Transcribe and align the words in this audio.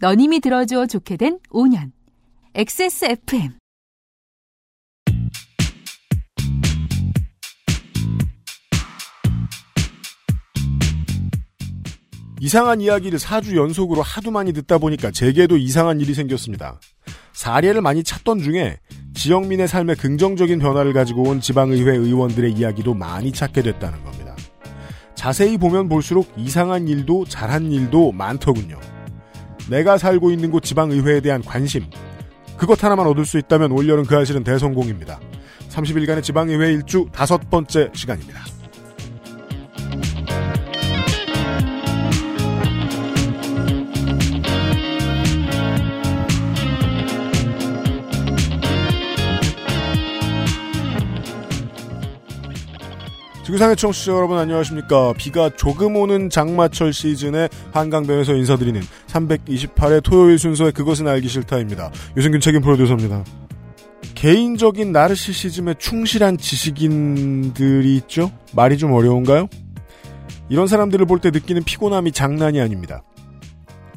너님이 0.00 0.40
들어줘 0.40 0.86
좋게 0.86 1.16
된 1.16 1.38
5년. 1.50 1.92
XSFM. 2.54 3.52
이상한 12.40 12.80
이야기를 12.80 13.18
4주 13.18 13.56
연속으로 13.56 14.02
하도 14.02 14.30
많이 14.30 14.52
듣다 14.52 14.78
보니까 14.78 15.10
제게도 15.10 15.56
이상한 15.56 16.00
일이 16.00 16.12
생겼습니다. 16.12 16.78
사례를 17.32 17.80
많이 17.80 18.04
찾던 18.04 18.40
중에 18.40 18.78
지역민의 19.14 19.66
삶에 19.66 19.94
긍정적인 19.94 20.58
변화를 20.58 20.92
가지고 20.92 21.22
온 21.22 21.40
지방의회 21.40 21.96
의원들의 21.96 22.52
이야기도 22.52 22.92
많이 22.94 23.32
찾게 23.32 23.62
됐다는 23.62 24.04
겁니다. 24.04 24.36
자세히 25.14 25.56
보면 25.56 25.88
볼수록 25.88 26.30
이상한 26.36 26.86
일도 26.86 27.24
잘한 27.24 27.72
일도 27.72 28.12
많더군요. 28.12 28.78
내가 29.68 29.98
살고 29.98 30.30
있는 30.30 30.50
곳 30.50 30.62
지방의회에 30.62 31.20
대한 31.20 31.42
관심. 31.42 31.84
그것 32.56 32.82
하나만 32.82 33.06
얻을 33.06 33.24
수 33.24 33.38
있다면 33.38 33.72
올여름 33.72 34.04
그 34.04 34.16
아실은 34.16 34.44
대성공입니다. 34.44 35.20
30일간의 35.70 36.22
지방의회 36.22 36.72
일주 36.72 37.06
다섯 37.12 37.50
번째 37.50 37.90
시간입니다. 37.94 38.40
지구상의 53.44 53.76
청취자 53.76 54.12
여러분 54.12 54.38
안녕하십니까. 54.38 55.12
비가 55.18 55.50
조금 55.50 55.96
오는 55.96 56.30
장마철 56.30 56.94
시즌에 56.94 57.48
한강변에서 57.72 58.32
인사드리는 58.34 58.80
328회 59.08 60.02
토요일 60.02 60.38
순서의 60.38 60.72
그것은 60.72 61.06
알기 61.06 61.28
싫다입니다. 61.28 61.90
유승균 62.16 62.40
책임 62.40 62.62
프로듀서입니다. 62.62 63.22
개인적인 64.14 64.92
나르시시즘에 64.92 65.74
충실한 65.78 66.38
지식인들이 66.38 67.96
있죠? 67.96 68.30
말이 68.54 68.78
좀 68.78 68.92
어려운가요? 68.92 69.48
이런 70.48 70.66
사람들을 70.66 71.04
볼 71.06 71.18
때 71.20 71.30
느끼는 71.30 71.64
피곤함이 71.64 72.12
장난이 72.12 72.60
아닙니다. 72.60 73.02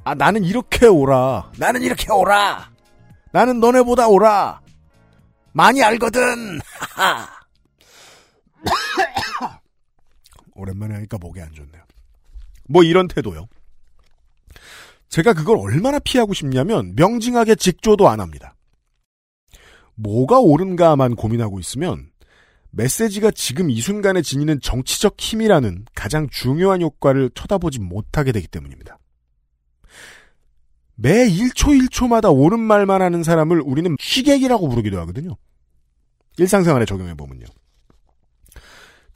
아, 0.04 0.14
나는 0.14 0.44
이렇게 0.44 0.88
오라. 0.88 1.52
나는 1.58 1.82
이렇게 1.84 2.12
오라. 2.12 2.70
나는 3.32 3.60
너네보다 3.62 4.08
오라. 4.10 4.60
많이 5.54 5.82
알거든. 5.84 6.60
하하. 6.98 7.37
오랜만에 10.56 10.96
하니까 10.96 11.18
목이 11.18 11.42
안 11.42 11.54
좋네요. 11.54 11.84
뭐 12.68 12.84
이런 12.84 13.08
태도요. 13.08 13.48
제가 15.10 15.34
그걸 15.34 15.58
얼마나 15.58 16.00
피하고 16.00 16.34
싶냐면 16.34 16.94
명징하게 16.96 17.56
직조도 17.56 18.10
안 18.10 18.20
합니다. 18.20 18.56
뭐가 19.96 20.40
옳은가만 20.40 21.16
고민하고 21.16 21.60
있으면 21.60 22.10
메시지가 22.72 23.32
지금 23.32 23.70
이 23.70 23.82
순간에 23.82 24.22
지니는 24.22 24.62
정치적 24.62 25.16
힘이라는 25.18 25.86
가장 25.96 26.28
중요한 26.30 26.82
효과를 26.82 27.32
쳐다보지 27.34 27.80
못하게 27.80 28.32
되기 28.32 28.48
때문입니다. 28.48 29.00
매 30.96 31.28
1초 31.28 31.90
1초마다 31.90 32.36
옳은 32.36 32.60
말만 32.60 33.02
하는 33.02 33.24
사람을 33.24 33.62
우리는 33.62 33.96
시객이라고 34.00 34.68
부르기도 34.68 35.00
하거든요. 35.02 35.38
일상생활에 36.38 36.86
적용해보면요. 36.86 37.46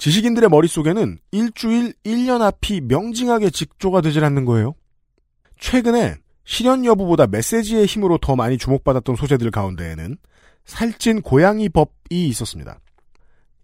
지식인들의 0.02 0.50
머릿속에는 0.50 1.20
일주일, 1.32 1.94
1년 2.04 2.42
앞이 2.42 2.82
명징하게 2.82 3.52
직조가 3.52 4.02
되질 4.02 4.24
않는 4.24 4.46
거예요. 4.46 4.74
최근에 5.60 6.16
실현 6.44 6.86
여부보다 6.86 7.28
메시지의 7.28 7.86
힘으로 7.86 8.18
더 8.18 8.36
많이 8.36 8.58
주목받았던 8.58 9.16
소재들 9.16 9.52
가운데에는 9.52 10.18
살찐 10.66 11.22
고양이 11.22 11.70
법이 11.70 12.28
있었습니다. 12.30 12.80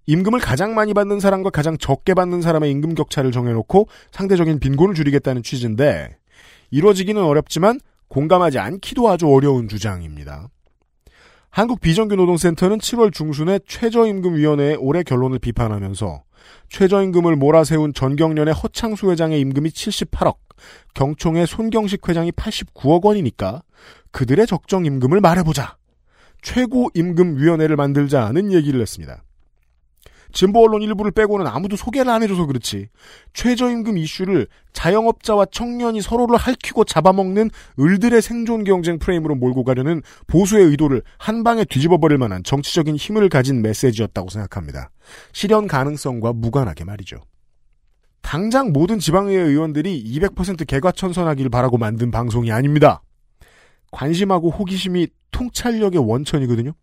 임금을 0.06 0.40
가장 0.40 0.76
많이 0.76 0.94
받는 0.94 1.20
사람과 1.20 1.50
가장 1.50 1.76
적게 1.80 2.14
받는 2.14 2.44
사람의 2.44 2.70
임금 2.70 2.94
격차를 2.94 3.32
정해놓고 3.32 3.88
상대적인 4.12 4.60
빈곤을 4.60 4.94
줄이겠다는 4.94 5.42
취지인데 5.42 6.18
이루어지기는 6.70 7.20
어렵지만 7.20 7.80
공감하지 8.10 8.60
않기도 8.60 9.10
아주 9.10 9.28
어려운 9.28 9.68
주장입니다. 9.68 10.50
한국 11.58 11.82
비정규 11.82 12.16
노동센터는 12.16 12.78
7월 12.78 13.12
중순에 13.12 13.58
최저임금위원회의 13.68 14.76
올해 14.76 15.02
결론을 15.02 15.40
비판하면서 15.40 16.22
최저임금을 16.70 17.36
몰아세운 17.36 17.96
전경련의 17.96 18.54
허창수 18.54 19.10
회장의 19.10 19.40
임금이 19.40 19.72
78억, 19.72 20.36
경총의 20.94 21.48
손경식 21.48 22.08
회장이 22.08 22.32
89억 22.34 23.06
원이니까 23.06 23.64
그들의 24.12 24.46
적정 24.46 24.86
임금을 24.86 25.20
말해보자. 25.20 25.78
최고임금위원회를 26.44 27.76
만들자는 27.76 28.54
얘기를 28.54 28.80
했습니다. 28.80 29.24
진보 30.38 30.64
언론 30.64 30.84
일부를 30.84 31.12
빼고는 31.12 31.48
아무도 31.48 31.76
소개를 31.76 32.12
안 32.12 32.22
해줘서 32.22 32.46
그렇지. 32.46 32.90
최저임금 33.34 33.98
이슈를 33.98 34.46
자영업자와 34.72 35.48
청년이 35.48 36.04
서로를 36.04 36.38
핥히고 36.38 36.84
잡아먹는 36.84 37.50
을들의 37.80 38.22
생존 38.22 38.64
경쟁 38.64 39.00
프레임으로 39.00 39.34
몰고 39.34 39.64
가려는 39.64 40.04
보수의 40.28 40.66
의도를 40.68 41.02
한 41.18 41.44
방에 41.44 41.66
뒤집어버릴 41.66 42.20
만한 42.20 42.44
정치적인 42.44 42.98
힘을 42.98 43.30
가진 43.30 43.64
메시지였다고 43.64 44.30
생각합니다. 44.30 44.92
실현 45.34 45.66
가능성과 45.66 46.34
무관하게 46.34 46.84
말이죠. 46.84 47.18
당장 48.22 48.74
모든 48.74 49.00
지방의회 49.00 49.42
의원들이 49.42 50.04
200% 50.04 50.68
개과천선하기를 50.68 51.50
바라고 51.50 51.80
만든 51.80 52.12
방송이 52.12 52.52
아닙니다. 52.52 53.02
관심하고 53.90 54.52
호기심이 54.52 55.08
통찰력의 55.32 56.00
원천이거든요. 56.08 56.74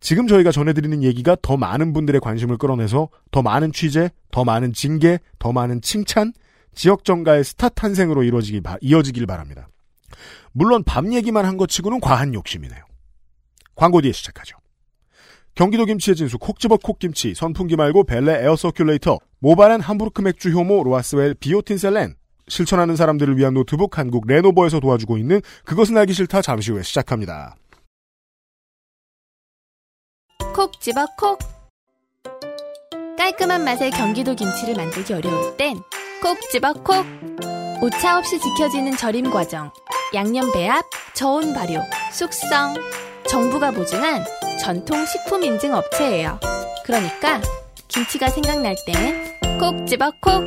지금 0.00 0.26
저희가 0.26 0.50
전해드리는 0.50 1.02
얘기가 1.02 1.36
더 1.42 1.56
많은 1.56 1.92
분들의 1.92 2.20
관심을 2.20 2.56
끌어내서 2.56 3.10
더 3.30 3.42
많은 3.42 3.72
취재, 3.72 4.10
더 4.30 4.44
많은 4.44 4.72
징계, 4.72 5.18
더 5.38 5.52
많은 5.52 5.82
칭찬, 5.82 6.32
지역 6.74 7.04
정가의 7.04 7.44
스타 7.44 7.68
탄생으로 7.68 8.22
이루어지기, 8.22 8.62
이어지길 8.80 9.26
바랍니다. 9.26 9.68
물론 10.52 10.82
밤 10.84 11.12
얘기만 11.12 11.44
한 11.44 11.56
것 11.56 11.68
치고는 11.68 12.00
과한 12.00 12.32
욕심이네요. 12.34 12.82
광고 13.74 14.00
뒤에 14.00 14.12
시작하죠. 14.12 14.56
경기도 15.54 15.84
김치의 15.84 16.16
진수 16.16 16.38
콕집어 16.38 16.78
콕김치, 16.78 17.34
선풍기 17.34 17.76
말고 17.76 18.04
벨레 18.04 18.42
에어 18.42 18.54
서큘레이터, 18.54 19.18
모바란 19.40 19.80
함부르크 19.80 20.22
맥주 20.22 20.50
효모 20.50 20.84
로하스웰 20.84 21.34
비오틴 21.34 21.76
셀렌, 21.76 22.14
실천하는 22.48 22.96
사람들을 22.96 23.36
위한 23.36 23.54
노트북 23.54 23.98
한국 23.98 24.26
레노버에서 24.26 24.80
도와주고 24.80 25.18
있는 25.18 25.40
그것은 25.64 25.96
알기 25.98 26.12
싫다 26.14 26.40
잠시 26.40 26.72
후에 26.72 26.82
시작합니다. 26.82 27.56
콕 30.60 30.78
집어 30.78 31.06
콕. 31.16 31.38
깔끔한 33.16 33.64
맛의 33.64 33.90
경기도 33.92 34.34
김치를 34.34 34.74
만들기 34.74 35.14
어려울 35.14 35.56
땐 35.56 35.78
콕 36.20 36.38
집어 36.50 36.74
콕. 36.74 37.06
오차 37.80 38.18
없이 38.18 38.38
지켜지는 38.38 38.94
절임 38.98 39.30
과정 39.30 39.72
양념 40.12 40.52
배합, 40.52 40.84
저온 41.14 41.54
발효, 41.54 41.80
숙성. 42.12 42.74
정부가 43.26 43.70
보증한 43.70 44.22
전통 44.60 45.06
식품 45.06 45.44
인증 45.44 45.72
업체예요. 45.72 46.38
그러니까 46.84 47.40
김치가 47.88 48.28
생각날 48.28 48.76
땐 48.84 49.58
콕 49.58 49.86
집어 49.86 50.12
콕. 50.20 50.44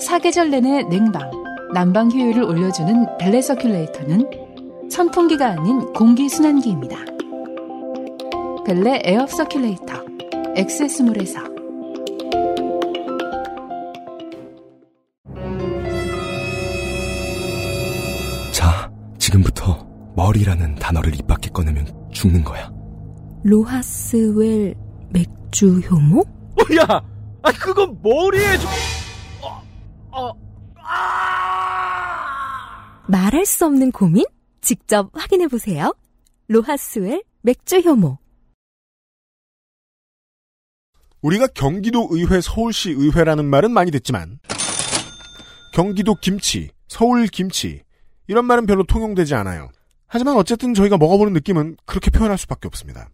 사계절 0.00 0.50
내내 0.50 0.84
냉방, 0.84 1.32
난방 1.74 2.12
효율을 2.12 2.44
올려주는 2.44 3.18
벨레 3.18 3.40
서큘레이터는 3.40 4.37
선풍기가 4.90 5.46
아닌 5.48 5.92
공기순환기입니다. 5.92 6.96
벨레 8.66 9.00
에어 9.04 9.26
circulator 9.26 10.56
XS몰에서 10.56 11.40
자, 18.52 18.90
지금부터 19.18 19.86
머리라는 20.16 20.74
단어를 20.76 21.14
입 21.14 21.26
밖에 21.26 21.48
꺼내면 21.50 21.86
죽는 22.12 22.42
거야. 22.44 22.70
로하스웰 23.44 24.74
맥주 25.10 25.78
효모? 25.80 26.20
어, 26.20 26.76
야, 26.76 27.00
아 27.42 27.52
그건 27.52 27.96
머리에 28.02 28.58
좀... 28.58 28.68
어, 29.42 29.62
어, 30.10 30.32
아... 30.82 32.08
말할 33.06 33.46
수 33.46 33.64
없는 33.64 33.92
고민? 33.92 34.24
직접 34.68 35.08
확인해 35.14 35.46
보세요. 35.46 35.94
로하스웰 36.48 37.22
맥주 37.40 37.78
효모. 37.78 38.18
우리가 41.22 41.46
경기도 41.46 42.06
의회, 42.10 42.42
서울시 42.42 42.90
의회라는 42.90 43.46
말은 43.46 43.70
많이 43.70 43.90
듣지만 43.90 44.38
경기도 45.72 46.16
김치, 46.16 46.68
서울 46.86 47.28
김치 47.28 47.82
이런 48.26 48.44
말은 48.44 48.66
별로 48.66 48.84
통용되지 48.84 49.34
않아요. 49.36 49.70
하지만 50.06 50.36
어쨌든 50.36 50.74
저희가 50.74 50.98
먹어보는 50.98 51.32
느낌은 51.32 51.78
그렇게 51.86 52.10
표현할 52.10 52.36
수밖에 52.36 52.68
없습니다. 52.68 53.08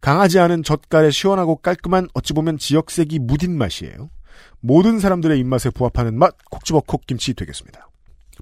강하지 0.00 0.40
않은 0.40 0.64
젓갈에 0.64 1.12
시원하고 1.12 1.58
깔끔한 1.58 2.08
어찌 2.12 2.32
보면 2.32 2.58
지역색이 2.58 3.20
묻은 3.20 3.56
맛이에요. 3.56 4.10
모든 4.58 4.98
사람들의 4.98 5.38
입맛에 5.38 5.70
부합하는 5.70 6.18
맛 6.18 6.34
콕집어 6.50 6.80
콕김치 6.80 7.34
되겠습니다. 7.34 7.88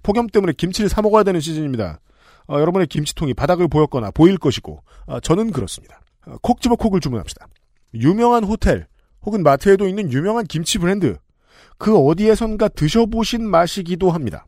폭염 0.02 0.26
때문에 0.26 0.54
김치를 0.54 0.88
사 0.88 1.02
먹어야 1.02 1.22
되는 1.22 1.38
시즌입니다. 1.38 2.00
어, 2.48 2.58
여러분의 2.60 2.86
김치통이 2.86 3.34
바닥을 3.34 3.68
보였거나 3.68 4.10
보일 4.10 4.38
것이고 4.38 4.82
어, 5.06 5.20
저는 5.20 5.52
그렇습니다. 5.52 6.00
어, 6.26 6.36
콕 6.42 6.60
집어 6.60 6.76
콕을 6.76 7.00
주문합시다. 7.00 7.46
유명한 7.94 8.44
호텔 8.44 8.86
혹은 9.22 9.42
마트에도 9.42 9.88
있는 9.88 10.12
유명한 10.12 10.44
김치 10.46 10.78
브랜드 10.78 11.16
그 11.78 11.96
어디에선가 11.96 12.68
드셔보신 12.68 13.48
맛이기도 13.48 14.10
합니다. 14.10 14.46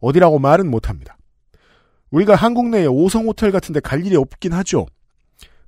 어디라고 0.00 0.38
말은 0.38 0.70
못합니다. 0.70 1.16
우리가 2.10 2.34
한국 2.34 2.68
내에 2.68 2.86
5성 2.86 3.26
호텔 3.26 3.50
같은데 3.50 3.80
갈 3.80 4.04
일이 4.04 4.16
없긴 4.16 4.52
하죠. 4.52 4.86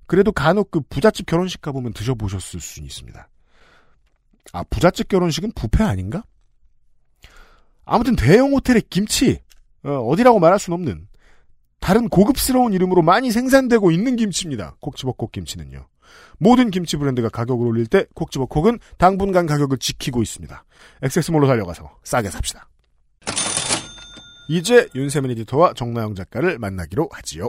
그래도 0.06 0.30
간혹 0.30 0.70
그 0.70 0.80
부잣집 0.80 1.26
결혼식 1.26 1.60
가보면 1.60 1.92
드셔보셨을 1.92 2.60
수 2.60 2.80
있습니다. 2.80 3.28
아, 4.52 4.62
부잣집 4.70 5.08
결혼식은 5.08 5.52
부페 5.54 5.82
아닌가? 5.82 6.22
아무튼 7.84 8.14
대형 8.16 8.52
호텔의 8.52 8.82
김치, 8.90 9.40
어, 9.82 10.14
디라고 10.16 10.38
말할 10.38 10.58
순 10.58 10.74
없는 10.74 11.08
다른 11.80 12.08
고급스러운 12.08 12.72
이름으로 12.72 13.02
많이 13.02 13.30
생산되고 13.30 13.90
있는 13.90 14.16
김치입니다. 14.16 14.76
콕치버콕 14.80 15.32
김치는요. 15.32 15.86
모든 16.38 16.70
김치 16.70 16.96
브랜드가 16.96 17.28
가격을 17.28 17.66
올릴 17.66 17.86
때 17.86 18.06
콕치버콕은 18.14 18.78
당분간 18.98 19.46
가격을 19.46 19.78
지키고 19.78 20.22
있습니다. 20.22 20.64
액세스몰로 21.02 21.46
달려가서 21.46 21.98
싸게 22.04 22.30
삽시다. 22.30 22.68
이제 24.48 24.88
윤세민 24.94 25.30
에디터와 25.32 25.74
정나영 25.74 26.14
작가를 26.14 26.58
만나기로 26.58 27.08
하지요. 27.12 27.48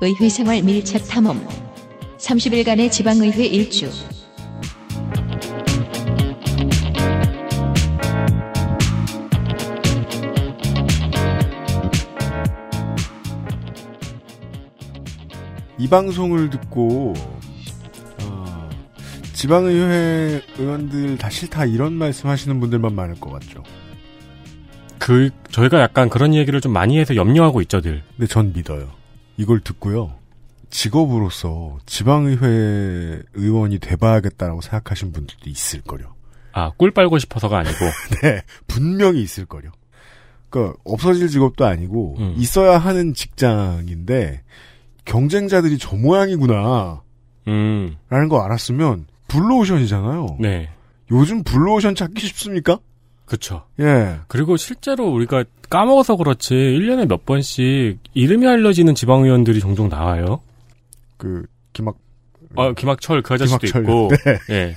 의회 0.00 0.28
생활 0.28 0.62
밀착 0.62 1.08
탐험 1.08 1.46
30일간의 2.18 2.90
지방의회 2.92 3.46
일주 3.46 3.90
이 15.78 15.88
방송을 15.88 16.50
듣고 16.50 17.14
어, 18.22 18.70
지방의회 19.32 20.42
의원들 20.58 21.16
다 21.16 21.30
싫다 21.30 21.64
이런 21.66 21.92
말씀하시는 21.94 22.60
분들만 22.60 22.94
많을 22.94 23.14
것 23.20 23.30
같죠. 23.30 23.62
그 24.98 25.30
저희가 25.52 25.80
약간 25.80 26.08
그런 26.08 26.34
얘기를 26.34 26.60
좀 26.60 26.72
많이 26.72 26.98
해서 26.98 27.14
염려하고 27.14 27.60
있죠, 27.62 27.80
늘. 27.80 28.02
근데 28.16 28.26
전 28.26 28.52
믿어요. 28.52 28.90
이걸 29.36 29.60
듣고요. 29.60 30.14
직업으로서 30.70 31.78
지방의회 31.86 33.22
의원이 33.34 33.78
돼봐야겠다라고 33.78 34.60
생각하신 34.60 35.12
분들도 35.12 35.48
있을 35.48 35.80
거요. 35.82 36.14
아, 36.52 36.72
꿀 36.76 36.90
빨고 36.90 37.18
싶어서가 37.18 37.58
아니고. 37.58 37.74
네, 38.22 38.42
분명히 38.66 39.22
있을 39.22 39.46
거요. 39.46 39.70
그러니까 40.48 40.76
없어질 40.84 41.28
직업도 41.28 41.66
아니고 41.66 42.16
음. 42.18 42.34
있어야 42.36 42.78
하는 42.78 43.14
직장인데 43.14 44.42
경쟁자들이 45.04 45.78
저 45.78 45.96
모양이구나. 45.96 47.02
음. 47.48 47.96
라는 48.08 48.28
거 48.28 48.42
알았으면 48.42 49.06
블루오션이잖아요. 49.28 50.38
네. 50.40 50.70
요즘 51.10 51.42
블루오션 51.44 51.94
찾기 51.94 52.26
쉽습니까? 52.26 52.78
그쵸. 53.26 53.64
예. 53.80 54.16
그리고 54.28 54.56
실제로 54.56 55.08
우리가 55.08 55.44
까먹어서 55.68 56.16
그렇지, 56.16 56.54
1년에 56.54 57.06
몇 57.08 57.26
번씩 57.26 57.98
이름이 58.14 58.46
알려지는 58.46 58.94
지방 58.94 59.24
의원들이 59.24 59.60
종종 59.60 59.88
나와요. 59.88 60.40
그 61.16 61.44
김학 61.72 61.96
아, 62.56 62.72
김학철 62.72 63.22
그 63.22 63.34
아저씨도 63.34 63.58
김학철. 63.58 63.82
있고. 63.82 64.10
네. 64.48 64.54
예. 64.54 64.76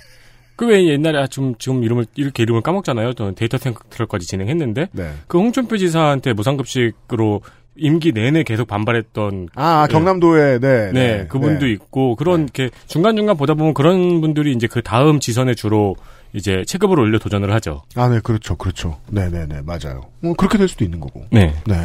그왜 0.56 0.88
옛날에 0.90 1.20
아, 1.20 1.28
좀, 1.28 1.56
지금 1.58 1.84
이름을, 1.86 2.08
이렇게 2.16 2.44
이름을 2.44 2.62
까먹잖아요. 2.62 3.14
저는 3.14 3.36
데이터 3.36 3.58
센터까지 3.58 4.28
진행했는데. 4.28 4.88
네. 4.92 5.12
그 5.28 5.38
홍준표 5.38 5.78
지사한테 5.78 6.34
무상급식으로 6.34 7.42
임기 7.78 8.12
내내 8.12 8.44
계속 8.44 8.68
반발했던 8.68 9.50
아, 9.56 9.88
네. 9.88 9.94
경남도에 9.94 10.60
네. 10.60 10.92
네, 10.92 11.28
그분도 11.28 11.66
네. 11.66 11.72
있고 11.72 12.18
그런 12.18 12.44
이렇게 12.44 12.70
중간 12.88 13.16
중간 13.16 13.38
보다 13.38 13.54
보면 13.54 13.74
그런 13.74 14.20
분들이 14.20 14.52
이제 14.52 14.68
그 14.68 14.82
다음 14.82 15.22
지선에 15.22 15.54
주로 15.56 15.96
이제 16.34 16.64
체급을 16.66 17.00
올려 17.00 17.18
도전을 17.20 17.52
하죠. 17.56 17.84
아, 17.96 18.08
네, 18.10 18.20
그렇죠. 18.20 18.56
그렇죠. 18.56 19.00
네, 19.10 19.30
네, 19.30 19.46
네. 19.48 19.62
맞아요. 19.62 20.10
뭐 20.22 20.34
그렇게 20.36 20.58
될 20.58 20.68
수도 20.68 20.84
있는 20.84 21.00
거고. 21.00 21.26
네. 21.32 21.56
네. 21.66 21.76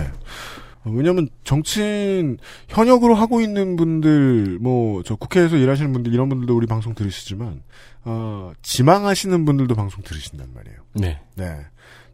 어, 0.84 0.90
왜냐면 0.90 1.28
정치인 1.44 2.36
현역으로 2.68 3.14
하고 3.14 3.40
있는 3.40 3.76
분들 3.76 4.58
뭐 4.60 5.02
저 5.04 5.16
국회에서 5.16 5.56
일하시는 5.56 5.92
분들 5.92 6.12
이런 6.12 6.28
분들도 6.28 6.54
우리 6.56 6.66
방송 6.66 6.94
들으시지만 6.94 7.62
어 8.04 8.52
지망하시는 8.62 9.44
분들도 9.46 9.74
방송 9.74 10.02
들으신단 10.02 10.48
말이에요. 10.54 10.78
네. 10.94 11.20
네. 11.36 11.56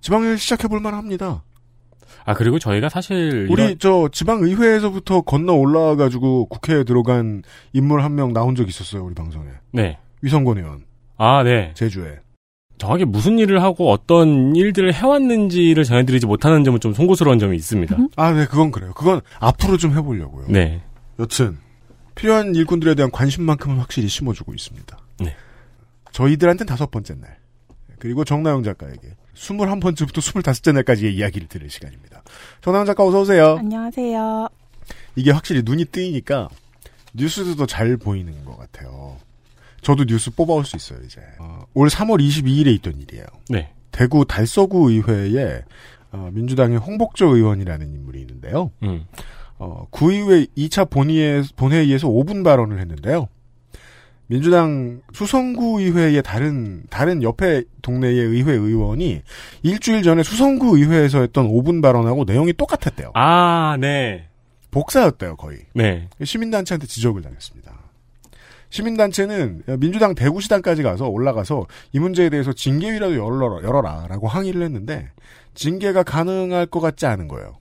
지방을 0.01 0.39
시작해 0.39 0.69
볼 0.69 0.81
만 0.81 0.95
합니다. 0.95 1.43
아 2.25 2.35
그리고 2.35 2.59
저희가 2.61 2.89
사실 2.89 3.49
우리 3.51 3.63
이런- 3.65 3.79
저 3.81 4.09
지방 4.13 4.41
의회에서부터 4.43 5.23
건너 5.23 5.55
올라와 5.55 5.97
가지고 5.97 6.47
국회에 6.47 6.85
들어간 6.85 7.43
인물 7.73 8.03
한 8.05 8.15
명 8.15 8.33
나온 8.33 8.55
적 8.55 8.69
있었어요, 8.69 9.05
우리 9.05 9.15
방송에. 9.15 9.49
네. 9.73 9.99
위성권 10.23 10.59
의원 10.59 10.85
아, 11.23 11.43
네. 11.43 11.73
제주에. 11.75 12.19
정확히 12.79 13.05
무슨 13.05 13.39
일을 13.39 13.63
하고 13.63 13.91
어떤 13.91 14.57
일들을 14.57 14.95
해왔는지를 14.95 15.85
전해드리지 15.85 16.25
못하는 16.25 16.65
점은 16.65 16.81
좀 16.81 16.95
송구스러운 16.95 17.39
점이 17.39 17.55
있습니다. 17.59 17.95
아, 18.17 18.33
네, 18.33 18.47
그건 18.47 18.71
그래요. 18.71 18.95
그건 18.95 19.21
앞으로 19.39 19.77
좀 19.77 19.93
해보려고요. 19.93 20.47
네. 20.49 20.81
여튼 21.19 21.59
필요한 22.15 22.55
일꾼들에 22.55 22.95
대한 22.95 23.11
관심만큼은 23.11 23.77
확실히 23.77 24.09
심어주고 24.09 24.55
있습니다. 24.55 24.99
네. 25.19 25.37
저희들한테는 26.13 26.67
다섯 26.67 26.91
번째 26.91 27.17
날 27.17 27.37
그리고 27.99 28.25
정나영 28.25 28.63
작가에게 28.63 29.15
21번째부터 29.35 30.21
25째 30.21 30.73
날까지의 30.73 31.15
이야기를 31.15 31.49
들을 31.49 31.69
시간입니다. 31.69 32.23
정나영 32.63 32.87
작가 32.87 33.05
어서 33.05 33.21
오세요. 33.21 33.57
안녕하세요. 33.59 34.49
이게 35.17 35.33
확실히 35.33 35.61
눈이 35.65 35.85
뜨이니까 35.85 36.49
뉴스도 37.13 37.57
더잘 37.57 37.99
보이는 37.99 38.45
것 38.47 38.57
같아요. 38.57 39.00
저도 39.83 40.05
뉴스 40.05 40.31
뽑아올 40.31 40.65
수 40.65 40.77
있어요 40.77 40.99
이제. 41.05 41.21
어, 41.39 41.65
올 41.75 41.89
3월 41.89 42.21
22일에 42.21 42.69
있던 42.77 43.01
일이에요. 43.01 43.25
네. 43.49 43.73
대구 43.91 44.25
달서구 44.25 44.91
의회에 44.91 45.63
어, 46.13 46.31
민주당의 46.33 46.79
홍복조 46.79 47.37
의원이라는 47.37 47.95
인물이 47.95 48.21
있는데요. 48.21 48.71
음. 48.83 49.07
어, 49.59 49.87
구의회 49.91 50.47
2차 50.57 50.89
본회의, 50.91 51.45
본회의에서 51.57 52.09
5분 52.09 52.43
발언을 52.43 52.81
했는데요. 52.81 53.29
민주당 54.27 55.03
수성구 55.13 55.81
의회의 55.81 56.23
다른, 56.23 56.85
다른 56.89 57.23
옆에 57.23 57.65
동네의 57.83 58.17
의회 58.17 58.53
의원이 58.53 59.23
일주일 59.63 60.03
전에 60.03 60.23
수성구 60.23 60.79
의회에서 60.79 61.21
했던 61.21 61.49
5분 61.49 61.83
발언하고 61.83 62.25
내용이 62.25 62.53
똑같았대요. 62.53 63.11
아, 63.15 63.77
네. 63.81 64.29
복사였대요, 64.71 65.35
거의. 65.35 65.59
네. 65.75 66.09
시민단체한테 66.23 66.87
지적을 66.87 67.23
당했습니다. 67.23 67.73
시민단체는 68.71 69.63
민주당 69.79 70.15
대구시당까지 70.15 70.83
가서 70.83 71.09
올라가서 71.09 71.67
이 71.93 71.99
문제에 71.99 72.31
대해서 72.31 72.53
징계위라도 72.53 73.17
열어라, 73.17 73.63
열어라 73.63 74.07
라고 74.09 74.29
항의를 74.29 74.63
했는데 74.63 75.11
징계가 75.55 76.03
가능할 76.05 76.67
것 76.67 76.81
같지 76.81 77.07
않은 77.07 77.29
거예요. 77.29 77.59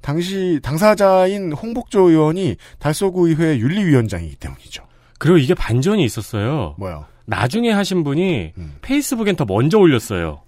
당시 0.00 0.60
당사자인 0.62 1.52
홍복조 1.52 2.10
의원이 2.10 2.56
달서구 2.78 3.28
의회 3.28 3.58
윤리위원장이기 3.58 4.36
때문이죠. 4.36 4.84
그리고 5.18 5.38
이게 5.38 5.54
반전이 5.54 6.04
있었어요. 6.04 6.76
뭐요? 6.78 7.06
나중에 7.26 7.70
하신 7.72 8.04
분이 8.04 8.52
음. 8.56 8.76
페이스북엔 8.80 9.36
더 9.36 9.44
먼저 9.44 9.78
올렸어요. 9.78 10.42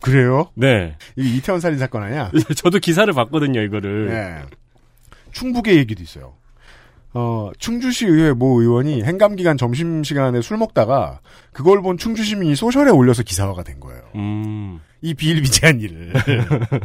그래요? 0.00 0.50
네. 0.54 0.96
이게 1.16 1.36
이태원 1.36 1.60
살인 1.60 1.78
사건 1.78 2.02
아니야? 2.02 2.30
저도 2.56 2.78
기사를 2.78 3.10
봤거든요, 3.12 3.62
이거를. 3.62 4.08
네. 4.08 4.42
충북의 5.32 5.76
얘기도 5.76 6.02
있어요. 6.02 6.34
어, 7.18 7.50
충주시 7.58 8.04
의회 8.04 8.34
모 8.34 8.60
의원이 8.60 9.02
행감기간 9.02 9.56
점심시간에 9.56 10.42
술 10.42 10.58
먹다가 10.58 11.20
그걸 11.50 11.80
본 11.80 11.96
충주 11.96 12.22
시민이 12.22 12.54
소셜에 12.56 12.90
올려서 12.90 13.22
기사화가 13.22 13.62
된 13.62 13.80
거예요. 13.80 14.02
음. 14.16 14.80
이 15.00 15.14
비일비재한 15.14 15.80
일을. 15.80 16.12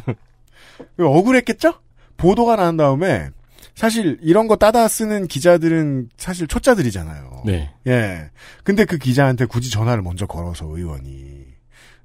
억울했겠죠? 0.97 1.73
보도가 2.15 2.55
난 2.55 2.77
다음에 2.77 3.29
사실 3.75 4.19
이런 4.21 4.47
거 4.47 4.55
따다 4.55 4.87
쓰는 4.87 5.27
기자들은 5.27 6.11
사실 6.15 6.47
초짜들이잖아요. 6.47 7.43
네. 7.45 7.73
예. 7.87 8.29
근데 8.63 8.85
그 8.85 8.97
기자한테 8.97 9.43
굳이 9.45 9.69
전화를 9.69 10.01
먼저 10.01 10.27
걸어서 10.27 10.65
의원이 10.65 11.43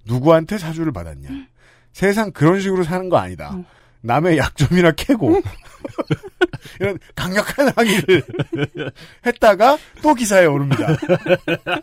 누구한테 0.05 0.59
사주를 0.59 0.91
받았냐. 0.91 1.29
세상 1.93 2.33
그런 2.33 2.61
식으로 2.61 2.83
사는 2.83 3.09
거 3.09 3.19
아니다. 3.19 3.57
남의 4.01 4.39
약점이나 4.39 4.93
캐고 4.93 5.41
이런 6.81 6.99
강력한 7.15 7.69
항의를 7.75 8.23
했다가 9.25 9.79
또 10.03 10.15
기사에 10.15 10.47
오릅니다. 10.47 10.89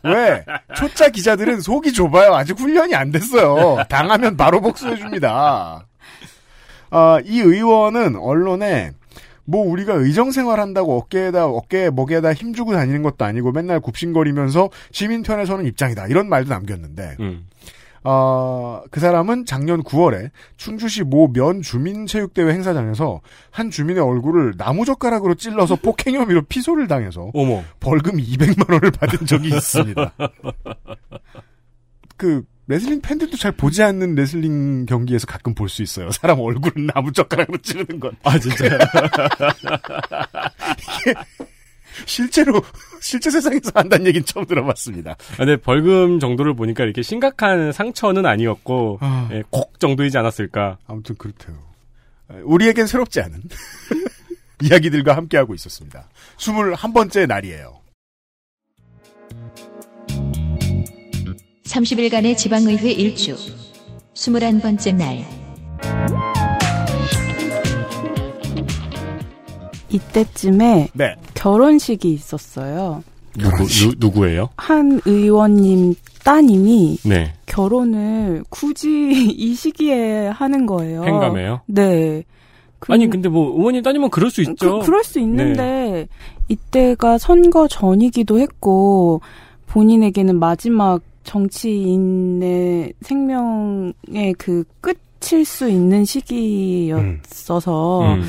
왜? 0.04 0.44
초짜 0.75 1.10
기자들은 1.10 1.62
속이 1.62 1.94
좁아요. 1.94 2.34
아직 2.34 2.60
훈련이 2.60 2.96
안 2.96 3.12
됐어요. 3.12 3.84
당하면 3.90 4.38
바로 4.38 4.62
복수해 4.62 4.96
줍니다. 4.96 5.86
아, 6.90 7.20
이 7.25 7.40
의원은 7.40 8.16
언론에 8.16 8.92
뭐 9.46 9.66
우리가 9.68 9.94
의정 9.96 10.32
생활한다고 10.32 10.98
어깨에다 10.98 11.48
어깨에 11.48 11.90
목에다 11.90 12.34
힘 12.34 12.54
주고 12.54 12.74
다니는 12.74 13.04
것도 13.04 13.25
아니고 13.25 13.52
맨날 13.52 13.80
굽신거리면서 13.80 14.70
시민 14.92 15.24
편에서는 15.24 15.66
입장이다 15.66 16.08
이런 16.08 16.30
말도 16.30 16.50
남겼는데 16.50 17.18
음. 17.20 17.46
어, 18.05 18.83
그 18.91 19.00
사람은 19.00 19.45
작년 19.45 19.81
9월에 19.83 20.29
충주시 20.57 21.03
모 21.03 21.27
면 21.33 21.62
주민 21.62 22.05
체육대회 22.05 22.51
행사장에서 22.51 23.22
한 23.50 23.69
주민의 23.72 24.03
얼굴을 24.03 24.53
나무젓가락으로 24.57 25.36
찔러서 25.36 25.77
폭행 25.81 26.15
혐의로 26.15 26.41
피소를 26.43 26.88
당해서 26.88 27.31
어머. 27.33 27.63
벌금 27.79 28.17
200만 28.17 28.72
원을 28.72 28.91
받은 28.91 29.25
적이 29.25 29.50
있습니다. 29.55 30.13
그 32.17 32.43
레슬링 32.67 33.01
팬들도 33.01 33.36
잘 33.38 33.51
보지 33.51 33.83
않는 33.83 34.15
레슬링 34.15 34.86
경기에서 34.86 35.27
가끔 35.27 35.53
볼 35.53 35.67
수 35.67 35.81
있어요. 35.81 36.12
사람 36.12 36.39
얼굴을 36.39 36.88
나무젓가락으로 36.93 37.57
찌르는 37.57 38.00
건. 38.00 38.12
아, 38.24 38.39
진짜. 38.39 38.65
실제로 42.05 42.62
실제 43.03 43.29
세상에서 43.29 43.72
한다는 43.75 44.07
얘기는 44.07 44.25
처음 44.25 44.45
들어봤습니다. 44.45 45.12
아, 45.12 45.36
근데 45.38 45.57
벌금 45.57 46.19
정도를 46.19 46.55
보니까 46.55 46.86
이렇게 46.86 47.01
심각한 47.01 47.72
상처는 47.74 48.25
아니었고, 48.25 49.00
아. 49.01 49.29
예, 49.33 49.43
콕 49.50 49.79
정도이지 49.79 50.17
않았을까. 50.17 50.77
아무튼 50.88 51.15
그렇대요. 51.15 51.55
우리에겐 52.43 52.88
새롭지 52.88 53.22
않은 53.22 53.41
이야기들과 54.63 55.17
함께하고 55.17 55.53
있었습니다. 55.53 56.10
21번째 56.38 57.27
날이에요. 57.27 57.81
30일간의 61.65 62.38
지방의회 62.38 62.91
일주 62.91 63.36
21번째 64.13 64.95
날 64.95 66.33
이때쯤에 69.94 70.90
네. 70.94 71.16
결혼식이 71.36 72.12
있었어요. 72.12 73.04
누구, 73.38 73.66
누, 73.66 73.96
누구 74.00 74.28
예요? 74.30 74.50
한 74.58 75.00
의원님 75.06 75.96
따님이 76.24 76.98
네. 77.06 77.34
결혼을 77.46 78.44
굳이 78.50 78.90
이 79.38 79.54
시기에 79.56 80.28
하는 80.28 80.66
거예요. 80.66 81.04
행감해요? 81.04 81.62
네. 81.68 82.24
그- 82.80 82.92
아니, 82.94 83.10
근데 83.10 83.30
뭐, 83.30 83.56
의원님 83.58 83.82
따님은 83.82 84.10
그럴 84.10 84.30
수 84.30 84.42
있죠. 84.42 84.80
그, 84.80 84.90
럴수 84.90 85.20
있는데 85.22 86.08
이때가 86.50 87.18
선거 87.18 87.68
전이기도 87.68 88.40
했고 88.40 89.22
본인에게는 89.68 90.38
마지막 90.38 91.02
정치인의 91.24 92.94
생명의 93.02 94.34
그 94.38 94.64
끝일 94.82 95.46
수 95.46 95.70
있는 95.70 96.04
시기였어서 96.06 98.02
음. 98.16 98.24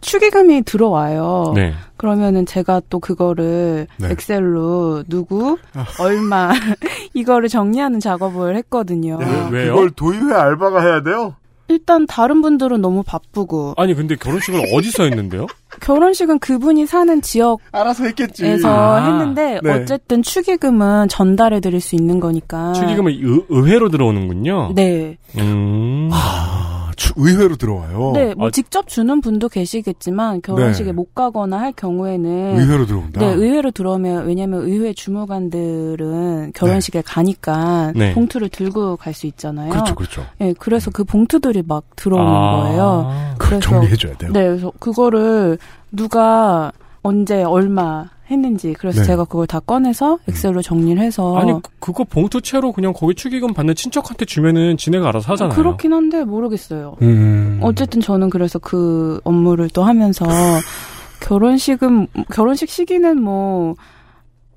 축의금이 0.00 0.62
들어와요. 0.62 1.52
네. 1.54 1.74
그러면은 1.96 2.46
제가 2.46 2.80
또 2.88 3.00
그거를 3.00 3.86
네. 3.98 4.10
엑셀로 4.10 5.04
누구 5.08 5.58
아. 5.74 5.84
얼마 6.00 6.52
이거를 7.14 7.48
정리하는 7.48 8.00
작업을 8.00 8.56
했거든요. 8.56 9.18
네. 9.18 9.48
왜요? 9.50 9.74
그걸 9.74 9.90
도의회 9.90 10.32
알바가 10.34 10.80
해야 10.82 11.02
돼요? 11.02 11.34
일단 11.70 12.06
다른 12.06 12.40
분들은 12.40 12.80
너무 12.80 13.02
바쁘고 13.02 13.74
아니, 13.76 13.92
근데 13.94 14.16
결혼식을 14.16 14.68
어디서 14.72 15.02
했는데요? 15.02 15.46
결혼식은 15.82 16.38
그분이 16.38 16.86
사는 16.86 17.20
지역에서 17.20 17.58
알아서 17.72 18.04
했겠지. 18.04 18.58
아. 18.64 19.04
했는데 19.04 19.60
네. 19.62 19.72
어쨌든 19.74 20.22
축의금은 20.22 21.08
전달해 21.08 21.60
드릴 21.60 21.82
수 21.82 21.94
있는 21.94 22.20
거니까. 22.20 22.72
축의금은 22.72 23.12
의, 23.12 23.42
의회로 23.50 23.90
들어오는군요. 23.90 24.72
네. 24.74 25.18
음. 25.36 26.08
아, 26.10 26.70
추- 26.72 26.77
의회로 27.16 27.56
들어와요. 27.56 28.12
네, 28.14 28.34
뭐 28.34 28.48
아. 28.48 28.50
직접 28.50 28.88
주는 28.88 29.20
분도 29.20 29.48
계시겠지만 29.48 30.42
결혼식에 30.42 30.86
네. 30.86 30.92
못 30.92 31.14
가거나 31.14 31.58
할 31.60 31.72
경우에는 31.72 32.58
의회로 32.58 32.86
들어온다. 32.86 33.20
네, 33.20 33.26
의회로 33.32 33.70
들어오면 33.70 34.26
왜냐면 34.26 34.62
의회 34.62 34.92
주무관들은 34.92 36.52
결혼식에 36.54 37.02
가니까 37.02 37.92
네. 37.94 38.14
봉투를 38.14 38.48
들고 38.48 38.96
갈 38.96 39.14
수 39.14 39.26
있잖아요. 39.26 39.70
그렇죠, 39.70 39.94
그렇죠. 39.96 40.22
네, 40.38 40.54
그래서 40.58 40.90
그 40.92 41.02
봉투들이 41.02 41.62
막 41.66 41.84
들어오는 41.96 42.26
아. 42.32 42.62
거예요. 42.62 43.12
그래서- 43.38 43.60
정리해줘야 43.60 44.16
돼요. 44.16 44.30
네, 44.32 44.46
그래서 44.46 44.70
그거를 44.78 45.58
누가 45.90 46.70
언제 47.02 47.42
얼마 47.42 48.04
했는지 48.30 48.74
그래서 48.78 49.00
네. 49.00 49.06
제가 49.06 49.24
그걸 49.24 49.46
다 49.46 49.58
꺼내서 49.60 50.18
엑셀로 50.28 50.62
정리를 50.62 51.00
해서 51.02 51.36
아니, 51.36 51.52
그- 51.52 51.60
그거 51.80 52.04
봉투 52.04 52.40
채로 52.40 52.72
그냥 52.72 52.92
거기 52.94 53.14
축의금 53.14 53.54
받는 53.54 53.74
친척한테 53.74 54.24
주면은 54.24 54.76
지네가 54.76 55.08
알아서 55.08 55.32
하잖아요. 55.32 55.54
그렇긴 55.56 55.92
한데 55.92 56.24
모르겠어요. 56.24 56.96
음. 57.02 57.58
어쨌든 57.62 58.00
저는 58.00 58.30
그래서 58.30 58.58
그 58.58 59.20
업무를 59.24 59.68
또 59.72 59.82
하면서 59.82 60.24
결혼식은 61.20 62.06
결혼식 62.32 62.68
시기는 62.68 63.20
뭐 63.20 63.74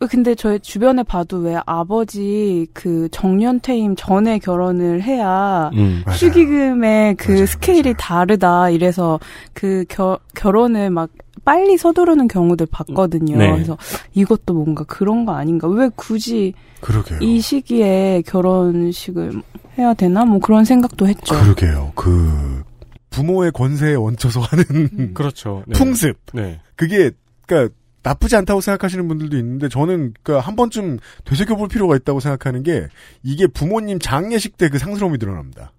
근데 0.09 0.33
저희 0.33 0.59
주변에 0.59 1.03
봐도 1.03 1.37
왜 1.37 1.59
아버지 1.67 2.65
그 2.73 3.07
정년 3.11 3.59
퇴임 3.59 3.95
전에 3.95 4.39
결혼을 4.39 5.03
해야 5.03 5.69
음. 5.75 6.03
축의금의 6.17 7.15
그 7.17 7.31
맞아요, 7.33 7.45
스케일이 7.45 7.89
맞아요. 7.89 7.95
다르다 7.99 8.69
이래서 8.71 9.19
그 9.53 9.85
겨, 9.87 10.17
결혼을 10.33 10.89
막 10.89 11.09
빨리 11.43 11.77
서두르는 11.77 12.27
경우들 12.27 12.67
봤거든요. 12.67 13.37
네. 13.37 13.51
그래서 13.51 13.77
이것도 14.13 14.53
뭔가 14.53 14.83
그런 14.83 15.25
거 15.25 15.33
아닌가? 15.33 15.67
왜 15.67 15.89
굳이 15.95 16.53
그러게요. 16.81 17.19
이 17.21 17.39
시기에 17.41 18.23
결혼식을 18.25 19.41
해야 19.77 19.93
되나? 19.93 20.25
뭐 20.25 20.39
그런 20.39 20.65
생각도 20.65 21.07
했죠. 21.07 21.35
그러게요. 21.39 21.91
그 21.95 22.63
부모의 23.09 23.51
권세에 23.51 23.95
얹혀서 23.95 24.41
하는 24.41 25.13
그렇죠. 25.13 25.63
네. 25.67 25.77
풍습. 25.77 26.17
네. 26.33 26.59
그게 26.75 27.11
그러니까 27.45 27.73
나쁘지 28.03 28.35
않다고 28.35 28.61
생각하시는 28.61 29.07
분들도 29.07 29.37
있는데 29.37 29.69
저는 29.69 30.13
그러니까 30.23 30.47
한 30.47 30.55
번쯤 30.55 30.97
되새겨볼 31.25 31.67
필요가 31.67 31.95
있다고 31.95 32.19
생각하는 32.19 32.63
게 32.63 32.87
이게 33.21 33.45
부모님 33.47 33.99
장례식 33.99 34.57
때 34.57 34.69
그 34.69 34.79
상스러움이 34.79 35.17
드러납니다. 35.19 35.71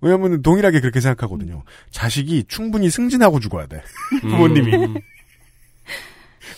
왜냐하면 0.00 0.42
동일하게 0.42 0.80
그렇게 0.80 1.00
생각하거든요. 1.00 1.62
자식이 1.90 2.44
충분히 2.48 2.90
승진하고 2.90 3.40
죽어야 3.40 3.66
돼. 3.66 3.82
부모님이. 4.22 4.74
음. 4.76 4.94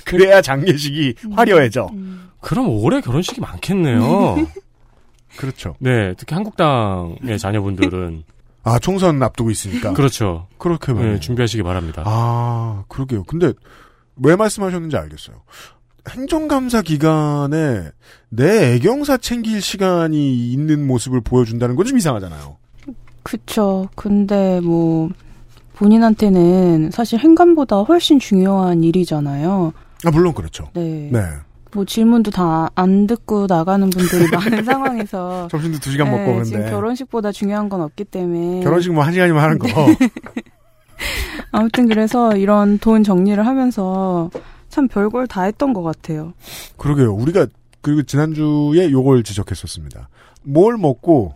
그래야 0.05 0.41
장례식이 0.41 1.15
화려해져. 1.33 1.89
음. 1.93 2.31
그럼 2.41 2.69
올해 2.69 3.01
결혼식이 3.01 3.41
많겠네요. 3.41 4.47
그렇죠. 5.37 5.77
네, 5.79 6.15
특히 6.17 6.35
한국당의 6.35 7.39
자녀분들은 7.39 8.25
아 8.65 8.79
총선 8.79 9.23
앞두고 9.23 9.51
있으니까. 9.51 9.93
그렇죠. 9.93 10.47
그렇게 10.59 10.93
네. 10.93 11.19
준비하시기 11.19 11.63
바랍니다. 11.63 12.03
아, 12.07 12.85
그러게요. 12.89 13.25
근데 13.25 13.53
왜 14.17 14.37
말씀하셨는지 14.37 14.97
알겠어요. 14.97 15.43
행정감사 16.09 16.83
기간에 16.83 17.91
내 18.29 18.75
애경사 18.75 19.17
챙길 19.19 19.61
시간이 19.63 20.51
있는 20.53 20.87
모습을 20.87 21.21
보여준다는 21.23 21.77
건 21.77 21.87
좀 21.87 21.97
이상하잖아요. 21.97 22.57
그쵸. 23.23 23.89
근데 23.95 24.61
뭐 24.61 25.09
본인한테는 25.75 26.91
사실 26.91 27.19
행감보다 27.19 27.81
훨씬 27.83 28.19
중요한 28.19 28.83
일이잖아요. 28.85 29.73
아, 30.05 30.11
물론 30.11 30.33
그렇죠. 30.35 30.69
네. 30.75 31.09
네. 31.13 31.21
뭐 31.75 31.85
질문도 31.87 32.31
다 32.31 32.69
안 32.75 33.07
듣고 33.07 33.47
나가는 33.49 33.89
분들이 33.89 34.27
많은 34.35 34.65
상황에서 34.65 35.49
점심도 35.51 35.79
두 35.79 35.91
시간 35.91 36.11
네, 36.11 36.19
먹고 36.19 36.31
오는데. 36.33 36.45
지금 36.45 36.71
결혼식보다 36.71 37.33
중요한 37.33 37.69
건 37.71 37.81
없기 37.81 38.05
때문에 38.05 38.63
결혼식 38.63 38.93
뭐 38.93 39.05
한 39.05 39.13
시간이면 39.13 39.43
하는 39.43 39.59
거. 39.59 39.69
아무튼 41.51 41.89
그래서 41.89 42.37
이런 42.37 42.79
돈 42.79 43.03
정리를 43.03 43.45
하면서 43.45 44.31
참 44.69 44.89
별걸 44.89 45.27
다 45.27 45.43
했던 45.43 45.73
것 45.73 45.83
같아요. 45.83 46.33
그러게요. 46.77 47.13
우리가 47.15 47.47
그리고 47.81 48.03
지난주에 48.03 48.91
요걸 48.91 49.23
지적했었습니다. 49.25 50.09
뭘 50.45 50.77
먹고 50.77 51.35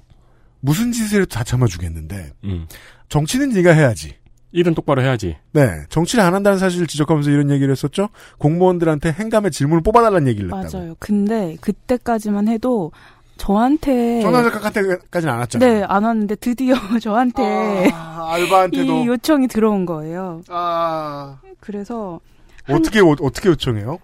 무슨 0.61 0.93
짓을 0.93 1.23
해도 1.23 1.27
다 1.27 1.45
참아주겠는데 1.45 2.33
음. 2.45 2.67
정치는 3.09 3.51
네가 3.51 3.71
해야지. 3.73 4.17
일은 4.53 4.75
똑바로 4.75 5.03
해야지. 5.03 5.37
네, 5.53 5.69
정치를 5.91 6.25
안 6.25 6.35
한다는 6.35 6.59
사실을 6.59 6.87
지적하면서 6.87 7.31
이런 7.31 7.51
얘기를 7.51 7.71
했었죠. 7.71 8.09
공무원들한테 8.39 9.13
행감의 9.13 9.51
질문을 9.51 9.83
뽑아달라는 9.83 10.29
얘기를 10.29 10.49
했다고. 10.55 10.79
맞아요. 10.79 10.95
근데 10.99 11.57
그때까지만 11.61 12.49
해도 12.49 12.91
저한테 13.37 14.23
전화 14.23 14.43
작가한테까지는 14.43 15.33
안 15.35 15.41
왔잖아요. 15.41 15.71
네, 15.81 15.85
안 15.87 16.05
왔는데 16.05 16.37
드디어 16.37 16.75
저한테 17.03 17.91
아, 17.93 18.33
알바한테도 18.33 19.03
이 19.03 19.07
요청이 19.09 19.49
들어온 19.49 19.85
거예요. 19.85 20.41
아 20.49 21.39
그래서 21.61 22.21
한- 22.65 22.77
어떻게 22.77 23.01
어, 23.01 23.15
어떻게 23.21 23.51
요청해요? 23.51 23.99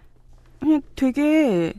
그냥 0.61 0.83
되게 0.97 1.73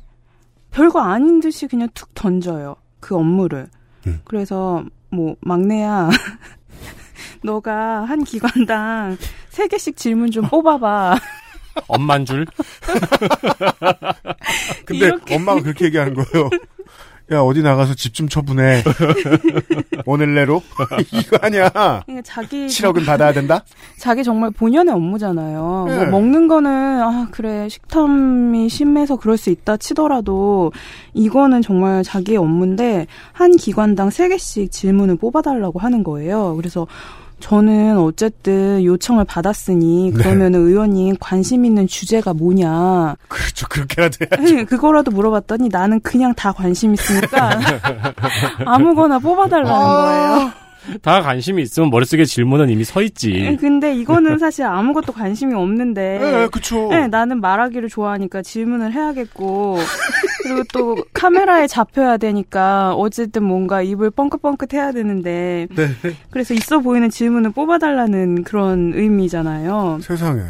별거 0.71 0.99
아닌 1.01 1.39
듯이 1.41 1.67
그냥 1.67 1.89
툭 1.93 2.09
던져요. 2.15 2.75
그 2.99 3.15
업무를. 3.15 3.67
음. 4.07 4.21
그래서 4.25 4.83
뭐 5.09 5.35
막내야 5.41 6.09
너가 7.43 8.05
한 8.05 8.23
기관당 8.23 9.17
세 9.49 9.67
개씩 9.67 9.97
질문 9.97 10.31
좀 10.31 10.47
뽑아봐. 10.47 11.17
엄만 11.87 12.25
줄? 12.25 12.45
근데 14.85 15.05
이렇게- 15.07 15.35
엄마가 15.35 15.61
그렇게 15.61 15.85
얘기하는 15.85 16.13
거예요. 16.13 16.49
야 17.31 17.39
어디 17.39 17.61
나가서 17.63 17.95
집 17.95 18.13
좀 18.13 18.27
처분해. 18.29 18.83
오늘 20.05 20.35
내로 20.35 20.61
이거 21.13 21.37
아니야. 21.41 21.69
그러니까 21.69 22.21
자기 22.23 22.67
7억은 22.67 23.05
받아야 23.05 23.31
된다. 23.33 23.63
자기 23.97 24.23
정말 24.23 24.51
본연의 24.51 24.93
업무잖아요. 24.93 25.85
네. 25.87 25.95
뭐 25.97 26.05
먹는 26.19 26.47
거는 26.47 26.69
아 27.01 27.27
그래 27.31 27.67
식탐이 27.69 28.69
심해서 28.69 29.15
그럴 29.15 29.37
수 29.37 29.49
있다 29.49 29.77
치더라도 29.77 30.71
이거는 31.13 31.61
정말 31.61 32.03
자기의 32.03 32.37
업무인데 32.37 33.07
한 33.31 33.55
기관당 33.55 34.09
세 34.09 34.27
개씩 34.29 34.71
질문을 34.71 35.15
뽑아달라고 35.15 35.79
하는 35.79 36.03
거예요. 36.03 36.55
그래서 36.57 36.85
저는 37.43 37.97
어쨌든 37.97 38.81
요청을 38.85 39.25
받았으니 39.25 40.11
네. 40.11 40.17
그러면 40.17 40.55
은 40.55 40.61
의원님 40.61 41.17
관심 41.19 41.65
있는 41.65 41.87
주제가 41.87 42.33
뭐냐 42.33 43.17
그렇죠. 43.27 43.67
그렇게라도 43.67 44.19
해야죠. 44.31 44.55
네, 44.55 44.63
그거라도 44.63 45.11
물어봤더니 45.11 45.67
나는 45.67 45.99
그냥 45.99 46.33
다 46.35 46.53
관심 46.53 46.93
있으니까 46.93 47.59
아무거나 48.65 49.19
뽑아달라는 49.19 49.69
거예요. 49.73 50.62
다 51.01 51.21
관심이 51.21 51.61
있으면 51.61 51.89
머릿속에 51.89 52.25
질문은 52.25 52.69
이미 52.69 52.83
서 52.83 53.01
있지. 53.01 53.57
근데 53.59 53.93
이거는 53.95 54.37
사실 54.37 54.65
아무것도 54.65 55.13
관심이 55.13 55.53
없는데 55.53 56.19
네, 56.19 56.47
그쵸. 56.47 56.89
네, 56.89 57.07
나는 57.07 57.41
말하기를 57.41 57.89
좋아하니까 57.89 58.41
질문을 58.41 58.93
해야겠고 58.93 59.77
그리고 60.43 60.63
또 60.73 60.97
카메라에 61.13 61.67
잡혀야 61.67 62.17
되니까 62.17 62.93
어쨌든 62.95 63.43
뭔가 63.43 63.81
입을 63.81 64.11
뻥긋뻥긋 64.11 64.73
해야 64.73 64.91
되는데 64.91 65.67
네. 65.75 65.87
그래서 66.29 66.53
있어 66.53 66.79
보이는 66.79 67.09
질문을 67.09 67.51
뽑아달라는 67.51 68.43
그런 68.43 68.93
의미잖아요. 68.93 69.99
세상에. 70.01 70.41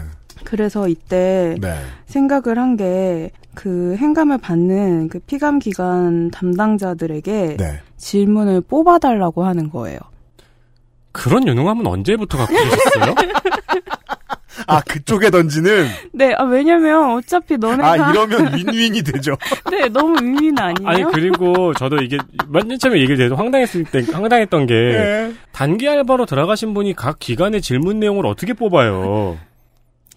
그래서 0.44 0.88
이때 0.88 1.56
네. 1.62 1.76
생각을 2.08 2.58
한 2.58 2.76
게 2.78 3.32
그 3.56 3.96
행감을 3.98 4.40
받는 4.40 5.10
그 5.10 5.20
피감 5.20 5.60
기관 5.60 6.32
담당자들에게 6.32 7.58
네. 7.58 7.80
질문을 7.98 8.62
뽑아달라고 8.62 9.46
하는 9.46 9.70
거예요. 9.70 10.00
그런 11.14 11.48
유능함은 11.48 11.88
언제부터 11.88 12.40
갖고 12.40 12.54
계셨어요? 12.54 13.16
아 14.68 14.82
그쪽에 14.82 15.30
던지는. 15.30 15.88
네, 16.14 16.34
아, 16.38 16.44
왜냐면 16.44 17.12
어차피 17.14 17.58
너네가 17.58 17.92
아 17.92 18.12
이러면 18.12 18.56
윈윈이 18.56 19.04
되죠. 19.04 19.36
네, 19.72 19.88
너무 19.90 20.16
의미는 20.22 20.60
아니에요. 20.60 20.90
아니 20.90 21.04
그리고 21.12 21.74
저도 21.74 21.98
이게 21.98 22.18
맨 22.50 22.78
처음에 22.78 23.00
얘기를 23.00 23.26
해도 23.26 23.36
황당했을 23.36 23.84
때 23.86 24.04
황당했던 24.12 24.66
게 24.68 24.74
네. 24.74 25.34
단기 25.52 25.88
알바로 25.88 26.26
들어가신 26.26 26.74
분이 26.74 26.94
각 26.96 27.20
기관의 27.20 27.62
질문 27.62 28.00
내용을 28.00 28.26
어떻게 28.26 28.54
뽑아요? 28.54 29.38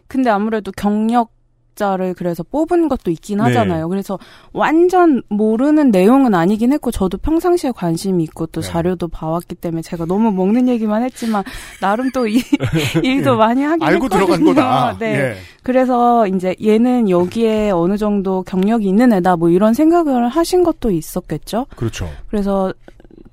근데 0.09 0.31
아무래도 0.31 0.71
경력 0.73 1.31
자를 1.77 2.15
그래서 2.15 2.43
뽑은 2.43 2.89
것도 2.89 3.11
있긴 3.11 3.39
네. 3.39 3.45
하잖아요. 3.45 3.89
그래서 3.89 4.19
완전 4.53 5.23
모르는 5.29 5.91
내용은 5.91 6.35
아니긴 6.35 6.73
했고 6.73 6.91
저도 6.91 7.19
평상시에 7.19 7.71
관심이 7.73 8.25
있고 8.25 8.47
또 8.47 8.61
네. 8.61 8.67
자료도 8.67 9.09
봐왔기 9.09 9.55
때문에 9.57 9.83
제가 9.83 10.07
너무 10.07 10.33
먹는 10.33 10.69
얘기만 10.69 11.03
했지만 11.05 11.45
나름 11.81 12.11
또 12.13 12.27
이, 12.27 12.43
일도 13.05 13.37
많이 13.37 13.63
하긴 13.63 13.83
예. 13.83 13.87
알고 13.87 14.09
들어간 14.09 14.41
했거든요. 14.41 14.55
거다. 14.55 14.97
네. 14.99 15.07
예. 15.07 15.37
그래서 15.63 16.27
이제 16.27 16.55
얘는 16.65 17.11
여기에 17.11 17.71
어느 17.71 17.97
정도 17.97 18.43
경력이 18.43 18.87
있는 18.87 19.13
애다 19.13 19.37
뭐 19.37 19.51
이런 19.51 19.75
생각을 19.75 20.29
하신 20.29 20.63
것도 20.65 20.91
있었겠죠. 20.91 21.67
그렇죠. 21.77 22.09
그래서 22.29 22.73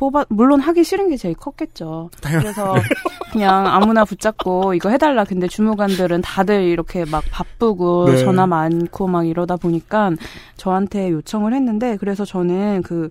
뽑아 0.04 0.26
물론 0.28 0.60
하기 0.60 0.84
싫은 0.84 1.08
게 1.08 1.16
제일 1.16 1.34
컸겠죠. 1.34 2.10
그래서 2.22 2.76
그냥 3.32 3.68
아무나 3.68 4.04
붙잡고 4.04 4.74
이거 4.74 4.90
해달라. 4.90 5.24
근데 5.24 5.48
주무관들은 5.48 6.22
다들 6.22 6.64
이렇게 6.64 7.06
막 7.06 7.24
바쁘고 7.32 8.10
네. 8.10 8.18
전화 8.18 8.46
많고 8.46 9.08
막 9.08 9.26
이러다 9.26 9.56
보니까 9.56 10.12
저한테 10.58 11.10
요청을 11.10 11.54
했는데 11.54 11.96
그래서 11.96 12.26
저는 12.26 12.82
그 12.84 13.08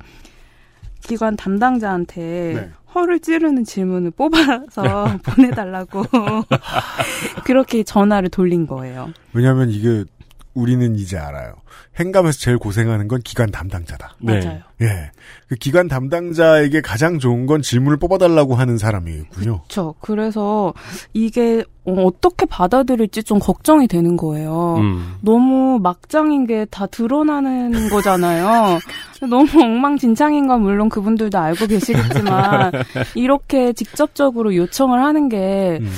기관 1.00 1.34
담당자한테 1.34 2.52
네. 2.54 2.70
허를 2.94 3.20
찌르는 3.20 3.64
질문을 3.64 4.10
뽑아서 4.10 5.16
보내달라고 5.24 6.04
그렇게 7.44 7.84
전화를 7.84 8.28
돌린 8.28 8.66
거예요. 8.66 9.14
왜냐하면 9.32 9.70
이게 9.70 10.04
우리는 10.54 10.96
이제 10.96 11.16
알아요. 11.16 11.54
행감에서 11.98 12.38
제일 12.38 12.58
고생하는 12.58 13.08
건 13.08 13.20
기관 13.22 13.50
담당자다. 13.50 14.16
네. 14.20 14.40
맞아요. 14.44 14.60
예. 14.82 15.10
그 15.48 15.54
기관 15.56 15.88
담당자에게 15.88 16.80
가장 16.80 17.18
좋은 17.18 17.46
건 17.46 17.62
질문을 17.62 17.98
뽑아달라고 17.98 18.54
하는 18.54 18.76
사람이군요. 18.78 19.58
그렇죠. 19.62 19.94
그래서 20.00 20.72
이게 21.14 21.64
어, 21.84 21.92
어떻게 22.04 22.46
받아들일지 22.46 23.22
좀 23.24 23.38
걱정이 23.38 23.88
되는 23.88 24.16
거예요. 24.16 24.76
음. 24.78 25.14
너무 25.22 25.78
막장인 25.82 26.46
게 26.46 26.66
다 26.70 26.86
드러나는 26.86 27.88
거잖아요. 27.90 28.78
너무 29.28 29.46
엉망진창인 29.62 30.46
건 30.46 30.62
물론 30.62 30.88
그분들도 30.88 31.38
알고 31.38 31.66
계시겠지만 31.66 32.72
이렇게 33.14 33.72
직접적으로 33.72 34.54
요청을 34.54 35.02
하는 35.02 35.28
게 35.28 35.78
음. 35.80 35.90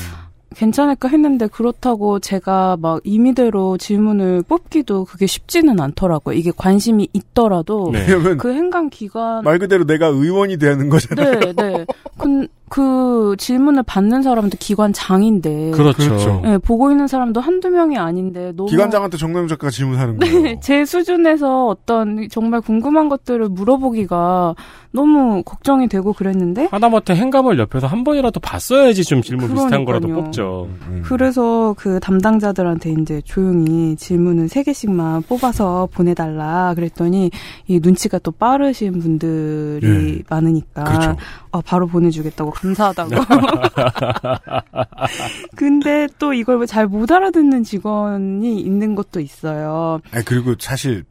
괜찮을까 0.54 1.08
했는데 1.08 1.46
그렇다고 1.46 2.18
제가 2.18 2.76
막 2.80 3.00
임의대로 3.04 3.76
질문을 3.78 4.42
뽑기도 4.48 5.04
그게 5.04 5.26
쉽지는 5.26 5.80
않더라고요. 5.80 6.36
이게 6.36 6.52
관심이 6.56 7.08
있더라도 7.12 7.90
네. 7.92 8.04
왜냐면 8.08 8.38
그 8.38 8.52
행감 8.52 8.90
기관 8.90 9.44
말 9.44 9.58
그대로 9.58 9.84
내가 9.84 10.06
의원이 10.06 10.58
되는 10.58 10.88
거잖아요. 10.88 11.40
네, 11.40 11.52
네. 11.52 11.86
그, 12.18 12.46
그 12.68 13.36
질문을 13.38 13.82
받는 13.82 14.22
사람도 14.22 14.56
기관장인데 14.58 15.72
그렇죠. 15.72 15.96
그렇죠. 15.96 16.40
네, 16.42 16.58
보고 16.58 16.90
있는 16.90 17.06
사람도 17.06 17.40
한두 17.40 17.70
명이 17.70 17.98
아닌데 17.98 18.52
너무 18.56 18.68
기관장한테 18.68 19.16
정나영 19.16 19.48
작가가 19.48 19.70
질문하는 19.70 20.18
거예요. 20.18 20.42
네, 20.42 20.60
제 20.62 20.84
수준에서 20.84 21.66
어떤 21.66 22.28
정말 22.30 22.60
궁금한 22.60 23.08
것들을 23.08 23.48
물어보기가 23.48 24.54
너무 24.94 25.42
걱정이 25.42 25.88
되고 25.88 26.12
그랬는데 26.12 26.68
하다못해 26.70 27.16
행감을 27.16 27.58
옆에서 27.58 27.88
한 27.88 28.04
번이라도 28.04 28.38
봤어야지 28.38 29.02
좀 29.02 29.22
질문 29.22 29.52
비슷한 29.52 29.84
거라도 29.84 30.06
그러니까요. 30.06 30.24
뽑죠. 30.24 30.68
음. 30.86 31.02
그래서 31.04 31.74
그 31.76 31.98
담당자들한테 31.98 32.94
이제 33.00 33.20
조용히 33.24 33.96
질문은 33.96 34.46
세 34.46 34.62
개씩만 34.62 35.22
뽑아서 35.22 35.88
보내달라 35.92 36.74
그랬더니 36.74 37.32
이 37.66 37.80
눈치가 37.82 38.20
또 38.20 38.30
빠르신 38.30 39.00
분들이 39.00 40.18
예. 40.18 40.22
많으니까 40.30 40.84
그렇죠. 40.84 41.16
아, 41.50 41.60
바로 41.60 41.88
보내주겠다고 41.88 42.52
감사하다고. 42.52 43.10
근데 45.56 46.06
또 46.20 46.32
이걸 46.32 46.64
잘못 46.68 47.10
알아듣는 47.10 47.64
직원이 47.64 48.60
있는 48.60 48.94
것도 48.94 49.18
있어요. 49.18 49.98
아 50.12 50.22
그리고 50.24 50.54
사실 50.56 51.04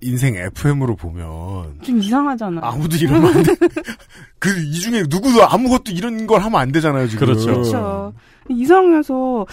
인생 0.00 0.36
FM으로 0.36 0.96
보면 0.96 1.78
좀 1.82 1.98
이상하잖아. 1.98 2.60
아무도 2.62 2.96
이러면 2.96 3.36
안 3.36 3.42
돼. 3.42 3.54
그이 4.38 4.72
중에 4.72 5.04
누구도 5.08 5.44
아무것도 5.44 5.92
이런 5.92 6.26
걸 6.26 6.42
하면 6.42 6.60
안 6.60 6.72
되잖아요 6.72 7.08
지금. 7.08 7.26
그렇죠. 7.26 7.46
그렇죠. 7.46 8.12
이상해서 8.48 9.46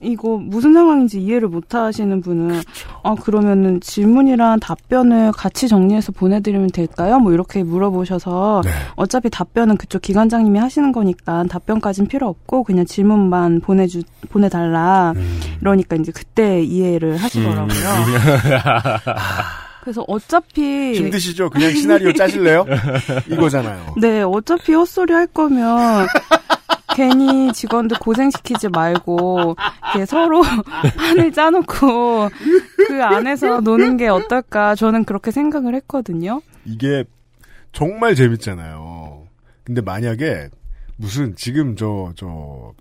이거 0.00 0.36
무슨 0.36 0.74
상황인지 0.74 1.20
이해를 1.20 1.48
못 1.48 1.74
하시는 1.74 2.20
분은 2.20 2.62
아 3.02 3.16
그러면은 3.16 3.80
질문이랑 3.80 4.60
답변을 4.60 5.32
같이 5.32 5.66
정리해서 5.66 6.12
보내드리면 6.12 6.70
될까요? 6.70 7.18
뭐 7.18 7.32
이렇게 7.32 7.64
물어보셔서 7.64 8.62
네. 8.64 8.70
어차피 8.94 9.28
답변은 9.28 9.76
그쪽 9.76 10.02
기관장님이 10.02 10.60
하시는 10.60 10.92
거니까 10.92 11.42
답변까진 11.44 12.06
필요 12.06 12.28
없고 12.28 12.62
그냥 12.62 12.86
질문만 12.86 13.60
보내주 13.60 14.02
보내달라 14.28 15.14
음. 15.16 15.40
이러니까 15.60 15.96
이제 15.96 16.12
그때 16.12 16.62
이해를 16.62 17.16
하시더라고요. 17.16 17.66
음. 17.66 17.68
그래서 19.88 20.04
어차피 20.06 20.92
힘드시죠? 20.92 21.48
그냥 21.48 21.70
시나리오 21.70 22.12
짜실래요? 22.12 22.66
이거잖아요. 23.26 23.94
네, 23.98 24.20
어차피 24.20 24.74
헛소리 24.74 25.14
할 25.14 25.26
거면 25.26 26.06
괜히 26.94 27.50
직원들 27.54 27.98
고생시키지 27.98 28.68
말고 28.68 29.56
이렇게 29.94 30.04
서로 30.04 30.42
판을 30.98 31.32
짜놓고 31.32 32.28
그 32.86 33.02
안에서 33.02 33.60
노는 33.62 33.96
게 33.96 34.08
어떨까 34.08 34.74
저는 34.74 35.04
그렇게 35.06 35.30
생각을 35.30 35.74
했거든요. 35.76 36.42
이게 36.66 37.04
정말 37.72 38.14
재밌잖아요. 38.14 39.26
근데 39.64 39.80
만약에 39.80 40.50
무슨 40.98 41.34
지금 41.34 41.76
저저 41.76 42.74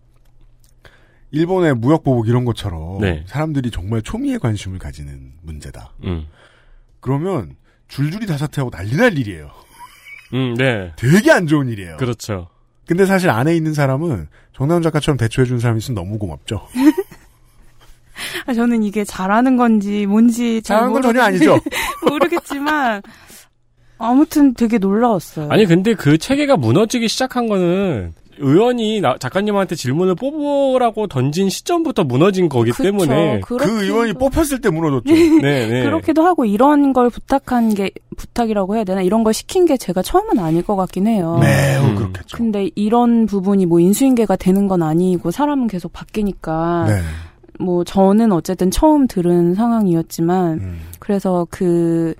일본의 1.32 1.76
무역 1.76 2.04
보복 2.04 2.28
이런 2.28 2.44
것처럼 2.44 3.00
네. 3.00 3.24
사람들이 3.28 3.72
정말 3.72 4.02
초미의 4.02 4.40
관심을 4.40 4.78
가지는 4.78 5.32
문제다. 5.42 5.94
음. 6.04 6.28
그러면 7.08 7.56
줄줄이 7.88 8.26
다 8.26 8.38
사퇴하고 8.38 8.70
난리 8.70 8.98
날 8.98 9.18
일이에요. 9.18 9.50
음, 10.34 10.56
네. 10.56 10.92
되게 10.98 11.32
안 11.32 11.48
좋은 11.48 11.70
일이에요. 11.70 11.96
그렇죠. 11.96 12.50
근데 12.86 13.06
사실 13.06 13.30
안에 13.30 13.56
있는 13.56 13.74
사람은 13.74 14.28
정나훈 14.54 14.82
작가처럼 14.82 15.18
대처해준 15.18 15.60
사람이 15.60 15.78
있으면 15.78 15.96
너무 15.96 16.18
고맙죠. 16.18 16.68
아, 18.46 18.54
저는 18.54 18.84
이게 18.84 19.06
잘하는 19.06 19.56
건지 19.56 20.06
뭔지 20.06 20.62
잘 20.62 20.76
잘하는 20.76 20.94
건 20.94 21.02
전혀 21.02 21.22
아니죠. 21.22 21.58
모르겠지만 22.10 23.02
아무튼 23.98 24.54
되게 24.54 24.78
놀라웠어요. 24.78 25.50
아니 25.50 25.66
근데 25.66 25.94
그 25.94 26.18
체계가 26.18 26.58
무너지기 26.58 27.08
시작한 27.08 27.48
거는 27.48 28.14
의원이 28.40 29.02
나- 29.02 29.18
작가님한테 29.20 29.76
질문을 29.76 30.16
뽑으라고 30.16 31.08
던진 31.08 31.50
시점부터 31.50 32.04
무너진 32.04 32.50
거기 32.50 32.72
그쵸. 32.72 32.84
때문에 32.84 33.42
그 33.42 33.58
의원이 33.84 34.14
뽑혔을 34.14 34.62
때 34.62 34.70
무너졌죠. 34.70 35.14
네, 35.14 35.68
네. 35.68 35.84
그렇기도 35.84 36.24
하고 36.24 36.46
이런 36.46 36.94
걸 36.94 37.10
부탁한 37.10 37.74
게 37.74 37.92
부탁이라고 38.18 38.76
해야 38.76 38.84
되나 38.84 39.02
이런 39.02 39.24
걸 39.24 39.34
시킨 39.34 39.66
게 39.66 39.78
제가 39.78 40.02
처음은 40.02 40.40
아닐 40.40 40.64
것 40.64 40.76
같긴 40.76 41.08
해요. 41.08 41.38
매우 41.42 41.84
음. 41.90 41.96
그렇겠죠. 41.96 42.38
근데 42.38 42.70
이런 42.76 43.26
부분이 43.26 43.66
뭐 43.66 43.80
인수인계가 43.80 44.36
되는 44.36 44.68
건 44.68 44.84
아니고 44.84 45.32
사람은 45.32 45.68
계속 45.68 45.94
바뀌니까 45.94 46.86
네. 46.88 47.02
뭐 47.60 47.84
저는 47.84 48.32
어쨌든 48.32 48.70
처음 48.72 49.08
들은 49.08 49.56
상황이었지만 49.56 50.54
음. 50.60 50.80
그래서 51.00 51.48
그 51.50 52.14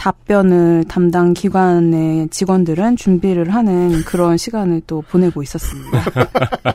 답변을 0.00 0.84
담당 0.88 1.34
기관의 1.34 2.30
직원들은 2.30 2.96
준비를 2.96 3.52
하는 3.52 4.02
그런 4.04 4.38
시간을 4.38 4.80
또 4.86 5.02
보내고 5.02 5.42
있었습니다. 5.42 6.04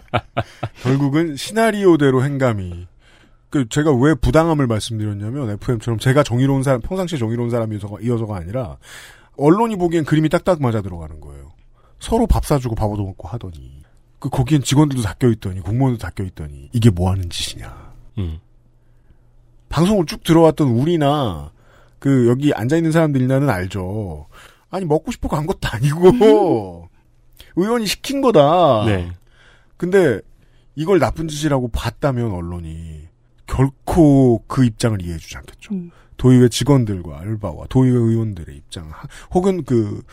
결국은 0.84 1.36
시나리오대로 1.36 2.24
행감이 2.24 2.86
그 3.50 3.68
제가 3.68 3.92
왜 3.94 4.14
부당함을 4.14 4.68
말씀드렸냐면 4.68 5.50
FM처럼 5.50 5.98
제가 5.98 6.22
정의로운 6.22 6.62
사람 6.62 6.82
평상시에 6.82 7.18
정의로운 7.18 7.50
사람이어서가 7.50 7.98
이어서가 8.02 8.36
아니라 8.36 8.78
언론이 9.38 9.76
보기엔 9.78 10.06
그림이 10.06 10.30
딱딱 10.30 10.62
맞아 10.62 10.84
들어가는 10.84 11.20
거예요. 11.20 11.54
서로 12.00 12.28
밥 12.28 12.46
사주고 12.46 12.76
밥 12.76 12.86
얻어먹고 12.86 13.28
하더니 13.28 13.82
그 14.20 14.30
거기엔 14.30 14.62
직원들도 14.62 15.02
다 15.02 15.16
껴있더니 15.18 15.62
공무원도 15.62 15.98
다 15.98 16.12
껴있더니 16.12 16.70
이게 16.74 16.92
뭐 16.92 17.10
하는 17.10 17.28
짓이냐. 17.32 17.92
음. 18.20 18.38
방송을 19.70 20.06
쭉 20.06 20.24
들어왔던 20.24 20.68
우리나 20.68 21.55
그 22.06 22.28
여기 22.28 22.54
앉아 22.54 22.76
있는 22.78 22.92
사람들이나는 22.92 23.50
알죠. 23.50 24.28
아니 24.70 24.86
먹고 24.86 25.12
싶어 25.12 25.28
간 25.28 25.48
것도 25.48 25.68
아니고 25.72 26.88
의원이 27.56 27.88
시킨 27.88 28.22
거다. 28.22 28.86
네. 28.86 29.12
근데 29.76 30.22
이걸 30.76 31.00
나쁜 31.00 31.28
짓이라고 31.28 31.70
봤다면 31.70 32.32
언론이 32.32 33.08
결코 33.48 34.44
그 34.46 34.66
입장을 34.66 35.02
이해해 35.02 35.18
주지 35.18 35.36
않겠죠. 35.36 35.74
음. 35.74 35.90
도의회 36.18 36.48
직원들과 36.50 37.22
알바와 37.22 37.66
도의회 37.70 37.98
의원들의 37.98 38.56
입장, 38.56 38.88
하- 38.92 39.08
혹은 39.34 39.64
그 39.64 40.04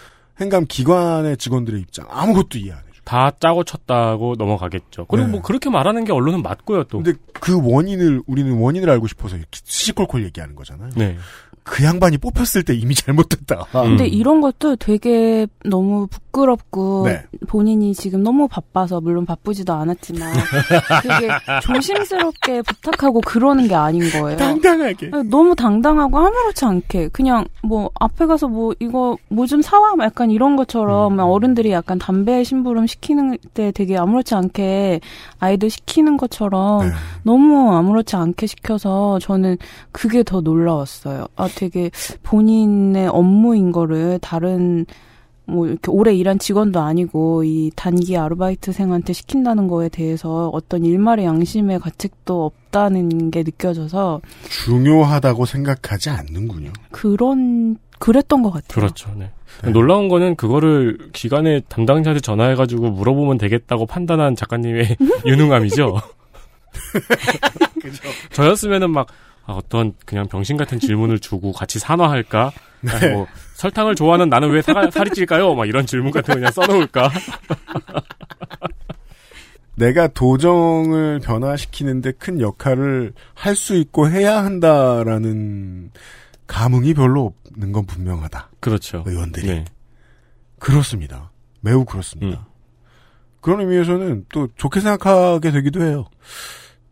행감 0.41 0.65
기관의 0.67 1.37
직원들의 1.37 1.79
입장 1.79 2.07
아무것도 2.09 2.57
이해 2.57 2.73
안 2.73 2.79
해줘. 2.79 2.89
다 3.05 3.31
짜고 3.39 3.65
쳤다고 3.65 4.37
넘어가겠죠. 4.39 5.05
그리고 5.09 5.27
네. 5.27 5.33
뭐 5.33 5.43
그렇게 5.43 5.69
말하는 5.69 6.05
게 6.05 6.13
언론은 6.13 6.43
맞고요, 6.43 6.85
또. 6.85 7.03
근데 7.03 7.19
그 7.35 7.61
원인을 7.63 8.23
우리는 8.27 8.57
원인을 8.57 8.89
알고 8.89 9.09
싶어서 9.09 9.37
이렇게 9.37 9.61
시시콜콜 9.63 10.25
얘기하는 10.25 10.55
거잖아요. 10.55 10.91
네. 10.97 11.19
그 11.65 11.85
양반이 11.85 12.19
뽑혔을 12.19 12.65
때 12.65 12.75
이미 12.75 12.95
잘못됐다. 12.95 13.67
근데 13.73 14.05
음. 14.05 14.09
이런 14.09 14.41
것도 14.41 14.77
되게 14.77 15.47
너무 15.65 16.09
부끄럽고 16.33 17.05
네. 17.07 17.23
본인이 17.47 17.95
지금 17.95 18.23
너무 18.23 18.49
바빠서 18.49 19.01
물론 19.01 19.25
바쁘지도 19.27 19.73
않았지만 19.73 20.33
되게 21.03 21.29
조심스럽게 21.63 22.63
부탁하고 22.63 23.21
그러는 23.21 23.69
게 23.69 23.75
아닌 23.75 24.03
거예요. 24.11 24.37
당당하게. 24.37 25.11
너무 25.31 25.55
당당하고 25.55 26.19
아무렇지 26.19 26.65
않게 26.65 27.09
그냥 27.09 27.45
뭐 27.63 27.91
앞에 28.01 28.27
가서 28.27 28.49
뭐 28.49 28.75
이거 28.81 29.17
뭐 29.29 29.47
좀 29.53 29.61
사와 29.61 29.97
막 29.97 30.05
약간 30.05 30.31
이런 30.31 30.57
것처럼 30.57 31.15
막 31.17 31.25
어른들이 31.27 31.73
약간 31.73 31.99
담배 31.99 32.43
심부름 32.43 32.87
시키는 32.87 33.37
때 33.53 33.71
되게 33.71 33.99
아무렇지 33.99 34.35
않게 34.35 35.01
아이들 35.41 35.69
시키는 35.69 36.17
것처럼 36.17 36.87
네. 36.87 36.93
너무 37.23 37.71
아무렇지 37.75 38.17
않게 38.17 38.47
시켜서 38.47 39.19
저는 39.19 39.59
그게 39.91 40.23
더 40.23 40.41
놀라웠어요. 40.41 41.27
아 41.37 41.49
되게 41.55 41.91
본인의 42.23 43.09
업무인 43.09 43.73
거를 43.73 44.19
다른 44.23 44.87
뭐 45.45 45.67
이렇게 45.67 45.91
오래 45.91 46.15
일한 46.15 46.39
직원도 46.39 46.81
아니고 46.81 47.45
이 47.45 47.71
단기 47.75 48.17
아르바이트생한테 48.17 49.13
시킨다는 49.13 49.67
거에 49.67 49.89
대해서 49.89 50.49
어떤 50.53 50.85
일말의 50.85 51.25
양심의 51.25 51.81
가책도 51.81 52.45
없다는 52.45 53.31
게 53.31 53.43
느껴져서 53.43 54.21
중요하다고 54.49 55.47
생각하지 55.47 56.11
않는군요. 56.11 56.73
그런 56.91 57.77
그랬던 57.99 58.43
것 58.43 58.51
같아요. 58.51 58.69
그렇죠. 58.69 59.11
네. 59.17 59.31
네. 59.63 59.71
놀라운 59.71 60.09
거는 60.09 60.35
그거를 60.35 60.99
기관의 61.13 61.63
담당자한테 61.69 62.21
전화해가지고 62.21 62.91
물어보면 62.91 63.39
되겠다고 63.39 63.87
판단한 63.87 64.35
작가님의 64.35 64.97
유능함이죠. 65.27 66.01
저였으면은 68.33 68.91
막 68.91 69.07
아, 69.45 69.53
어떤 69.55 69.95
그냥 70.05 70.27
병신 70.29 70.57
같은 70.57 70.79
질문을 70.79 71.19
주고 71.19 71.53
같이 71.53 71.79
산화할까? 71.79 72.53
아니, 72.89 73.13
뭐 73.13 73.27
설탕을 73.63 73.95
좋아하는 73.95 74.29
나는 74.29 74.51
왜 74.51 74.61
사, 74.61 74.91
살이 74.91 75.11
찔까요? 75.11 75.55
막 75.55 75.67
이런 75.67 75.87
질문 75.87 76.11
같은 76.11 76.35
거 76.35 76.41
그냥 76.41 76.53
써놓을까? 76.53 77.11
내가 79.77 80.09
도정을 80.09 81.21
변화시키는데 81.21 82.13
큰 82.13 82.41
역할을 82.41 83.13
할 83.35 83.55
수 83.57 83.75
있고 83.77 84.11
해야 84.11 84.45
한다라는 84.45 85.91
감흥이 86.47 86.95
별로 86.95 87.35
없는 87.53 87.73
건 87.73 87.87
분명하다. 87.87 88.51
그렇죠. 88.61 89.05
의원들이. 89.07 89.47
네. 89.47 89.65
그렇습니다. 90.59 91.31
매우 91.61 91.85
그렇습니다. 91.85 92.41
음. 92.41 92.45
그런 93.41 93.61
의미에서는 93.61 94.27
또 94.33 94.49
좋게 94.57 94.81
생각하게 94.81 95.53
되기도 95.53 95.83
해요. 95.83 96.07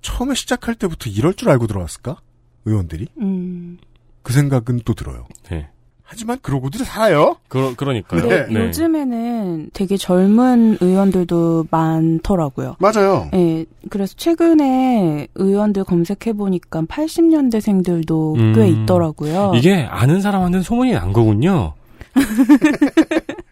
처음에 0.02 0.34
시작할 0.34 0.74
때부터 0.76 1.10
이럴 1.10 1.34
줄 1.34 1.50
알고 1.50 1.66
들어왔을까? 1.66 2.16
의원들이? 2.64 3.08
음. 3.20 3.78
그 4.22 4.32
생각은 4.32 4.80
또 4.84 4.94
들어요. 4.94 5.26
네. 5.50 5.68
하지만 6.12 6.38
그러고들 6.42 6.84
살아요. 6.84 7.36
그러, 7.46 7.72
그러니까요. 7.76 8.20
근데 8.22 8.46
네. 8.48 8.66
요즘에는 8.66 9.70
되게 9.72 9.96
젊은 9.96 10.76
의원들도 10.80 11.68
많더라고요. 11.70 12.74
맞아요. 12.80 13.30
예, 13.32 13.64
그래서 13.90 14.14
최근에 14.16 15.28
의원들 15.36 15.84
검색해 15.84 16.32
보니까 16.36 16.82
80년대생들도 16.82 18.36
음. 18.36 18.52
꽤 18.56 18.66
있더라고요. 18.66 19.52
이게 19.54 19.86
아는 19.88 20.20
사람한테는 20.20 20.64
소문이 20.64 20.94
난 20.94 21.12
거군요. 21.12 21.74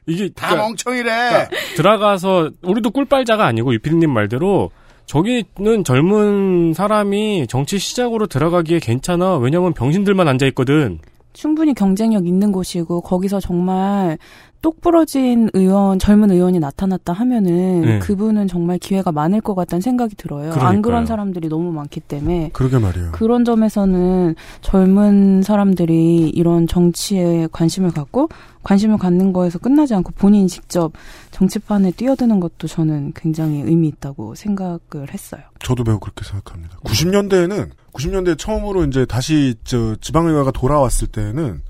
이게 0.09 0.29
다 0.35 0.49
그러니까 0.49 0.67
멍청이래. 0.67 1.49
들어가서 1.77 2.51
우리도 2.63 2.91
꿀빨자가 2.91 3.47
아니고 3.47 3.73
유피디님 3.75 4.11
말대로 4.11 4.73
저기는 5.07 5.85
젊은 5.85 6.75
사람이 6.75 7.47
정치 7.49 7.79
시작으로 7.79 8.27
들어가기에 8.27 8.81
괜찮아. 8.81 9.37
왜냐면 9.37 9.75
병신들만 9.75 10.27
앉아 10.27 10.47
있거든. 10.47 10.99
충분히 11.39 11.73
경쟁력 11.73 12.27
있는 12.27 12.51
곳이고 12.51 13.01
거기서 13.01 13.39
정말 13.39 14.19
똑부러진 14.61 15.51
의원, 15.53 16.01
젊은 16.01 16.33
의원이 16.33 16.59
나타났다 16.59 17.13
하면은 17.13 17.83
네. 17.83 17.99
그분은 18.01 18.49
정말 18.49 18.77
기회가 18.79 19.13
많을 19.13 19.41
것 19.41 19.55
같다는 19.55 19.81
생각이 19.81 20.17
들어요. 20.17 20.51
안 20.51 20.59
그러니까요. 20.59 20.83
그런 20.83 21.07
사람들이 21.07 21.49
너무 21.49 21.71
많기 21.71 22.01
때문에 22.01 22.51
그러게 22.53 22.79
말이에요. 22.79 23.13
그런 23.13 23.45
점에서는 23.45 24.35
젊은 24.63 25.43
사람들이 25.43 26.29
이런 26.31 26.67
정치에 26.67 27.47
관심을 27.53 27.93
갖고 27.93 28.29
관심을 28.63 28.99
갖는 28.99 29.33
거에서 29.33 29.59
끝나지 29.59 29.95
않고 29.95 30.13
본인이 30.13 30.49
직접 30.49 30.93
정치판에 31.31 31.93
뛰어드는 31.93 32.41
것도 32.41 32.67
저는 32.67 33.13
굉장히 33.15 33.61
의미 33.63 33.89
있다고 33.89 34.35
생각을 34.35 35.13
했어요. 35.13 35.43
저도 35.61 35.85
매우 35.85 35.99
그렇게 35.99 36.25
생각합니다. 36.25 36.77
90년대에는 36.85 37.71
90년대 37.93 38.39
처음으로 38.39 38.85
이제 38.85 39.07
다시 39.07 39.55
저 39.65 39.97
지방의회가 40.01 40.51
돌아왔을 40.51 41.09
때는 41.09 41.63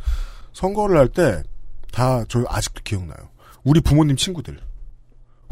선거를 0.53 0.97
할 0.99 1.09
때 1.09 1.43
다 1.93 2.25
저 2.29 2.45
아직도 2.49 2.83
기억나요. 2.85 3.17
우리 3.65 3.81
부모님 3.81 4.17
친구들 4.17 4.59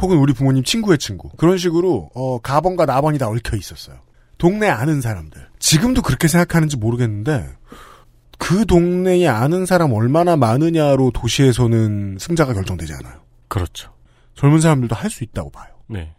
혹은 0.02 0.18
우리 0.18 0.32
부모님 0.34 0.62
친구의 0.64 0.98
친구 0.98 1.30
그런 1.38 1.56
식으로 1.58 2.10
어 2.14 2.38
가번과 2.40 2.84
나번이 2.86 3.18
다 3.18 3.28
얽혀 3.28 3.56
있었어요. 3.56 3.96
동네 4.38 4.68
아는 4.68 5.00
사람들 5.00 5.48
지금도 5.58 6.02
그렇게 6.02 6.28
생각하는지 6.28 6.76
모르겠는데 6.76 7.48
그 8.38 8.66
동네에 8.66 9.26
아는 9.26 9.66
사람 9.66 9.92
얼마나 9.92 10.36
많으냐로 10.36 11.10
도시에서는 11.12 12.18
승자가 12.18 12.54
결정되지 12.54 12.92
않아요. 12.94 13.20
그렇죠. 13.48 13.92
젊은 14.34 14.60
사람들도 14.60 14.94
할 14.94 15.10
수 15.10 15.24
있다고 15.24 15.50
봐요. 15.50 15.72
네. 15.88 16.12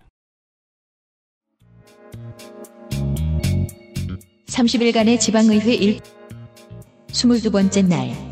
30일간의 4.48 5.20
지방의회 5.20 5.74
일 5.76 6.00
22번째 7.10 7.88
날 7.88 8.28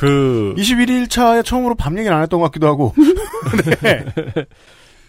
그 0.00 0.54
21일차에 0.56 1.44
처음으로 1.44 1.74
밤 1.74 1.98
얘기를 1.98 2.16
안 2.16 2.22
했던 2.22 2.40
것 2.40 2.46
같기도 2.46 2.66
하고. 2.68 2.94
네. 3.82 4.04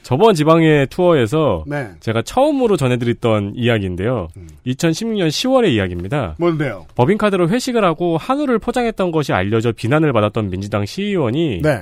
저번 0.03 0.33
지방의 0.33 0.87
투어에서 0.87 1.63
네. 1.67 1.91
제가 1.99 2.21
처음으로 2.23 2.75
전해드렸던 2.77 3.53
이야기인데요. 3.55 4.27
음. 4.37 4.47
2016년 4.65 5.27
10월의 5.27 5.71
이야기입니다. 5.73 6.35
뭔데요? 6.39 6.87
법인카드로 6.95 7.49
회식을 7.49 7.83
하고 7.83 8.17
한우를 8.17 8.59
포장했던 8.59 9.11
것이 9.11 9.33
알려져 9.33 9.71
비난을 9.71 10.11
받았던 10.13 10.49
민주당 10.49 10.85
시의원이 10.85 11.61
네. 11.61 11.81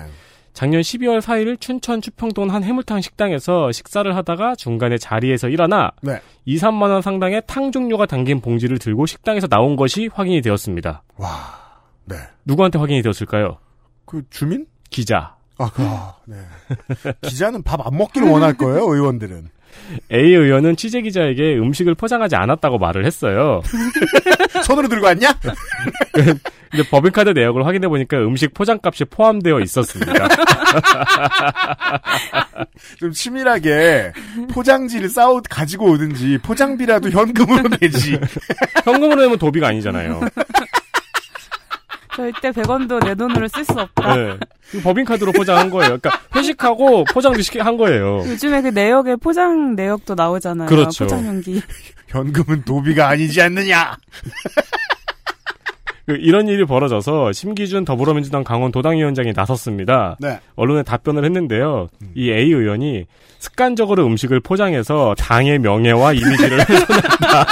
작년 0.54 0.82
12월 0.82 1.22
4일 1.22 1.60
춘천 1.62 2.02
추평동 2.02 2.52
한 2.54 2.64
해물탕 2.64 3.02
식당에서 3.02 3.72
식사를 3.72 4.14
하다가 4.14 4.56
중간에 4.56 4.98
자리에서 4.98 5.48
일어나 5.48 5.92
네. 6.02 6.20
2, 6.46 6.58
3만 6.58 6.90
원 6.90 7.02
상당의 7.02 7.44
탕 7.48 7.72
종류가 7.72 8.08
담긴 8.08 8.42
봉지를 8.42 8.78
들고 8.78 9.06
식당에서 9.06 9.48
나온 9.48 9.76
것이 9.76 10.10
확인이 10.12 10.42
되었습니다. 10.42 11.04
와. 11.18 11.30
네. 12.06 12.16
누구한테 12.44 12.80
확인이 12.80 13.02
되었을까요? 13.02 13.60
그 14.06 14.24
주민? 14.30 14.66
기자. 14.90 15.36
아, 15.60 15.70
그, 15.74 15.82
네. 16.26 16.38
기자는 17.22 17.64
밥 17.64 17.80
안 17.86 17.98
먹기를 17.98 18.28
원할 18.28 18.54
거예요, 18.54 18.84
의원들은. 18.94 19.50
A 20.12 20.20
의원은 20.36 20.76
취재 20.76 21.02
기자에게 21.02 21.58
음식을 21.58 21.96
포장하지 21.96 22.36
않았다고 22.36 22.78
말을 22.78 23.06
했어요. 23.06 23.62
손으로 24.66 24.88
들고 24.88 25.06
왔냐? 25.06 25.34
근데 26.72 26.88
법인카드 26.92 27.30
내역을 27.30 27.66
확인해 27.66 27.88
보니까 27.88 28.18
음식 28.20 28.54
포장값이 28.54 29.06
포함되어 29.06 29.60
있었습니다. 29.62 30.14
좀 33.00 33.12
치밀하게 33.12 34.12
포장지를 34.52 35.10
싸우 35.10 35.42
가지고 35.50 35.92
오든지 35.92 36.40
포장비라도 36.44 37.10
현금으로 37.10 37.70
내지. 37.80 38.20
현금으로 38.86 39.22
내면 39.22 39.38
도비가 39.40 39.68
아니잖아요. 39.70 40.20
절대 42.20 42.52
100원도 42.52 43.02
내 43.06 43.16
돈으로 43.16 43.48
쓸 43.48 43.64
수 43.64 43.80
없다. 43.80 44.14
네. 44.14 44.38
그 44.72 44.82
법인카드로 44.82 45.32
포장한 45.32 45.70
거예요. 45.70 45.98
그러니까 45.98 46.20
회식하고 46.36 47.06
포장도 47.06 47.42
시키 47.42 47.60
한 47.60 47.78
거예요. 47.78 48.18
요즘에 48.26 48.62
그 48.62 48.68
내역에 48.68 49.16
포장 49.16 49.74
내역도 49.76 50.16
나오잖아요. 50.16 50.68
그렇죠. 50.68 51.06
포장 51.06 51.26
용기. 51.26 51.62
현금은 52.08 52.64
도비가 52.64 53.08
아니지 53.08 53.42
않느냐. 53.42 53.96
그 56.08 56.16
이런 56.16 56.50
일이 56.50 56.66
벌어져서 56.66 57.32
심기준 57.32 57.86
더불어민주당 57.86 58.44
강원 58.44 58.74
도당위원장이 58.74 59.32
나섰습니다. 59.34 60.18
네. 60.20 60.42
언론에 60.56 60.84
답변을 60.84 61.24
했는데요. 61.24 61.88
이 62.16 62.32
A 62.32 62.52
의원이 62.52 63.06
습관적으로 63.38 64.06
음식을 64.08 64.42
포장해서 64.42 65.16
당의 65.18 65.60
명예와 65.60 66.12
이미지를 66.14 66.60
훼손했다. 66.68 67.48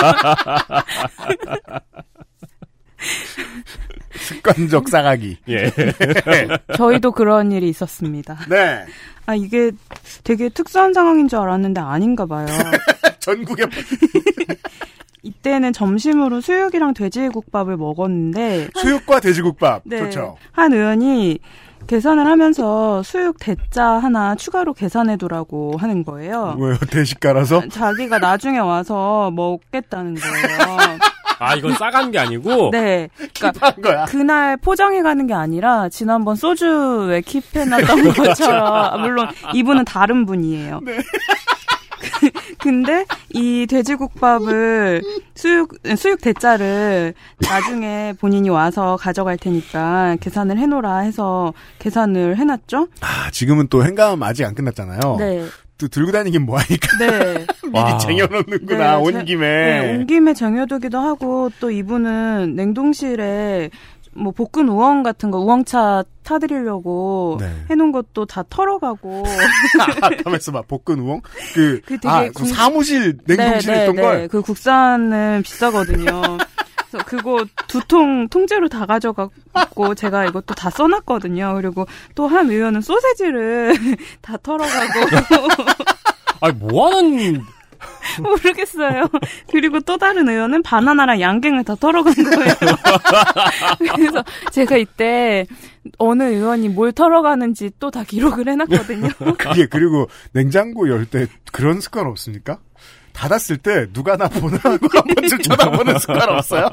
습관적 4.17 4.89
싸가기. 4.89 5.38
예. 5.49 5.71
저희도 6.75 7.12
그런 7.12 7.51
일이 7.51 7.69
있었습니다. 7.69 8.38
네. 8.49 8.86
아 9.25 9.36
이게 9.36 9.71
되게 10.23 10.49
특수한 10.49 10.93
상황인 10.93 11.27
줄 11.27 11.39
알았는데 11.39 11.82
아닌가 11.82 12.25
봐요. 12.25 12.47
전국에 13.19 13.65
이때는 15.23 15.73
점심으로 15.73 16.39
수육이랑 16.39 16.93
돼지국밥을 16.93 17.75
먹었는데 17.77 18.69
수육과 18.75 19.19
돼지국밥. 19.19 19.82
네. 19.86 19.99
좋죠. 19.99 20.38
한 20.53 20.71
의원이 20.73 21.39
계산을 21.88 22.25
하면서 22.25 23.01
수육 23.03 23.38
대짜 23.39 23.86
하나 23.86 24.36
추가로 24.36 24.73
계산해두라고 24.73 25.77
하는 25.77 26.03
거예요. 26.03 26.56
왜요? 26.60 26.77
대식가라서? 26.89 27.67
자기가 27.69 28.19
나중에 28.19 28.60
와서 28.60 29.32
먹겠다는 29.32 30.15
거예요. 30.15 30.77
아, 31.39 31.56
이건 31.56 31.73
싸간 31.76 32.12
게 32.12 32.19
아니고? 32.19 32.71
네. 32.73 33.10
그러니까 33.34 33.67
한 33.67 33.82
거야. 33.82 34.06
그날 34.06 34.58
포장해 34.58 35.02
가는 35.02 35.28
게 35.28 35.34
아니라 35.34 35.89
지난번 35.89 36.36
소주에 36.36 37.21
킵해놨던 37.21 38.15
것처럼 38.17 38.65
아, 38.65 38.97
물론 38.97 39.28
이분은 39.54 39.86
다른 39.86 40.26
분이에요. 40.26 40.82
근데 42.60 43.06
이 43.34 43.65
돼지국밥을 43.69 45.02
수육 45.36 45.76
수육 45.97 46.21
대짜를 46.21 47.13
나중에 47.39 48.13
본인이 48.19 48.50
와서 48.50 48.97
가져갈 49.00 49.38
테니까 49.38 50.17
계산을 50.19 50.58
해놓으라 50.58 51.00
해서 51.00 51.54
계산을 51.80 52.38
해놨죠. 52.38 52.88
아, 53.02 53.30
지금은 53.32 53.67
또 53.69 53.84
행감 53.84 54.21
아직 54.23 54.45
안 54.45 54.56
끝났잖아요. 54.56 55.17
네. 55.19 55.45
또 55.77 55.87
들고 55.87 56.11
다니긴 56.11 56.45
뭐하니까. 56.45 56.97
네. 56.99 57.45
미리 57.63 57.99
쟁여놓는구나, 57.99 58.97
온 58.99 59.13
제- 59.13 59.23
김에. 59.25 59.47
네, 59.47 59.95
온 59.95 60.07
김에 60.07 60.33
쟁여두기도 60.33 60.97
하고 60.99 61.49
또 61.59 61.69
이분은 61.71 62.55
냉동실에 62.55 63.69
뭐 64.13 64.31
볶은 64.31 64.67
우엉 64.67 65.03
같은 65.03 65.29
거 65.29 65.37
우엉차 65.39 66.03
타드리려고 66.23 67.37
네. 67.39 67.51
해놓은 67.69 67.91
것도 67.91 68.25
다 68.25 68.43
털어가고 68.49 69.23
아, 70.01 70.09
가만있어 70.23 70.51
봐. 70.51 70.63
볶은 70.67 70.99
우엉? 71.01 71.21
그, 71.53 71.81
그 71.85 71.99
되게 71.99 72.07
아, 72.07 72.23
그 72.25 72.31
궁- 72.31 72.45
사무실 72.47 73.17
냉동실에 73.25 73.73
네, 73.75 73.83
있던 73.83 73.95
네, 73.95 74.01
걸. 74.01 74.17
네. 74.21 74.27
그 74.27 74.41
국산은 74.41 75.43
비싸거든요. 75.43 76.37
그래서 76.97 77.05
그거 77.05 77.45
두 77.67 77.81
통 77.88 78.27
통째로 78.29 78.67
다 78.69 78.86
가져갔고 78.86 79.95
제가 79.95 80.25
이것도 80.25 80.53
다 80.55 80.69
써놨거든요. 80.69 81.53
그리고 81.55 81.86
또 82.15 82.27
한 82.27 82.49
의원은 82.49 82.81
소세지를 82.81 83.73
다 84.21 84.38
털어가고 84.41 84.99
아니, 86.41 86.53
뭐 86.55 86.93
하는, 86.95 87.41
모르겠어요. 88.21 89.07
그리고 89.51 89.79
또 89.79 89.97
다른 89.97 90.27
의원은 90.29 90.62
바나나랑 90.63 91.19
양갱을 91.21 91.63
다 91.63 91.75
털어간 91.75 92.13
거예요. 92.13 92.53
그래서 93.95 94.23
제가 94.51 94.77
이때 94.77 95.45
어느 95.97 96.23
의원이 96.23 96.69
뭘 96.69 96.91
털어가는지 96.91 97.71
또 97.79 97.89
다 97.89 98.03
기록을 98.03 98.49
해놨거든요. 98.49 99.10
그게, 99.38 99.65
그리고 99.67 100.07
냉장고 100.33 100.89
열 100.89 101.05
때 101.05 101.27
그런 101.53 101.79
습관 101.79 102.05
없습니까? 102.07 102.60
닫았을 103.17 103.58
때 103.58 103.88
누가 103.93 104.15
나 104.15 104.27
보나 104.27 104.58
하고 104.58 104.88
한 104.93 105.03
번쯤 105.15 105.41
쳐다보는 105.41 105.97
습관 105.99 106.30
없어요? 106.30 106.69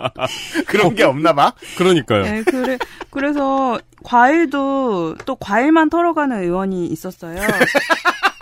그런 0.67 0.95
게 0.95 1.03
없나 1.03 1.33
봐? 1.33 1.55
그러니까요. 1.79 2.23
네, 2.23 2.43
그래, 2.43 2.77
그래서 3.11 3.81
과일도 4.03 5.17
또 5.25 5.37
과일만 5.37 5.89
털어가는 5.89 6.43
의원이 6.43 6.87
있었어요. 6.89 7.41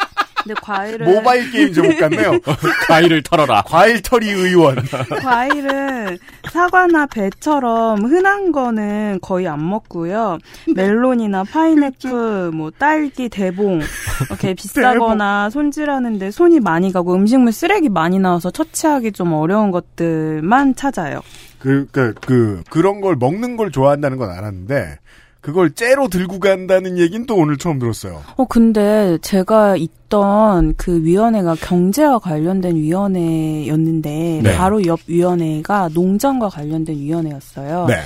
근데 0.42 0.54
과일을 0.60 1.06
모바일 1.06 1.50
게임 1.50 1.72
제목 1.72 1.98
같네요. 1.98 2.32
과일을 2.88 3.22
털어라. 3.22 3.62
과일 3.62 4.02
털이 4.02 4.28
의원. 4.28 4.76
과일은 5.20 6.18
사과나 6.50 7.06
배처럼 7.06 8.04
흔한 8.04 8.52
거는 8.52 9.18
거의 9.22 9.48
안 9.48 9.68
먹고요. 9.68 10.38
멜론이나 10.74 11.44
파인애플, 11.44 12.50
뭐 12.52 12.70
딸기, 12.70 13.28
대봉 13.28 13.80
이렇게 14.28 14.54
비싸거나 14.54 15.50
손질하는데 15.50 16.30
손이 16.30 16.60
많이 16.60 16.92
가고 16.92 17.14
음식물 17.14 17.52
쓰레기 17.52 17.88
많이 17.88 18.18
나와서 18.18 18.50
처치하기 18.50 19.12
좀 19.12 19.32
어려운 19.32 19.70
것들만 19.70 20.74
찾아요. 20.74 21.20
그, 21.58 21.86
그, 21.92 22.12
그, 22.20 22.62
그런 22.70 23.00
걸 23.00 23.14
먹는 23.14 23.56
걸 23.56 23.70
좋아한다는 23.70 24.18
건 24.18 24.30
알았는데, 24.30 24.98
그걸 25.42 25.72
째로 25.72 26.08
들고 26.08 26.38
간다는 26.38 26.98
얘기는 26.98 27.26
또 27.26 27.34
오늘 27.34 27.58
처음 27.58 27.80
들었어요. 27.80 28.22
어, 28.36 28.44
근데 28.44 29.18
제가 29.22 29.76
있던 29.76 30.74
그 30.76 31.02
위원회가 31.02 31.56
경제와 31.56 32.20
관련된 32.20 32.76
위원회였는데, 32.76 34.40
네. 34.44 34.56
바로 34.56 34.86
옆 34.86 35.00
위원회가 35.08 35.90
농장과 35.92 36.48
관련된 36.48 36.96
위원회였어요. 36.96 37.86
네. 37.86 37.96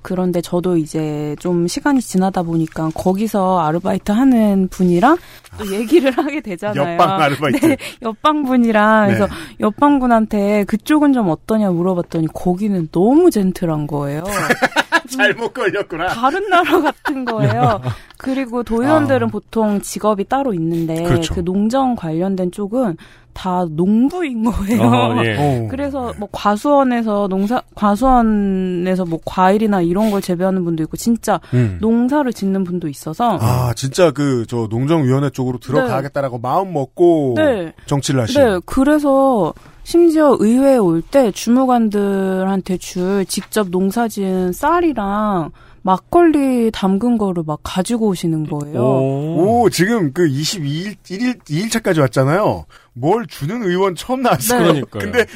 그런데 0.00 0.40
저도 0.40 0.76
이제 0.76 1.34
좀 1.40 1.66
시간이 1.66 2.00
지나다 2.00 2.44
보니까 2.44 2.90
거기서 2.94 3.58
아르바이트 3.58 4.12
하는 4.12 4.68
분이랑 4.68 5.18
또 5.58 5.66
얘기를 5.74 6.12
하게 6.12 6.40
되잖아요. 6.40 6.92
옆방 6.92 7.20
아르바이트. 7.20 7.66
네, 7.66 7.76
옆방 8.02 8.44
분이랑 8.44 9.06
그래서 9.08 9.26
네. 9.26 9.32
옆방 9.60 9.98
분한테 9.98 10.62
그쪽은 10.64 11.12
좀 11.12 11.28
어떠냐 11.28 11.72
물어봤더니 11.72 12.28
거기는 12.32 12.88
너무 12.92 13.32
젠틀한 13.32 13.88
거예요. 13.88 14.22
잘못 15.06 15.52
걸렸구나. 15.52 16.08
다른 16.08 16.48
나라 16.48 16.80
같은 16.80 17.24
거예요. 17.24 17.80
그리고 18.18 18.62
도의원들은 18.62 19.28
아. 19.28 19.30
보통 19.30 19.80
직업이 19.80 20.24
따로 20.24 20.54
있는데 20.54 21.02
그렇죠. 21.02 21.34
그 21.34 21.44
농정 21.44 21.94
관련된 21.96 22.50
쪽은 22.50 22.96
다 23.36 23.66
농부인 23.68 24.44
거예요. 24.44 24.80
어, 24.82 25.22
예. 25.22 25.36
어. 25.38 25.68
그래서 25.70 26.14
뭐 26.18 26.26
과수원에서 26.32 27.28
농사 27.28 27.62
과수원에서 27.74 29.04
뭐 29.04 29.18
과일이나 29.26 29.82
이런 29.82 30.10
걸 30.10 30.22
재배하는 30.22 30.64
분도 30.64 30.82
있고 30.84 30.96
진짜 30.96 31.38
음. 31.52 31.76
농사를 31.82 32.32
짓는 32.32 32.64
분도 32.64 32.88
있어서 32.88 33.36
아, 33.40 33.74
진짜 33.76 34.10
그, 34.10 34.46
저, 34.48 34.66
농정위원회 34.70 35.30
쪽으로 35.30 35.58
들어가겠다라고 35.58 36.38
마음 36.38 36.72
먹고, 36.72 37.34
네. 37.36 37.72
정치를 37.84 38.22
하시는. 38.22 38.54
네, 38.54 38.60
그래서 38.64 39.52
심지어 39.86 40.36
의회에 40.40 40.78
올 40.78 41.00
때 41.00 41.30
주무관들한테 41.30 42.76
줄 42.78 43.24
직접 43.26 43.68
농사 43.70 44.08
지은 44.08 44.52
쌀이랑 44.52 45.52
막걸리 45.82 46.72
담근 46.72 47.16
거를 47.16 47.44
막 47.46 47.60
가지고 47.62 48.08
오시는 48.08 48.48
거예요. 48.48 48.80
오. 48.80 49.60
오, 49.62 49.70
지금 49.70 50.12
그 50.12 50.26
22일, 50.26 50.96
1일, 51.04 51.38
2일차까지 51.44 52.00
왔잖아요. 52.00 52.64
뭘 52.94 53.28
주는 53.28 53.62
의원 53.62 53.94
처음 53.94 54.22
나왔어요. 54.22 54.72
네. 54.72 54.80
그러니까요. 54.90 55.12
근데, 55.12 55.26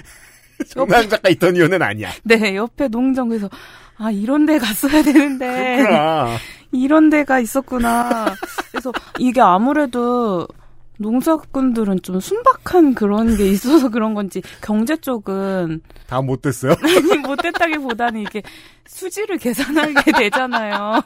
정당 0.68 1.08
작가 1.08 1.28
있던 1.28 1.54
의원은 1.54 1.80
아니야. 1.80 2.10
네, 2.24 2.56
옆에 2.56 2.88
농장 2.88 3.28
그래서 3.28 3.48
아 3.98 4.10
이런 4.10 4.46
데 4.46 4.58
갔어야 4.58 5.00
되는데 5.04 5.76
그렇구나. 5.76 6.26
이런 6.72 7.08
데가 7.08 7.38
있었구나. 7.38 8.34
그래서 8.72 8.92
이게 9.20 9.40
아무래도 9.40 10.48
농사꾼들은 11.00 12.02
좀 12.02 12.20
순박한 12.20 12.94
그런 12.94 13.36
게 13.36 13.48
있어서 13.48 13.88
그런 13.88 14.12
건지 14.14 14.42
경제 14.60 14.96
쪽은 14.96 15.80
다 16.06 16.20
못됐어요? 16.20 16.74
아니 16.84 17.18
못됐다기보다는 17.18 18.20
이게 18.20 18.42
수지를 18.86 19.38
계산하게 19.38 20.12
되잖아요. 20.12 21.00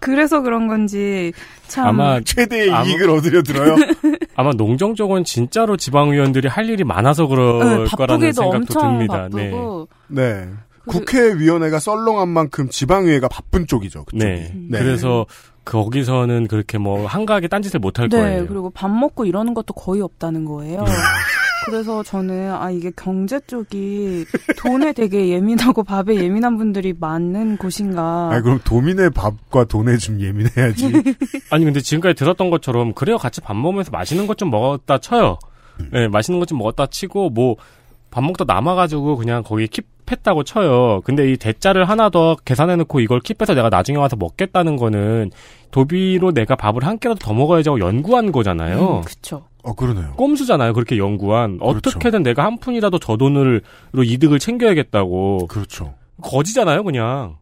그래서 0.00 0.40
그런 0.42 0.68
건지 0.68 1.32
참 1.66 1.86
아마 1.88 2.20
최대의 2.20 2.70
아무- 2.70 2.88
이익을 2.88 3.10
얻으려 3.10 3.42
들어요. 3.42 3.74
아마 4.36 4.50
농정 4.52 4.94
쪽은 4.94 5.24
진짜로 5.24 5.76
지방 5.76 6.10
의원들이 6.10 6.46
할 6.48 6.68
일이 6.68 6.84
많아서 6.84 7.26
그럴 7.26 7.84
네, 7.84 7.90
거라는 7.96 8.32
생각도 8.32 8.56
엄청 8.56 8.82
듭니다. 8.92 9.28
네. 9.32 9.50
바쁘고 9.50 9.88
네. 10.08 10.48
국회위원회가 10.86 11.78
썰렁한 11.80 12.28
만큼 12.28 12.68
지방의회가 12.68 13.26
바쁜 13.28 13.66
쪽이죠. 13.66 14.04
그쪽이. 14.04 14.22
네. 14.24 14.52
그래서 14.70 15.24
거기서는 15.64 16.46
그렇게 16.48 16.78
뭐 16.78 17.06
한가하게 17.06 17.48
딴짓을 17.48 17.80
못할 17.80 18.08
네, 18.08 18.16
거예요. 18.18 18.46
그리고 18.46 18.70
밥 18.70 18.88
먹고 18.90 19.24
이러는 19.24 19.54
것도 19.54 19.74
거의 19.74 20.00
없다는 20.02 20.44
거예요. 20.44 20.84
그래서 21.66 22.02
저는 22.02 22.52
아 22.52 22.70
이게 22.70 22.90
경제 22.94 23.40
쪽이 23.40 24.26
돈에 24.58 24.92
되게 24.92 25.28
예민하고 25.30 25.82
밥에 25.82 26.14
예민한 26.16 26.58
분들이 26.58 26.92
많은 26.98 27.56
곳인가. 27.56 28.28
아니 28.32 28.42
그럼 28.42 28.60
도민의 28.64 29.10
밥과 29.10 29.64
돈에 29.64 29.96
좀 29.96 30.20
예민해야지. 30.20 30.92
아니 31.50 31.64
근데 31.64 31.80
지금까지 31.80 32.14
들었던 32.16 32.50
것처럼 32.50 32.92
그래요 32.92 33.16
같이 33.16 33.40
밥 33.40 33.56
먹으면서 33.56 33.90
맛있는 33.90 34.26
것 34.26 34.36
좀 34.36 34.50
먹었다 34.50 34.98
쳐요. 34.98 35.38
네, 35.92 36.06
맛있는 36.08 36.38
것 36.38 36.46
좀 36.46 36.58
먹었다 36.58 36.86
치고 36.86 37.30
뭐 37.30 37.56
밥 38.14 38.22
먹다 38.22 38.44
남아가지고 38.46 39.16
그냥 39.16 39.42
거기 39.42 39.66
킵했다고 39.66 40.46
쳐요. 40.46 41.00
근데 41.02 41.32
이 41.32 41.36
대짜를 41.36 41.88
하나 41.88 42.10
더 42.10 42.36
계산해놓고 42.44 43.00
이걸 43.00 43.18
킵해서 43.18 43.56
내가 43.56 43.70
나중에 43.70 43.98
와서 43.98 44.14
먹겠다는 44.14 44.76
거는 44.76 45.32
도비로 45.72 46.30
내가 46.30 46.54
밥을 46.54 46.84
한 46.84 47.00
끼라도 47.00 47.18
더 47.18 47.34
먹어야지 47.34 47.70
하고 47.70 47.80
연구한 47.80 48.30
거잖아요. 48.30 48.98
음, 48.98 49.00
그쵸. 49.02 49.46
어 49.64 49.72
그러네요. 49.72 50.12
꼼수잖아요. 50.12 50.74
그렇게 50.74 50.96
연구한 50.96 51.58
그렇죠. 51.58 51.90
어떻게든 51.90 52.22
내가 52.22 52.44
한 52.44 52.58
푼이라도 52.58 53.00
저 53.00 53.16
돈으로 53.16 53.60
이득을 53.96 54.38
챙겨야겠다고. 54.38 55.48
그렇죠. 55.48 55.94
거지잖아요, 56.22 56.84
그냥. 56.84 57.38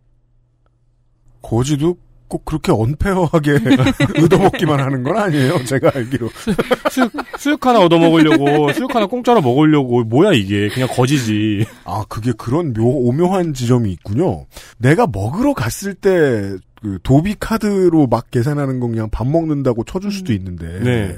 거지도 1.42 1.96
꼭 2.32 2.46
그렇게 2.46 2.72
언페어하게 2.72 3.58
얻어먹기만 4.24 4.80
하는 4.80 5.02
건 5.02 5.18
아니에요. 5.18 5.62
제가 5.66 5.90
알기로. 5.94 6.30
수육, 6.90 7.12
수육 7.36 7.66
하나 7.66 7.80
얻어먹으려고, 7.80 8.72
수육 8.72 8.94
하나 8.94 9.04
공짜로 9.04 9.42
먹으려고, 9.42 10.02
뭐야 10.04 10.32
이게. 10.32 10.68
그냥 10.68 10.88
거지지. 10.88 11.66
아 11.84 12.04
그게 12.08 12.32
그런 12.32 12.72
묘 12.72 12.84
오묘한 12.86 13.52
지점이 13.52 13.92
있군요. 13.92 14.46
내가 14.78 15.06
먹으러 15.06 15.52
갔을 15.52 15.94
때. 15.94 16.56
그 16.80 16.98
도비 17.04 17.36
카드로 17.38 18.08
막 18.08 18.28
계산하는 18.32 18.80
건 18.80 18.90
그냥 18.90 19.08
밥 19.08 19.24
먹는다고 19.28 19.84
쳐줄 19.84 20.10
수도 20.10 20.32
있는데 20.32 20.80
네. 20.80 21.16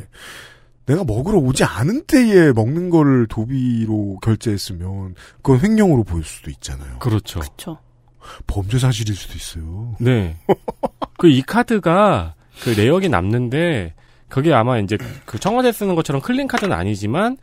내가 0.85 1.05
먹으러 1.05 1.38
오지 1.38 1.64
않은 1.64 2.05
때에 2.05 2.53
먹는 2.53 2.90
거를 2.90 3.27
도비로 3.29 4.18
결제했으면 4.20 5.14
그건 5.37 5.61
횡령으로 5.61 6.05
보일 6.05 6.22
수도 6.22 6.50
있잖아요. 6.50 6.98
그렇죠. 6.98 7.40
그쵸. 7.40 7.79
범죄 8.46 8.79
사실일 8.79 9.14
수도 9.14 9.35
있어요. 9.37 9.96
네. 10.00 10.37
그 11.18 11.29
이 11.29 11.42
카드가 11.42 12.35
그 12.62 12.70
내역이 12.70 13.09
남는데 13.09 13.94
그게 14.29 14.53
아마 14.53 14.79
이제 14.79 14.96
그 15.24 15.38
청와대 15.38 15.72
쓰는 15.72 15.94
것처럼 15.94 16.20
클린 16.22 16.46
카드는 16.48 16.74
아니지만 16.77 17.37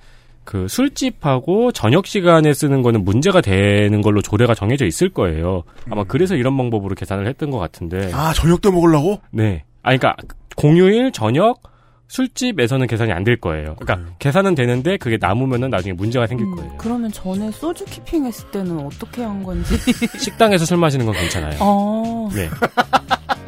그 0.44 0.68
술집하고 0.68 1.72
저녁 1.72 2.08
시간에 2.08 2.54
쓰는 2.54 2.82
거는 2.82 3.04
문제가 3.06 3.42
되는 3.42 4.02
걸로 4.02 4.22
조례가 4.22 4.56
정해져 4.56 4.86
있을 4.86 5.10
거예요. 5.10 5.64
아마 5.90 6.04
그래서 6.04 6.36
이런 6.36 6.58
방법으로 6.58 6.96
계산을 6.96 7.28
했던 7.28 7.52
것 7.52 7.60
같은데. 7.60 8.12
아 8.14 8.34
저녁 8.34 8.62
때 8.62 8.70
먹으려고? 8.72 9.20
네. 9.32 9.64
아 9.84 9.96
그러니까 9.96 10.16
공휴일 10.56 11.12
저녁 11.12 11.62
술집에서는 12.08 12.88
계산이 12.88 13.12
안 13.14 13.24
될 13.24 13.40
거예요. 13.40 13.76
그러니까 13.80 14.12
계산은 14.20 14.56
되는데 14.56 14.98
그게 14.98 15.18
남으면은 15.22 15.70
나중에 15.70 15.94
문제가 15.94 16.28
생길 16.28 16.46
음, 16.48 16.56
거예요. 16.56 16.74
그러면 16.78 17.10
전에 17.12 17.50
소주 17.52 17.86
keeping 17.86 18.26
했을 18.26 18.50
때는 18.52 18.80
어떻게 18.80 19.24
한 19.24 19.44
건지. 19.44 19.76
식당에서 20.20 20.66
술 20.66 20.76
마시는 20.78 21.06
건 21.06 21.16
괜찮아요. 21.16 21.56
어, 21.62 22.30
네. 22.34 22.50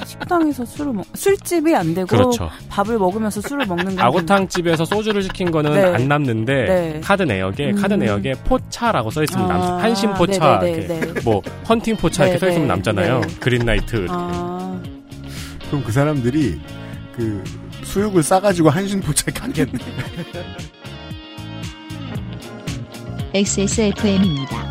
어, 0.00 0.04
식당에서 0.06 0.64
술을 0.64 0.92
먹, 0.92 1.06
술집이 1.14 1.74
안 1.74 1.94
되고. 1.94 2.06
그렇죠. 2.06 2.50
밥을 2.68 2.98
먹으면서 2.98 3.40
술을 3.40 3.66
먹는 3.66 3.96
건. 3.96 3.98
아구탕 4.00 4.48
집에서 4.48 4.84
소주를 4.84 5.22
시킨 5.22 5.50
거는 5.50 5.72
네. 5.72 5.82
안 5.84 6.08
남는데 6.08 6.52
네. 6.54 7.00
카드 7.02 7.22
내역에 7.22 7.72
카드 7.72 7.94
음. 7.94 8.00
내역에 8.00 8.32
포차라고 8.44 9.10
써 9.10 9.22
있으면 9.22 9.50
아, 9.50 9.58
남 9.58 9.80
한신 9.80 10.12
포차 10.14 10.58
네네네, 10.58 10.96
이렇게 10.96 11.14
네. 11.14 11.20
뭐 11.24 11.42
헌팅 11.68 11.96
포차 11.96 12.24
이렇게 12.24 12.38
써 12.38 12.46
네, 12.46 12.52
있으면 12.52 12.68
네, 12.68 12.74
남잖아요. 12.74 13.20
네. 13.20 13.34
green 13.40 13.68
light 13.68 13.96
이렇게. 13.96 14.12
아, 14.12 14.80
그럼 15.68 15.84
그 15.84 15.92
사람들이 15.92 16.60
그 17.16 17.42
수육을 17.84 18.22
싸가지고 18.22 18.70
한신 18.70 19.00
포차에 19.00 19.32
가겠네. 19.34 19.78
XSFM입니다. 23.34 24.69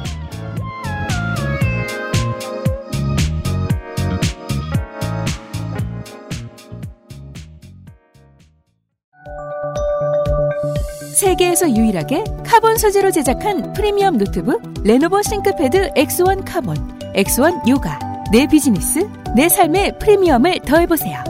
세계에서 11.20 11.70
유일하게 11.76 12.24
카본 12.46 12.78
소재로 12.78 13.12
제작한 13.12 13.74
프리미엄 13.74 14.18
노트북 14.18 14.62
Lenovo 14.86 15.22
ThinkPad 15.22 15.92
X1 15.92 16.46
Carbon, 16.46 17.00
X1 17.14 17.68
Yoga. 17.68 18.00
내 18.32 18.48
비즈니스, 18.48 19.00
내 19.36 19.50
삶의 19.50 20.00
프리미엄을 20.00 20.62
더해보세요. 20.62 21.22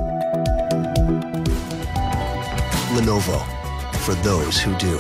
Lenovo 2.96 3.42
for 3.96 4.22
those 4.22 4.64
who 4.64 4.78
do. 4.78 5.00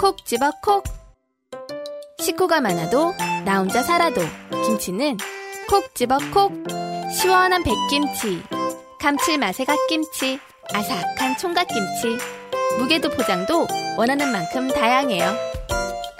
콕 0.00 0.26
집어 0.26 0.50
콕. 0.60 0.82
식구가 2.18 2.60
많아도 2.60 3.12
나 3.44 3.60
혼자 3.60 3.84
살아도 3.84 4.22
김치는 4.64 5.18
콕 5.70 5.94
집어 5.94 6.18
콕. 6.32 6.52
시원한 7.12 7.62
백김치, 7.62 8.42
감칠맛의 9.02 9.66
갓김치, 9.66 10.38
아삭한 10.72 11.36
총각김치. 11.36 12.18
무게도 12.78 13.10
포장도 13.10 13.66
원하는 13.98 14.30
만큼 14.30 14.68
다양해요. 14.68 15.24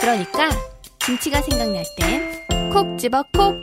그러니까 0.00 0.50
김치가 0.98 1.40
생각날 1.40 1.84
땐 1.96 2.42
콕 2.72 2.98
집어 2.98 3.22
콕. 3.32 3.54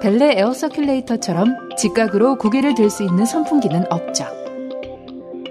벨레 0.00 0.38
air 0.38 0.50
circulator처럼 0.50 1.76
직각으로 1.76 2.36
고개를 2.36 2.74
들 2.74 2.88
수 2.88 3.02
있는 3.02 3.24
선풍기는 3.24 3.90
없죠. 3.90 4.26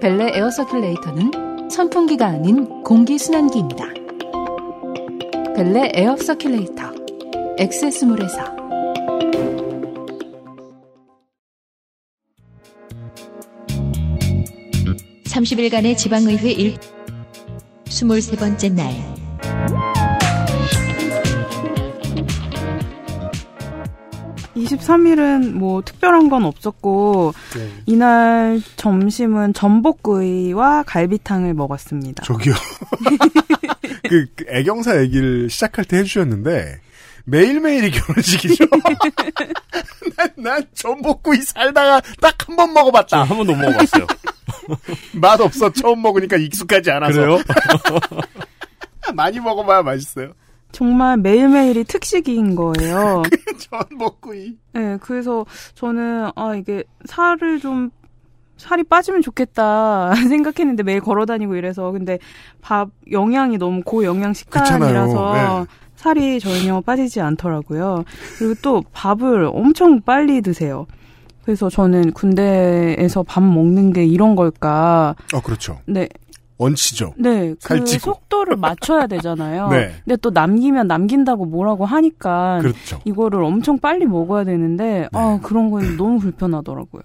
벨레 0.00 0.38
air 0.38 0.48
circulator는 0.48 1.70
선풍기가 1.70 2.26
아닌 2.26 2.82
공기 2.82 3.18
순환기입니다. 3.18 3.84
벨레 5.54 5.92
에어 5.94 6.14
서큘레이터 6.14 7.58
XS몰에서 7.58 8.59
30일간의 15.30 15.96
지방의회 15.96 16.50
일 16.50 16.76
23번째 17.86 18.72
날 18.72 18.94
23일은 24.56 25.52
뭐 25.52 25.80
특별한 25.82 26.28
건 26.28 26.44
없었고 26.44 27.32
이날 27.86 28.60
점심은 28.76 29.54
전복구이와 29.54 30.82
갈비탕을 30.84 31.54
먹었습니다. 31.54 32.24
저기요. 32.24 32.54
그, 34.08 34.26
그 34.36 34.44
애경사 34.48 35.00
얘기를 35.02 35.48
시작할 35.48 35.84
때 35.84 35.98
해주셨는데 35.98 36.80
매일매일이 37.24 37.90
결혼식이죠. 37.92 38.64
난, 40.16 40.30
난 40.36 40.64
전복구이 40.74 41.38
살다가 41.42 42.00
딱 42.20 42.34
한 42.50 42.56
번 42.56 42.72
먹어봤다. 42.72 43.22
한 43.22 43.36
번도 43.36 43.54
못 43.54 43.60
먹어봤어요. 43.62 44.06
맛 45.14 45.40
없어. 45.40 45.72
처음 45.72 46.02
먹으니까 46.02 46.36
익숙하지 46.36 46.90
않아서. 46.90 47.20
그래요? 47.20 47.38
많이 49.14 49.40
먹어봐야 49.40 49.82
맛있어요. 49.82 50.32
정말 50.72 51.16
매일매일이 51.16 51.84
특식인 51.84 52.54
거예요. 52.54 53.22
전복구이. 53.58 54.56
네, 54.72 54.98
그래서 55.00 55.44
저는 55.74 56.30
아 56.36 56.54
이게 56.54 56.84
살을 57.06 57.58
좀 57.60 57.90
살이 58.56 58.84
빠지면 58.84 59.22
좋겠다 59.22 60.14
생각했는데 60.14 60.82
매일 60.82 61.00
걸어 61.00 61.24
다니고 61.26 61.56
이래서 61.56 61.90
근데 61.90 62.18
밥 62.60 62.90
영양이 63.10 63.58
너무 63.58 63.82
고영양 63.82 64.34
식단이라서. 64.34 65.34
네. 65.34 65.66
살이 65.96 66.40
전혀 66.40 66.80
빠지지 66.80 67.20
않더라고요. 67.20 68.04
그리고 68.38 68.54
또 68.62 68.82
밥을 68.92 69.50
엄청 69.52 70.00
빨리 70.00 70.40
드세요. 70.40 70.86
그래서 71.50 71.68
저는 71.68 72.12
군대에서 72.12 73.24
밥 73.24 73.42
먹는 73.42 73.92
게 73.92 74.04
이런 74.06 74.36
걸까? 74.36 75.16
어, 75.34 75.40
그렇죠. 75.40 75.80
네, 75.84 76.08
원치죠. 76.58 77.14
네, 77.16 77.54
그 77.54 77.56
살찌고. 77.60 78.04
속도를 78.04 78.54
맞춰야 78.54 79.08
되잖아요. 79.08 79.66
네. 79.74 79.92
근데 80.04 80.16
또 80.22 80.30
남기면 80.30 80.86
남긴다고 80.86 81.46
뭐라고 81.46 81.86
하니까 81.86 82.60
그렇죠. 82.60 83.00
이거를 83.04 83.42
엄청 83.42 83.80
빨리 83.80 84.06
먹어야 84.06 84.44
되는데 84.44 85.08
아 85.12 85.38
네. 85.40 85.40
그런 85.42 85.72
건 85.72 85.96
너무 85.96 86.20
불편하더라고요. 86.20 87.02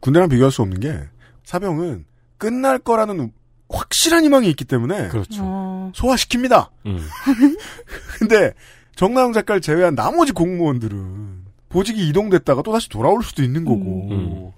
군대랑 0.00 0.28
비교할 0.28 0.50
수 0.52 0.60
없는 0.60 0.80
게 0.80 1.00
사병은 1.44 2.04
끝날 2.36 2.78
거라는 2.78 3.32
확실한 3.70 4.24
희망이 4.24 4.46
있기 4.50 4.66
때문에 4.66 5.08
그렇죠. 5.08 5.40
어, 5.42 5.90
소화시킵니다. 5.94 6.68
음. 6.84 6.98
근데 8.18 8.52
정나영 8.94 9.32
작가를 9.32 9.62
제외한 9.62 9.94
나머지 9.94 10.32
공무원들은 10.32 11.35
보직이 11.76 12.08
이동됐다가 12.08 12.62
또 12.62 12.72
다시 12.72 12.88
돌아올 12.88 13.22
수도 13.22 13.42
있는 13.42 13.66
거고 13.66 14.08
음. 14.10 14.50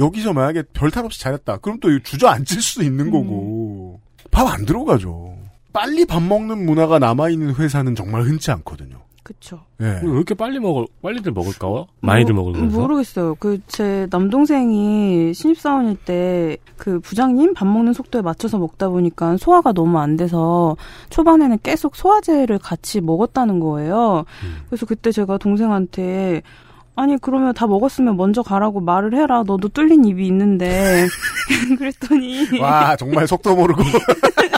여기서 0.00 0.32
만약에 0.32 0.62
별탈 0.72 1.04
없이 1.04 1.20
잘했다. 1.20 1.58
그럼 1.58 1.78
또 1.80 1.98
주저앉을 2.02 2.62
수도 2.62 2.82
있는 2.82 3.10
거고. 3.10 4.00
밥 4.30 4.46
안 4.48 4.64
들어가죠. 4.64 5.36
빨리 5.74 6.06
밥 6.06 6.22
먹는 6.22 6.64
문화가 6.64 6.98
남아있는 6.98 7.56
회사는 7.56 7.94
정말 7.94 8.22
흔치 8.22 8.50
않거든요. 8.52 9.02
그쵸. 9.22 9.60
예. 9.80 10.00
왜 10.02 10.10
이렇게 10.10 10.34
빨리 10.34 10.58
먹을 10.58 10.86
빨리들 11.00 11.30
먹을까? 11.32 11.86
많이들 12.00 12.34
뭐, 12.34 12.46
먹으면서. 12.46 12.78
모르겠어요. 12.80 13.34
그 13.36 13.60
제 13.68 14.06
남동생이 14.10 15.32
신입사원일 15.34 15.96
때 16.04 16.56
그 16.82 16.98
부장님 16.98 17.54
밥 17.54 17.64
먹는 17.68 17.92
속도에 17.92 18.22
맞춰서 18.22 18.58
먹다 18.58 18.88
보니까 18.88 19.36
소화가 19.36 19.72
너무 19.72 20.00
안 20.00 20.16
돼서 20.16 20.76
초반에는 21.10 21.60
계속 21.62 21.94
소화제를 21.94 22.58
같이 22.58 23.00
먹었다는 23.00 23.60
거예요. 23.60 24.24
그래서 24.68 24.84
그때 24.84 25.12
제가 25.12 25.38
동생한테 25.38 26.42
아니 26.96 27.16
그러면 27.18 27.54
다 27.54 27.68
먹었으면 27.68 28.16
먼저 28.16 28.42
가라고 28.42 28.80
말을 28.80 29.14
해라. 29.14 29.44
너도 29.46 29.68
뚫린 29.68 30.04
입이 30.06 30.26
있는데 30.26 31.06
그랬더니 31.78 32.58
와, 32.60 32.96
정말 32.96 33.28
속도 33.28 33.54
모르고. 33.54 33.80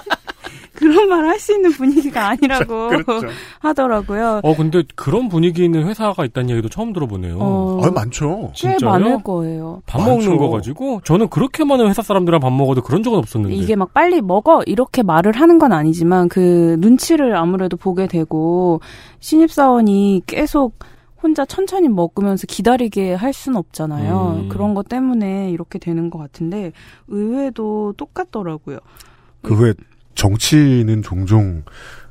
그런 0.84 1.08
말 1.08 1.24
할 1.24 1.38
수 1.40 1.52
있는 1.54 1.70
분위기가 1.72 2.28
아니라고 2.36 2.88
그렇죠. 2.88 3.26
하더라고요. 3.60 4.40
어 4.42 4.54
근데 4.56 4.82
그런 4.94 5.28
분위기 5.28 5.64
있는 5.64 5.86
회사가 5.86 6.24
있다는 6.24 6.50
얘기도 6.50 6.68
처음 6.68 6.92
들어보네요. 6.92 7.38
어, 7.40 7.80
아, 7.82 7.90
많죠. 7.90 8.50
꽤 8.54 8.76
진짜요? 8.76 8.90
많을 8.90 9.22
거예요. 9.22 9.82
밥 9.86 9.98
많죠. 9.98 10.12
먹는 10.30 10.36
거 10.38 10.50
가지고 10.50 11.00
저는 11.04 11.28
그렇게 11.28 11.64
많은 11.64 11.88
회사 11.88 12.02
사람들이랑 12.02 12.40
밥 12.40 12.52
먹어도 12.52 12.82
그런 12.82 13.02
적은 13.02 13.18
없었는데. 13.18 13.54
이게 13.56 13.74
막 13.76 13.92
빨리 13.94 14.20
먹어 14.20 14.62
이렇게 14.66 15.02
말을 15.02 15.32
하는 15.32 15.58
건 15.58 15.72
아니지만 15.72 16.28
그 16.28 16.76
눈치를 16.80 17.36
아무래도 17.36 17.76
보게 17.76 18.06
되고 18.06 18.80
신입사원이 19.20 20.22
계속 20.26 20.78
혼자 21.22 21.44
천천히 21.46 21.88
먹으면서 21.88 22.46
기다리게 22.46 23.14
할 23.14 23.32
수는 23.32 23.56
없잖아요. 23.58 24.40
음. 24.44 24.48
그런 24.50 24.74
것 24.74 24.88
때문에 24.88 25.50
이렇게 25.50 25.78
되는 25.78 26.10
것 26.10 26.18
같은데 26.18 26.72
의외도 27.08 27.94
똑같더라고요. 27.96 28.78
그 29.42 29.54
후에 29.54 29.72
정치는 30.14 31.02
종종 31.02 31.64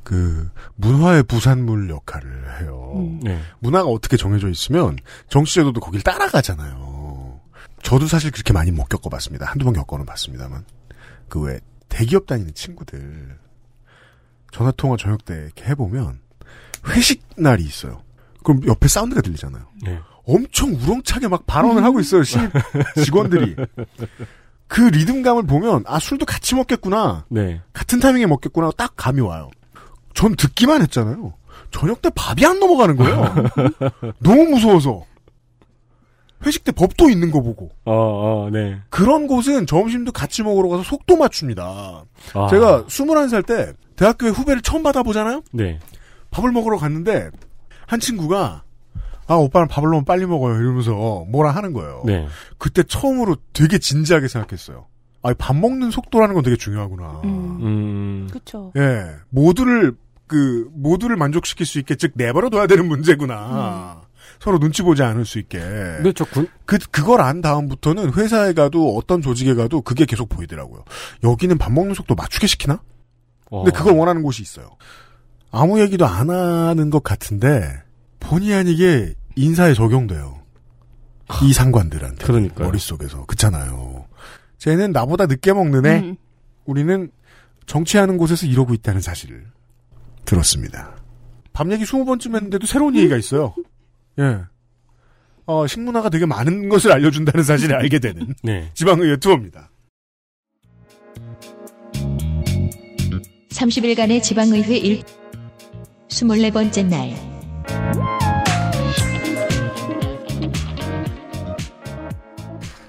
그 0.04 0.49
문화의 0.76 1.24
부산물 1.24 1.89
역할을 1.89 2.62
해요. 2.62 2.91
음. 2.95 3.20
네. 3.24 3.39
문화가 3.60 3.88
어떻게 3.89 4.18
정해져 4.18 4.49
있으면 4.49 4.97
정치제도도 5.30 5.80
거길 5.80 6.01
따라가잖아요. 6.01 7.39
저도 7.82 8.08
사실 8.08 8.32
그렇게 8.32 8.54
많이 8.54 8.72
못 8.72 8.89
겪어봤습니다. 8.89 9.45
한두 9.45 9.66
번 9.66 9.74
겪어는 9.74 10.06
봤습니다만. 10.06 10.66
그 11.30 11.41
외 11.41 11.60
대기업 11.89 12.26
다니는 12.28 12.54
친구들 12.54 13.38
전화통화 14.51 14.97
저녁 14.97 15.26
때 15.26 15.36
이렇게 15.36 15.66
해보면 15.66 16.20
회식 16.89 17.24
날이 17.38 17.64
있어요. 17.64 18.01
그럼 18.43 18.62
옆에 18.68 18.88
사운드가 18.88 19.22
들리잖아요. 19.22 19.64
네. 19.84 19.99
엄청 20.26 20.74
우렁차게 20.74 21.28
막 21.28 21.45
발언을 21.45 21.84
하고 21.84 21.99
있어요. 21.99 22.24
신입 22.24 22.51
직원들이. 23.04 23.56
그 24.68 24.82
리듬감을 24.82 25.43
보면 25.43 25.84
아 25.86 25.99
술도 25.99 26.26
같이 26.26 26.55
먹겠구나. 26.55 27.26
네. 27.30 27.61
같은 27.74 27.99
타이밍에 27.99 28.26
먹겠구나 28.26 28.72
딱 28.78 28.93
감이 28.95 29.22
와요. 29.22 29.49
전 30.14 30.36
듣기만 30.36 30.82
했잖아요. 30.84 31.34
저녁 31.72 32.01
때 32.01 32.09
밥이 32.14 32.45
안 32.45 32.59
넘어가는 32.59 32.95
거예요. 32.95 33.34
너무 34.20 34.45
무서워서. 34.45 35.05
회식 36.45 36.64
때 36.64 36.72
법도 36.72 37.09
있는 37.09 37.32
거 37.32 37.41
보고. 37.41 37.72
어, 37.86 37.93
어, 37.93 38.49
네. 38.51 38.80
그런 38.89 39.28
곳은 39.28 39.66
점심도 39.66 40.11
같이 40.11 40.43
먹으러 40.43 40.68
가서 40.70 40.84
속도 40.84 41.16
맞춥니다. 41.16 42.03
아. 42.34 42.47
제가 42.49 42.84
21살 42.84 43.45
때 43.45 43.74
대학교에 43.95 44.30
후배를 44.30 44.61
처음 44.61 44.84
받아보잖아요? 44.84 45.43
네. 45.51 45.80
밥을 46.32 46.51
먹으러 46.51 46.78
갔는데 46.78 47.30
한 47.88 47.99
친구가 47.99 48.62
아 49.28 49.36
오빠는 49.36 49.68
밥을 49.68 49.90
너무 49.90 50.04
빨리 50.04 50.26
먹어요 50.26 50.56
이러면서 50.60 51.26
뭐라 51.30 51.52
하는 51.52 51.74
거예요. 51.74 52.04
네. 52.06 52.28
그때 52.58 52.84
처음으로 52.84 53.38
되게 53.54 53.78
진지하게 53.78 54.28
생각했어요. 54.28 54.86
아, 55.22 55.34
밥 55.38 55.56
먹는 55.56 55.90
속도라는 55.90 56.36
건 56.36 56.44
되게 56.44 56.58
중요하구나. 56.58 57.22
음, 57.24 57.60
음. 57.62 58.28
그렇죠. 58.30 58.74
예, 58.76 59.06
모두를 59.30 59.96
그 60.28 60.70
모두를 60.74 61.16
만족시킬 61.16 61.66
수 61.66 61.80
있게 61.80 61.96
즉 61.96 62.12
내버려둬야 62.16 62.68
되는 62.68 62.88
문제구나. 62.88 64.02
서로 64.40 64.60
눈치 64.60 64.82
보지 64.82 65.02
않을 65.04 65.26
수 65.26 65.40
있게. 65.40 65.60
저 66.16 66.26
군, 66.26 66.48
그 66.66 66.78
그걸 66.92 67.22
안 67.22 67.42
다음부터는 67.42 68.14
회사에 68.14 68.54
가도 68.54 68.98
어떤 68.98 69.22
조직에 69.22 69.54
가도 69.54 69.82
그게 69.82 70.06
계속 70.06 70.28
보이더라고요. 70.28 70.84
여기는 71.24 71.58
밥 71.58 71.72
먹는 71.72 71.94
속도 71.94 72.16
맞추게 72.16 72.48
시키나? 72.48 72.82
어. 73.50 73.64
근데 73.64 73.78
그걸 73.78 73.94
원하는 73.94 74.24
곳이 74.24 74.42
있어요. 74.42 74.72
아무 75.52 75.80
얘기도 75.80 76.06
안 76.06 76.30
하는 76.30 76.90
것 76.90 77.04
같은데 77.04 77.83
본의 78.24 78.54
아니게 78.54 79.14
인사에 79.36 79.74
적용돼요. 79.74 80.42
이 81.44 81.54
상관들한테 81.54 82.26
그러니까요. 82.26 82.68
머릿속에서 82.68 83.26
그렇잖아요. 83.26 84.06
쟤는 84.58 84.92
나보다 84.92 85.26
늦게 85.26 85.54
먹는 85.54 85.86
애. 85.86 86.00
음. 86.00 86.16
우리는 86.66 87.10
정치하는 87.66 88.18
곳에서 88.18 88.46
이러고 88.46 88.74
있다는 88.74 89.02
사실을 89.02 89.46
들었습니다. 90.26 90.96
밤 91.54 91.72
얘기 91.72 91.84
20번쯤 91.84 92.36
했는데도 92.36 92.66
새로운 92.66 92.96
얘기가 92.96 93.18
있어요. 93.18 93.54
예. 94.20 94.40
어, 95.46 95.68
식문화가 95.68 96.10
되게 96.10 96.26
많은 96.26 96.70
것을 96.70 96.92
알려준다는 96.92 97.44
사실을 97.44 97.76
알게 97.76 98.00
되는 98.00 98.34
네. 98.44 98.72
지방의회 98.74 99.18
투어입니다. 99.18 99.70
30일간의 103.50 104.24
지방의회 104.24 104.78
1 104.78 105.04
24번째 106.08 106.86
날 106.88 107.33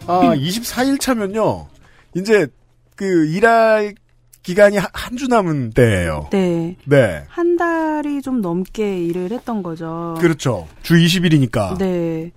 아, 0.07 0.35
24일 0.37 1.01
차면요. 1.01 1.67
이제 2.15 2.47
그 2.97 3.27
일할 3.27 3.95
기간이 4.43 4.77
한 4.77 5.17
주 5.17 5.27
남은 5.29 5.71
때예요. 5.71 6.29
네. 6.31 6.77
네. 6.85 7.25
한 7.29 7.57
달이 7.57 8.21
좀 8.21 8.41
넘게 8.43 9.03
일을 9.05 9.31
했던 9.31 9.63
거죠. 9.63 10.15
그렇죠. 10.21 10.69
주 10.83 10.95
20일이니까. 10.95 11.79
네. 11.79 12.31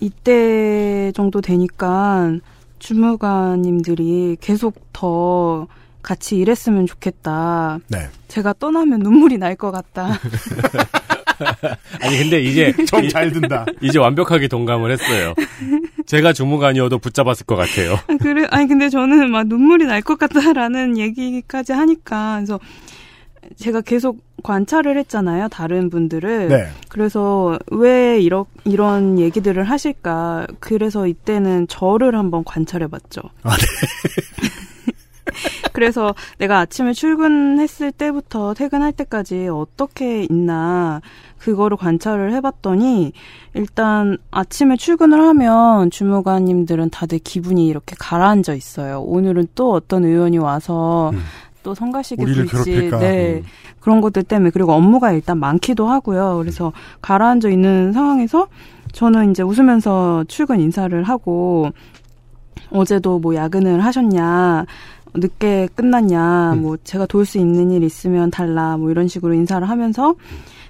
이때 0.00 1.12
정도 1.14 1.40
되니까 1.42 2.32
주무관님들이 2.78 4.38
계속 4.40 4.74
더 4.94 5.66
같이 6.02 6.36
일했으면 6.38 6.86
좋겠다. 6.86 7.78
네. 7.88 8.08
제가 8.28 8.54
떠나면 8.58 9.00
눈물이 9.00 9.36
날 9.36 9.54
것 9.56 9.70
같다. 9.70 10.18
아니 12.00 12.18
근데 12.18 12.40
이제 12.40 12.72
좀 12.88 13.08
잘 13.10 13.30
든다. 13.32 13.66
이제 13.82 13.98
완벽하게 13.98 14.48
동감을 14.48 14.90
했어요. 14.92 15.34
제가 16.10 16.32
주무관이어도 16.32 16.98
붙잡았을 16.98 17.46
것 17.46 17.54
같아요. 17.54 17.96
그래, 18.20 18.44
아니 18.50 18.66
근데 18.66 18.88
저는 18.88 19.30
막 19.30 19.46
눈물이 19.46 19.84
날 19.86 20.02
것 20.02 20.18
같다라는 20.18 20.98
얘기까지 20.98 21.72
하니까 21.72 22.36
그래서 22.36 22.58
제가 23.56 23.80
계속 23.82 24.18
관찰을 24.42 24.98
했잖아요, 24.98 25.48
다른 25.50 25.88
분들을. 25.88 26.48
네. 26.48 26.68
그래서 26.88 27.58
왜 27.70 28.18
이러, 28.20 28.46
이런 28.64 29.18
얘기들을 29.20 29.62
하실까? 29.62 30.46
그래서 30.58 31.06
이때는 31.06 31.68
저를 31.68 32.16
한번 32.16 32.42
관찰해 32.44 32.88
봤죠. 32.88 33.20
아, 33.44 33.56
네. 33.56 33.66
그래서 35.72 36.14
내가 36.38 36.58
아침에 36.60 36.92
출근했을 36.92 37.92
때부터 37.92 38.54
퇴근할 38.54 38.92
때까지 38.92 39.48
어떻게 39.48 40.24
있나 40.24 41.00
그거를 41.38 41.76
관찰을 41.76 42.32
해봤더니 42.34 43.12
일단 43.54 44.18
아침에 44.30 44.76
출근을 44.76 45.20
하면 45.20 45.90
주무관님들은 45.90 46.90
다들 46.90 47.18
기분이 47.18 47.66
이렇게 47.66 47.96
가라앉아 47.98 48.54
있어요. 48.54 49.00
오늘은 49.00 49.48
또 49.54 49.72
어떤 49.72 50.04
의원이 50.04 50.38
와서 50.38 51.10
음. 51.14 51.20
또 51.62 51.74
성가시게 51.74 52.24
괴롭힐까? 52.24 52.98
네 52.98 53.34
음. 53.36 53.44
그런 53.80 54.00
것들 54.00 54.22
때문에 54.22 54.50
그리고 54.50 54.72
업무가 54.72 55.12
일단 55.12 55.38
많기도 55.38 55.86
하고요. 55.88 56.36
그래서 56.38 56.72
가라앉아 57.00 57.48
있는 57.48 57.92
상황에서 57.92 58.48
저는 58.92 59.30
이제 59.30 59.42
웃으면서 59.42 60.24
출근 60.28 60.60
인사를 60.60 61.02
하고 61.04 61.70
어제도 62.70 63.18
뭐 63.18 63.34
야근을 63.34 63.84
하셨냐 63.84 64.66
늦게 65.14 65.68
끝났냐 65.74 66.54
음. 66.54 66.62
뭐 66.62 66.76
제가 66.84 67.06
도울 67.06 67.26
수 67.26 67.38
있는 67.38 67.70
일 67.70 67.82
있으면 67.82 68.30
달라 68.30 68.76
뭐 68.76 68.90
이런 68.90 69.08
식으로 69.08 69.34
인사를 69.34 69.68
하면서 69.68 70.14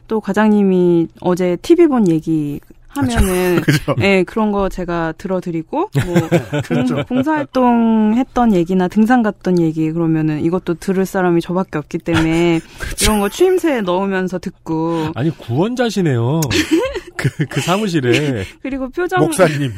또 0.08 0.20
과장님이 0.20 1.08
어제 1.20 1.56
TV 1.62 1.86
본 1.86 2.08
얘기 2.08 2.60
하면은 2.90 3.60
그죠. 3.62 3.94
예, 4.00 4.22
그런 4.24 4.52
거 4.52 4.68
제가 4.68 5.12
들어드리고, 5.16 5.90
뭐, 6.06 6.28
그렇죠. 6.64 6.96
봉, 6.96 7.04
봉사활동 7.04 8.14
했던 8.16 8.52
얘기나 8.52 8.88
등산 8.88 9.22
갔던 9.22 9.60
얘기, 9.60 9.90
그러면은 9.92 10.40
이것도 10.44 10.74
들을 10.74 11.06
사람이 11.06 11.40
저밖에 11.40 11.78
없기 11.78 11.98
때문에, 11.98 12.60
그렇죠. 12.78 13.04
이런 13.04 13.20
거 13.20 13.28
추임새 13.28 13.82
넣으면서 13.82 14.38
듣고, 14.38 15.08
아니 15.14 15.30
구원자시네요. 15.30 16.40
그, 17.16 17.44
그 17.46 17.60
사무실에 17.60 18.44
그리고 18.62 18.88
표정, 18.88 19.20
목사님. 19.20 19.72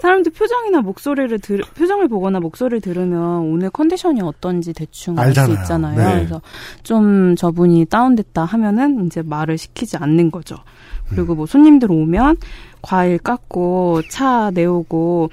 사람들 0.00 0.32
표정이나 0.32 0.80
목소리를 0.80 1.38
들, 1.38 1.60
표정을 1.76 2.08
보거나 2.08 2.40
목소리를 2.40 2.80
들으면 2.80 3.42
오늘 3.42 3.70
컨디션이 3.70 4.20
어떤지 4.22 4.72
대충 4.72 5.16
알 5.18 5.32
수. 5.32 5.52
있잖아요. 5.52 5.96
네. 5.96 6.14
그래서 6.16 6.40
좀 6.82 7.36
저분이 7.36 7.86
다운됐다 7.86 8.44
하면은 8.44 9.06
이제 9.06 9.22
말을 9.22 9.56
시키지 9.56 9.96
않는 9.98 10.32
거죠. 10.32 10.56
그리고 11.10 11.34
뭐 11.34 11.46
손님들 11.46 11.90
오면 11.90 12.36
과일 12.82 13.18
깎고 13.18 14.02
차 14.10 14.50
내오고 14.52 15.30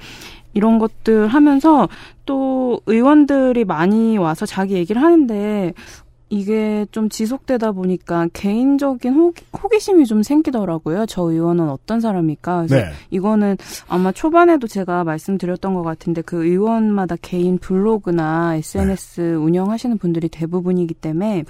이런 0.54 0.78
것들 0.78 1.28
하면서 1.28 1.88
또 2.24 2.80
의원들이 2.86 3.64
많이 3.64 4.16
와서 4.16 4.46
자기 4.46 4.74
얘기를 4.74 5.02
하는데 5.02 5.74
이게 6.28 6.86
좀 6.90 7.08
지속되다 7.08 7.70
보니까 7.72 8.28
개인적인 8.32 9.14
호, 9.14 9.32
호기심이 9.62 10.06
좀 10.06 10.24
생기더라고요. 10.24 11.06
저 11.06 11.22
의원은 11.22 11.68
어떤 11.68 12.00
사람일까? 12.00 12.66
그래서 12.66 12.76
네. 12.76 12.92
이거는 13.10 13.56
아마 13.86 14.10
초반에도 14.10 14.66
제가 14.66 15.04
말씀드렸던 15.04 15.74
것 15.74 15.82
같은데 15.82 16.22
그 16.22 16.44
의원마다 16.44 17.14
개인 17.22 17.58
블로그나 17.58 18.56
SNS 18.56 19.20
네. 19.20 19.34
운영하시는 19.34 19.98
분들이 19.98 20.28
대부분이기 20.28 20.94
때문에 20.94 21.44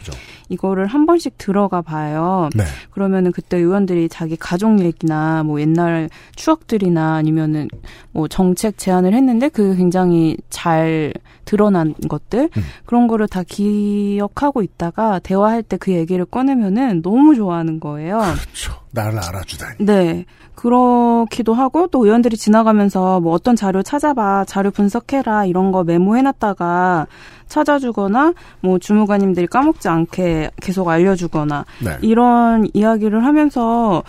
이거를 0.51 0.87
한 0.87 1.07
번씩 1.07 1.39
들어가 1.39 1.81
봐요. 1.81 2.51
네. 2.55 2.65
그러면은 2.91 3.33
그때 3.33 3.57
의원들이 3.57 4.11
자기 4.11 4.37
가족 4.37 4.81
얘기나 4.81 5.43
뭐 5.43 5.61
옛날 5.61 6.11
추억들이나 6.35 7.15
아니면은 7.15 7.69
뭐 8.13 8.29
정책 8.29 8.77
제안을 8.77 9.15
했는데 9.15 9.49
그 9.49 9.75
굉장히 9.75 10.37
잘 10.51 11.15
드러난 11.47 11.95
것들 12.09 12.51
음. 12.55 12.63
그런 12.85 13.07
거를 13.07 13.27
다 13.29 13.43
기억하고 13.43 14.63
있다가 14.67 15.21
대화할 15.21 15.63
때 15.63 15.77
그 15.87 15.93
얘기를 15.93 16.25
꺼내면은 16.25 17.01
너무 17.03 17.37
좋아하는 17.37 17.79
거예요. 17.81 18.19
그렇죠. 18.19 18.75
나를 18.91 19.19
알아주다니. 19.19 19.77
네. 19.81 20.25
그렇기도 20.57 21.55
하고 21.55 21.87
또 21.89 22.05
의원들이 22.05 22.37
지나가면서 22.37 23.21
뭐 23.21 23.33
어떤 23.33 23.55
자료 23.55 23.83
찾아봐, 23.83 24.47
자료 24.47 24.71
분석해라 24.71 25.45
이런 25.45 25.71
거 25.71 25.85
메모해놨다가 25.85 27.07
찾아주거나 27.47 28.33
뭐 28.63 28.79
주무관님들이 28.79 29.47
까먹지 29.47 29.89
않게 29.89 30.51
계속 30.61 30.89
알려주거나 30.89 31.67
네. 31.85 31.99
이런 32.01 32.67
이야기를 32.73 33.25
하면서 33.25 34.03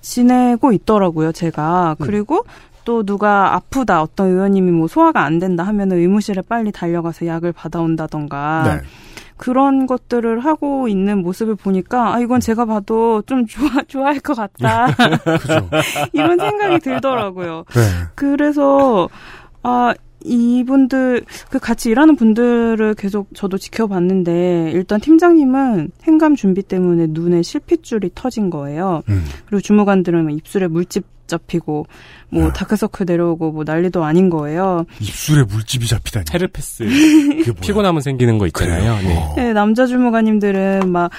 지내고 0.00 0.72
있더라고요, 0.72 1.32
제가. 1.32 1.96
그리고 2.00 2.44
또 2.84 3.02
누가 3.02 3.54
아프다, 3.54 4.02
어떤 4.02 4.28
의원님이 4.28 4.72
뭐 4.72 4.88
소화가 4.88 5.22
안 5.22 5.38
된다 5.38 5.62
하면 5.62 5.92
은 5.92 5.98
의무실에 5.98 6.42
빨리 6.42 6.70
달려가서 6.70 7.26
약을 7.26 7.52
받아온다던가. 7.52 8.64
네. 8.66 8.86
그런 9.36 9.86
것들을 9.86 10.40
하고 10.40 10.88
있는 10.88 11.18
모습을 11.18 11.56
보니까 11.56 12.14
아 12.14 12.20
이건 12.20 12.40
제가 12.40 12.64
봐도 12.64 13.22
좀 13.22 13.46
좋아 13.46 13.68
좋아할 13.88 14.20
것 14.20 14.34
같다 14.34 14.86
이런 16.12 16.38
생각이 16.38 16.78
들더라고요. 16.78 17.64
네. 17.74 17.80
그래서 18.14 19.08
아 19.62 19.94
이분들 20.24 21.24
그 21.50 21.58
같이 21.58 21.90
일하는 21.90 22.16
분들을 22.16 22.94
계속 22.94 23.28
저도 23.34 23.58
지켜봤는데 23.58 24.70
일단 24.72 25.00
팀장님은 25.00 25.90
행감 26.04 26.34
준비 26.34 26.62
때문에 26.62 27.06
눈에 27.10 27.42
실핏줄이 27.42 28.10
터진 28.14 28.50
거예요. 28.50 29.02
음. 29.08 29.24
그리고 29.46 29.60
주무관들은 29.60 30.30
입술에 30.30 30.66
물집 30.66 31.04
잡히고 31.26 31.86
뭐 32.28 32.52
다크서클 32.52 33.06
내려오고 33.06 33.52
뭐 33.52 33.64
난리도 33.64 34.04
아닌 34.04 34.28
거예요. 34.28 34.84
입술에 35.00 35.44
물집이 35.44 35.86
잡히다니. 35.86 36.24
테르페스. 36.26 36.84
피곤하면 37.62 38.02
생기는 38.02 38.38
거 38.38 38.46
있잖아요. 38.48 38.96
네. 39.02 39.34
네, 39.36 39.52
남자 39.52 39.86
주무관님들은 39.86 40.90
막 40.90 41.10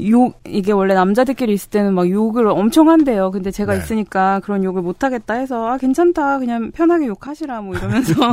욕, 0.00 0.40
이게 0.44 0.72
원래 0.72 0.92
남자들끼리 0.92 1.52
있을 1.52 1.70
때는 1.70 1.94
막 1.94 2.10
욕을 2.10 2.48
엄청 2.48 2.88
한대요. 2.90 3.30
근데 3.30 3.52
제가 3.52 3.74
네. 3.74 3.78
있으니까 3.78 4.40
그런 4.40 4.64
욕을 4.64 4.82
못 4.82 5.04
하겠다 5.04 5.34
해서, 5.34 5.68
아, 5.68 5.76
괜찮다. 5.78 6.40
그냥 6.40 6.72
편하게 6.72 7.06
욕하시라. 7.06 7.60
뭐 7.60 7.76
이러면서. 7.76 8.12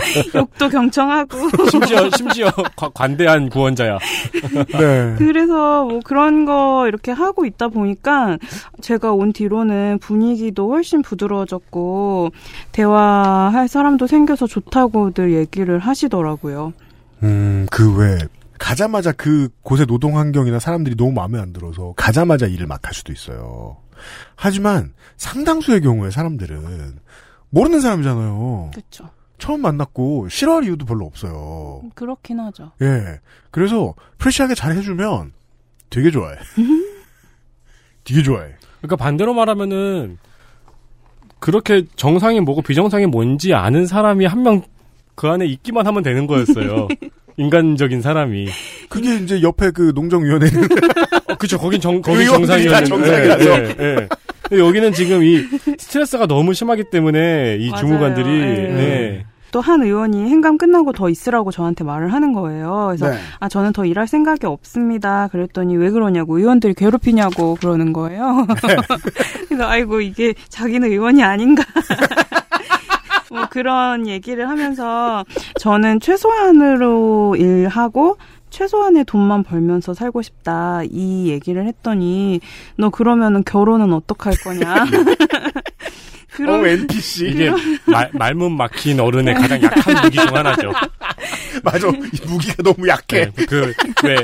욕도 0.36 0.68
경청하고. 0.68 1.36
심지어 1.70 2.08
심지어 2.16 2.50
과- 2.76 2.90
관대한 2.94 3.48
구원자야. 3.48 3.98
네. 4.78 5.14
그래서 5.18 5.84
뭐 5.84 5.98
그런 6.04 6.44
거 6.44 6.86
이렇게 6.86 7.10
하고 7.10 7.46
있다 7.46 7.66
보니까 7.68 8.38
제가 8.80 9.12
온 9.12 9.32
뒤로는 9.32 9.98
분위기도 10.00 10.70
훨씬 10.70 11.02
부드러워졌고, 11.02 12.30
대화할 12.70 13.66
사람도 13.66 14.06
생겨서 14.06 14.46
좋다고들 14.46 15.32
얘기를 15.32 15.80
하시더라고요. 15.80 16.72
음, 17.24 17.66
그 17.72 17.96
왜, 17.96 18.18
가자마자 18.62 19.10
그 19.10 19.48
곳의 19.62 19.86
노동 19.86 20.16
환경이나 20.16 20.60
사람들이 20.60 20.94
너무 20.96 21.10
마음에 21.12 21.40
안 21.40 21.52
들어서 21.52 21.94
가자마자 21.96 22.46
일을 22.46 22.68
막 22.68 22.86
할 22.86 22.94
수도 22.94 23.12
있어요. 23.12 23.76
하지만 24.36 24.94
상당수의 25.16 25.80
경우에 25.80 26.10
사람들은 26.10 26.98
모르는 27.50 27.80
사람이잖아요. 27.80 28.70
그렇죠. 28.72 29.10
처음 29.38 29.62
만났고 29.62 30.28
싫어할 30.28 30.62
이유도 30.64 30.86
별로 30.86 31.04
없어요. 31.06 31.82
그렇긴 31.96 32.38
하죠. 32.38 32.70
예. 32.82 33.18
그래서 33.50 33.94
프레시하게 34.18 34.54
잘 34.54 34.76
해주면 34.76 35.32
되게 35.90 36.10
좋아해. 36.12 36.36
되게 38.04 38.22
좋아해. 38.22 38.52
그러니까 38.78 38.96
반대로 38.96 39.34
말하면은 39.34 40.18
그렇게 41.40 41.84
정상이 41.96 42.40
뭐고 42.40 42.62
비정상이 42.62 43.06
뭔지 43.06 43.54
아는 43.54 43.86
사람이 43.86 44.24
한 44.26 44.42
명 44.42 44.62
그 45.14 45.28
안에 45.28 45.44
있기만 45.44 45.86
하면 45.86 46.02
되는 46.02 46.26
거였어요. 46.26 46.88
인간적인 47.36 48.02
사람이. 48.02 48.48
그게 48.88 49.16
이제 49.16 49.42
옆에 49.42 49.70
그 49.70 49.92
농정위원회는 49.94 50.64
어, 51.28 51.34
그쵸. 51.36 51.58
거긴 51.58 51.80
정, 51.80 52.00
거긴 52.02 52.26
정상이었는데. 52.26 52.84
정상이라서. 52.86 53.50
예, 53.50 53.76
예. 53.78 54.08
근데 54.42 54.62
여기는 54.62 54.92
지금 54.92 55.22
이 55.22 55.42
스트레스가 55.78 56.26
너무 56.26 56.52
심하기 56.54 56.84
때문에 56.90 57.56
이 57.60 57.70
맞아요. 57.70 57.80
주무관들이 57.80 58.40
예. 58.40 58.44
네. 58.44 59.24
또한 59.52 59.82
의원이 59.82 60.30
행감 60.30 60.56
끝나고 60.56 60.92
더 60.92 61.10
있으라고 61.10 61.50
저한테 61.50 61.84
말을 61.84 62.12
하는 62.12 62.32
거예요. 62.32 62.86
그래서 62.88 63.10
네. 63.10 63.18
아 63.38 63.48
저는 63.50 63.72
더 63.74 63.84
일할 63.84 64.08
생각이 64.08 64.46
없습니다. 64.46 65.28
그랬더니 65.28 65.76
왜 65.76 65.90
그러냐고 65.90 66.38
의원들이 66.38 66.72
괴롭히냐고 66.74 67.56
그러는 67.56 67.92
거예요. 67.92 68.46
그래서 69.48 69.66
아이고 69.68 70.00
이게 70.00 70.32
자기는 70.48 70.90
의원이 70.90 71.22
아닌가. 71.22 71.62
뭐 73.32 73.46
그런 73.48 74.06
얘기를 74.06 74.48
하면서 74.48 75.24
저는 75.58 76.00
최소한으로 76.00 77.36
일하고 77.36 78.18
최소한의 78.50 79.04
돈만 79.06 79.42
벌면서 79.42 79.94
살고 79.94 80.20
싶다 80.20 80.82
이 80.90 81.30
얘기를 81.30 81.66
했더니 81.66 82.40
너 82.76 82.90
그러면은 82.90 83.42
결혼은 83.44 83.92
어떡할 83.94 84.34
거냐 84.44 84.84
그런 86.32 86.66
NPC. 86.66 87.28
이게 87.28 87.50
말, 87.84 88.10
말문 88.14 88.56
막힌 88.56 89.00
어른의 89.00 89.34
가장 89.34 89.62
약한 89.62 90.02
무기 90.02 90.18
중 90.18 90.34
하나죠. 90.34 90.72
맞아. 91.62 91.88
이 91.88 92.26
무기가 92.26 92.62
너무 92.62 92.88
약해. 92.88 93.30
네, 93.34 93.44
그, 93.44 93.72
왜, 94.04 94.16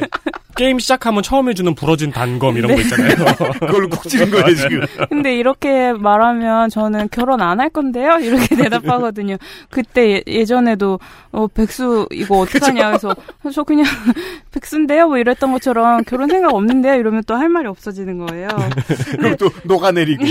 게임 0.58 0.80
시작하면 0.80 1.22
처음 1.22 1.48
해주는 1.48 1.72
부러진 1.76 2.10
단검 2.10 2.56
이런 2.56 2.72
거 2.72 2.76
네. 2.76 2.82
있잖아요. 2.82 3.14
그걸로 3.60 3.88
콕 3.88 4.02
찌른 4.08 4.28
거예요, 4.30 4.54
지금. 4.56 4.80
근데 5.08 5.36
이렇게 5.36 5.92
말하면 5.92 6.68
저는 6.68 7.08
결혼 7.12 7.40
안 7.40 7.60
할 7.60 7.70
건데요? 7.70 8.18
이렇게 8.20 8.54
대답하거든요. 8.56 9.36
그때 9.70 10.22
예, 10.26 10.44
전에도 10.44 10.98
어, 11.30 11.46
백수 11.46 12.06
이거 12.12 12.38
어떡하냐 12.40 12.88
그래서 12.88 13.14
저 13.52 13.62
그냥 13.62 13.84
백수인데요? 14.52 15.06
뭐 15.08 15.18
이랬던 15.18 15.52
것처럼 15.52 16.02
결혼 16.04 16.28
생각 16.28 16.52
없는데요? 16.54 16.94
이러면 16.94 17.22
또 17.26 17.34
할 17.38 17.48
말이 17.48 17.68
없어지는 17.68 18.18
거예요. 18.26 18.48
그럼 19.16 19.36
또 19.36 19.48
녹아내리고 19.62 20.24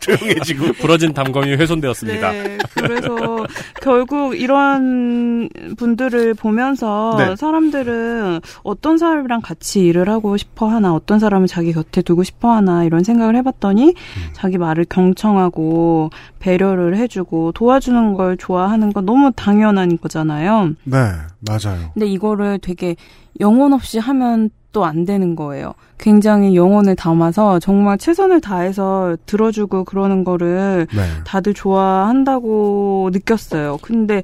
조용해지고 0.00 0.72
부러진 0.74 1.12
단검이 1.12 1.52
훼손되었습니다. 1.56 2.32
네, 2.32 2.58
그래서 2.74 3.46
결국 3.82 4.38
이런 4.40 5.50
분들을 5.76 6.32
보면서 6.34 7.14
네. 7.18 7.36
사람들은 7.36 8.40
어떤 8.62 8.96
사람 8.96 9.17
이랑 9.24 9.40
같이 9.40 9.80
일을 9.80 10.08
하고 10.08 10.36
싶어 10.36 10.68
하나, 10.68 10.94
어떤 10.94 11.18
사람을 11.18 11.46
자기 11.46 11.72
곁에 11.72 12.02
두고 12.02 12.22
싶어 12.22 12.50
하나 12.50 12.84
이런 12.84 13.04
생각을 13.04 13.36
해봤더니 13.36 13.94
자기 14.32 14.58
말을 14.58 14.86
경청하고 14.88 16.10
배려를 16.38 16.96
해주고 16.96 17.52
도와주는 17.52 18.14
걸 18.14 18.36
좋아하는 18.36 18.92
건 18.92 19.04
너무 19.06 19.32
당연한 19.34 19.98
거잖아요. 19.98 20.74
네, 20.84 20.98
맞아요. 21.40 21.90
근데 21.94 22.06
이거를 22.06 22.58
되게 22.60 22.96
영혼 23.40 23.72
없이 23.72 23.98
하면 23.98 24.50
또 24.72 24.84
안 24.84 25.04
되는 25.04 25.34
거예요. 25.34 25.72
굉장히 25.98 26.54
영혼을 26.54 26.94
담아서 26.94 27.58
정말 27.58 27.98
최선을 27.98 28.40
다해서 28.40 29.16
들어주고 29.26 29.84
그러는 29.84 30.24
거를 30.24 30.86
네. 30.94 31.02
다들 31.24 31.54
좋아한다고 31.54 33.10
느꼈어요. 33.12 33.78
근데 33.82 34.22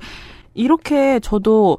이렇게 0.55 1.19
저도 1.21 1.79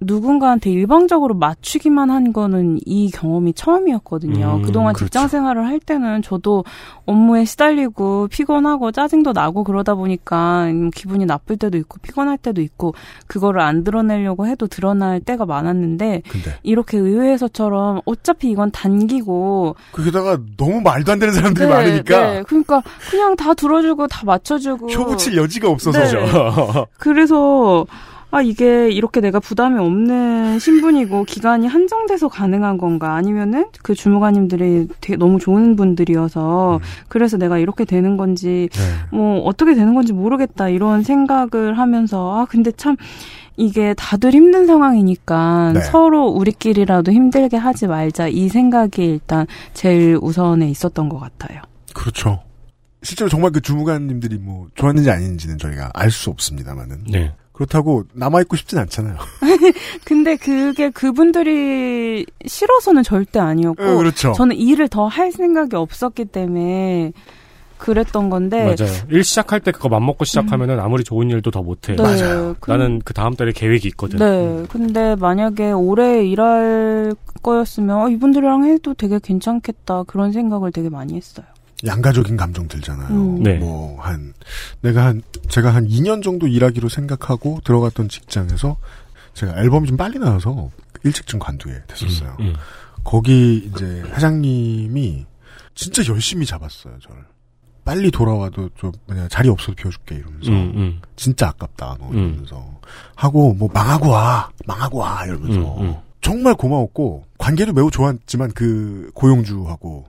누군가한테 0.00 0.70
일방적으로 0.70 1.34
맞추기만 1.34 2.10
한 2.10 2.32
거는 2.32 2.78
이 2.84 3.10
경험이 3.10 3.54
처음이었거든요. 3.54 4.56
음, 4.56 4.62
그동안 4.62 4.92
그렇죠. 4.92 5.06
직장 5.06 5.28
생활을 5.28 5.66
할 5.66 5.80
때는 5.80 6.22
저도 6.22 6.64
업무에 7.06 7.44
시달리고 7.44 8.28
피곤하고 8.28 8.92
짜증도 8.92 9.32
나고 9.32 9.64
그러다 9.64 9.94
보니까 9.94 10.64
음, 10.64 10.90
기분이 10.90 11.26
나쁠 11.26 11.56
때도 11.56 11.78
있고 11.78 11.98
피곤할 12.02 12.38
때도 12.38 12.60
있고 12.60 12.94
그거를 13.26 13.60
안 13.60 13.84
드러내려고 13.84 14.46
해도 14.46 14.66
드러날 14.66 15.20
때가 15.20 15.46
많았는데 15.46 16.22
이렇게 16.62 16.98
의회에서처럼 16.98 18.00
어차피 18.04 18.50
이건 18.50 18.70
단기고 18.70 19.76
거기다가 19.92 20.38
너무 20.56 20.80
말도 20.80 21.12
안 21.12 21.18
되는 21.18 21.32
사람들이 21.34 21.66
네, 21.66 21.74
많으니까 21.74 22.32
네. 22.32 22.42
그러니까 22.42 22.82
그냥 23.10 23.36
다 23.36 23.54
들어주고 23.54 24.08
다 24.08 24.22
맞춰주고 24.24 24.88
표 24.88 25.06
붙일 25.06 25.36
여지가 25.36 25.68
없어서. 25.68 25.98
네. 25.98 26.86
그래서 26.98 27.86
아 28.34 28.42
이게 28.42 28.90
이렇게 28.90 29.20
내가 29.20 29.38
부담이 29.38 29.78
없는 29.78 30.58
신분이고 30.58 31.22
기간이 31.22 31.68
한정돼서 31.68 32.26
가능한 32.26 32.78
건가 32.78 33.14
아니면은 33.14 33.66
그 33.80 33.94
주무관님들이 33.94 34.88
되게 35.00 35.16
너무 35.16 35.38
좋은 35.38 35.76
분들이어서 35.76 36.80
그래서 37.06 37.36
내가 37.36 37.58
이렇게 37.58 37.84
되는 37.84 38.16
건지 38.16 38.68
뭐 39.12 39.38
어떻게 39.44 39.76
되는 39.76 39.94
건지 39.94 40.12
모르겠다 40.12 40.68
이런 40.68 41.04
생각을 41.04 41.78
하면서 41.78 42.40
아 42.40 42.44
근데 42.46 42.72
참 42.72 42.96
이게 43.56 43.94
다들 43.96 44.32
힘든 44.32 44.66
상황이니까 44.66 45.70
네. 45.74 45.80
서로 45.82 46.26
우리끼리라도 46.26 47.12
힘들게 47.12 47.56
하지 47.56 47.86
말자 47.86 48.26
이 48.26 48.48
생각이 48.48 49.04
일단 49.04 49.46
제일 49.74 50.18
우선에 50.20 50.68
있었던 50.70 51.08
것 51.08 51.20
같아요. 51.20 51.62
그렇죠. 51.94 52.42
실제로 53.04 53.28
정말 53.28 53.52
그 53.52 53.60
주무관님들이 53.60 54.38
뭐 54.38 54.66
좋았는지 54.74 55.08
아닌지는 55.08 55.56
저희가 55.58 55.90
알 55.94 56.10
수 56.10 56.30
없습니다만은. 56.30 57.04
네. 57.12 57.32
그렇다고 57.54 58.04
남아있고 58.12 58.56
싶진 58.56 58.78
않잖아요. 58.80 59.16
근데 60.04 60.36
그게 60.36 60.90
그분들이 60.90 62.26
싫어서는 62.44 63.02
절대 63.04 63.38
아니었고 63.38 63.82
예, 63.82 63.94
그렇죠. 63.96 64.32
저는 64.32 64.56
일을 64.56 64.88
더 64.88 65.06
할 65.06 65.30
생각이 65.32 65.76
없었기 65.76 66.26
때문에 66.26 67.12
그랬던 67.78 68.30
건데 68.30 68.64
맞아요. 68.64 68.92
일 69.10 69.22
시작할 69.22 69.60
때 69.60 69.70
그거 69.70 69.88
맘먹고 69.88 70.24
시작하면은 70.24 70.80
아무리 70.80 71.04
좋은 71.04 71.30
일도 71.30 71.50
더 71.52 71.62
못해. 71.62 71.92
음. 71.92 71.96
네, 71.96 72.02
맞아요. 72.02 72.56
그- 72.58 72.70
나는 72.70 73.00
그 73.04 73.12
다음 73.14 73.34
달에 73.36 73.52
계획이 73.52 73.86
있거든. 73.88 74.18
네. 74.18 74.64
근데 74.70 75.14
만약에 75.16 75.70
오래 75.72 76.26
일할 76.26 77.14
거였으면 77.42 77.96
어, 78.02 78.08
이분들이랑 78.08 78.64
해도 78.64 78.94
되게 78.94 79.18
괜찮겠다 79.22 80.04
그런 80.04 80.32
생각을 80.32 80.72
되게 80.72 80.88
많이 80.88 81.14
했어요. 81.14 81.46
양가적인 81.86 82.36
감정 82.36 82.68
들잖아요. 82.68 83.08
음. 83.08 83.42
네. 83.42 83.58
뭐, 83.58 84.00
한, 84.00 84.34
내가 84.80 85.06
한, 85.06 85.22
제가 85.48 85.74
한 85.74 85.86
2년 85.86 86.22
정도 86.22 86.46
일하기로 86.46 86.88
생각하고 86.88 87.60
들어갔던 87.64 88.08
직장에서 88.08 88.76
제가 89.34 89.60
앨범이 89.60 89.88
좀 89.88 89.96
빨리 89.96 90.18
나와서 90.18 90.70
일찍 91.02 91.26
좀 91.26 91.40
관두게 91.40 91.82
됐었어요. 91.86 92.36
음. 92.40 92.54
거기 93.02 93.56
이제 93.56 94.02
회장님이 94.06 95.26
진짜 95.74 96.02
열심히 96.08 96.46
잡았어요, 96.46 96.98
저를. 97.00 97.22
빨리 97.84 98.10
돌아와도 98.10 98.70
좀, 98.76 98.92
뭐냐, 99.06 99.28
자리 99.28 99.48
없어도 99.48 99.74
비워줄게, 99.74 100.14
이러면서. 100.14 100.50
음, 100.50 100.72
음. 100.74 101.02
진짜 101.16 101.48
아깝다, 101.48 101.96
너, 102.00 102.08
음. 102.08 102.14
이러면서. 102.14 102.80
하고, 103.14 103.52
뭐, 103.52 103.68
망하고 103.72 104.08
와, 104.08 104.50
망하고 104.66 104.98
와, 104.98 105.24
이러면서. 105.26 105.80
음, 105.80 105.86
음. 105.88 105.94
정말 106.22 106.54
고마웠고, 106.54 107.26
관계도 107.36 107.74
매우 107.74 107.90
좋았지만, 107.90 108.52
그, 108.52 109.10
고용주하고. 109.14 110.06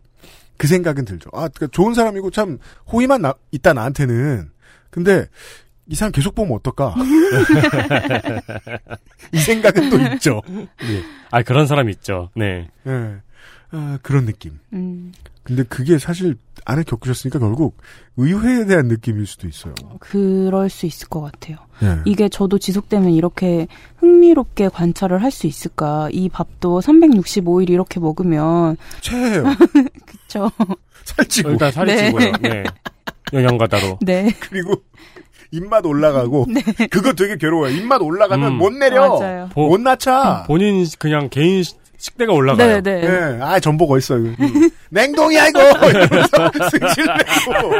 그 0.57 0.67
생각은 0.67 1.05
들죠. 1.05 1.29
아, 1.33 1.47
그러니까 1.49 1.67
좋은 1.67 1.93
사람이고 1.93 2.31
참 2.31 2.57
호의만 2.91 3.21
나- 3.21 3.33
있다 3.51 3.73
나한테는. 3.73 4.49
근데 4.89 5.27
이 5.87 5.95
사람 5.95 6.11
계속 6.11 6.33
보면 6.35 6.53
어떨까? 6.55 6.95
이 9.33 9.37
생각은 9.37 9.89
또 9.89 9.97
있죠. 10.13 10.41
예. 10.49 11.03
아 11.31 11.41
그런 11.43 11.67
사람 11.67 11.89
있죠. 11.89 12.29
네. 12.35 12.69
예. 12.87 13.15
아, 13.71 13.99
그런 14.01 14.25
느낌. 14.25 14.59
음, 14.73 15.11
근데 15.43 15.63
그게 15.63 15.97
사실 15.97 16.35
안에 16.65 16.83
겪으셨으니까 16.83 17.37
결국 17.39 17.77
의회에 18.17 18.65
대한 18.65 18.87
느낌일 18.87 19.27
수도 19.27 19.47
있어요. 19.47 19.73
그럴 19.99 20.69
수 20.69 20.85
있을 20.87 21.07
것 21.07 21.21
같아요. 21.21 21.57
예. 21.83 21.99
이게 22.05 22.27
저도 22.27 22.57
지속되면 22.57 23.11
이렇게 23.11 23.67
흥미롭게 23.97 24.69
관찰을 24.69 25.21
할 25.21 25.31
수 25.31 25.45
있을까? 25.47 26.09
이 26.11 26.27
밥도 26.29 26.79
365일 26.81 27.69
이렇게 27.69 27.99
먹으면 27.99 28.77
최해요. 29.01 29.43
그쵸? 30.05 30.49
살찌고. 31.03 31.51
일단 31.51 31.71
살이 31.71 31.93
네. 31.93 32.05
찌고요. 32.07 32.31
네. 32.41 32.63
영양가다로. 33.33 33.99
네. 34.05 34.33
그리고 34.39 34.73
입맛 35.51 35.85
올라가고 35.85 36.47
그거 36.89 37.13
되게 37.13 37.37
괴로워요. 37.37 37.73
입맛 37.75 38.01
올라가면 38.01 38.53
음. 38.53 38.57
못 38.57 38.71
내려. 38.73 39.19
맞아요. 39.19 39.49
보- 39.53 39.67
못 39.67 39.79
낮춰. 39.79 40.43
본인 40.47 40.85
그냥 40.97 41.29
개인 41.29 41.61
시- 41.63 41.75
식대가 42.05 42.33
올라가요. 42.33 42.81
네, 42.81 42.81
네. 42.81 43.03
예, 43.03 43.41
아, 43.41 43.59
전복 43.59 43.91
어딨어. 43.91 44.17
음. 44.17 44.35
냉동이야, 44.91 45.47
이거! 45.47 45.59
이러면서 45.89 46.51
승질 46.69 47.05
내고. 47.05 47.71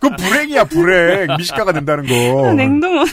그 0.00 0.10
불행이야, 0.16 0.64
불행. 0.64 1.26
미식가가 1.38 1.72
된다는 1.72 2.04
거. 2.06 2.52
냉동. 2.52 3.04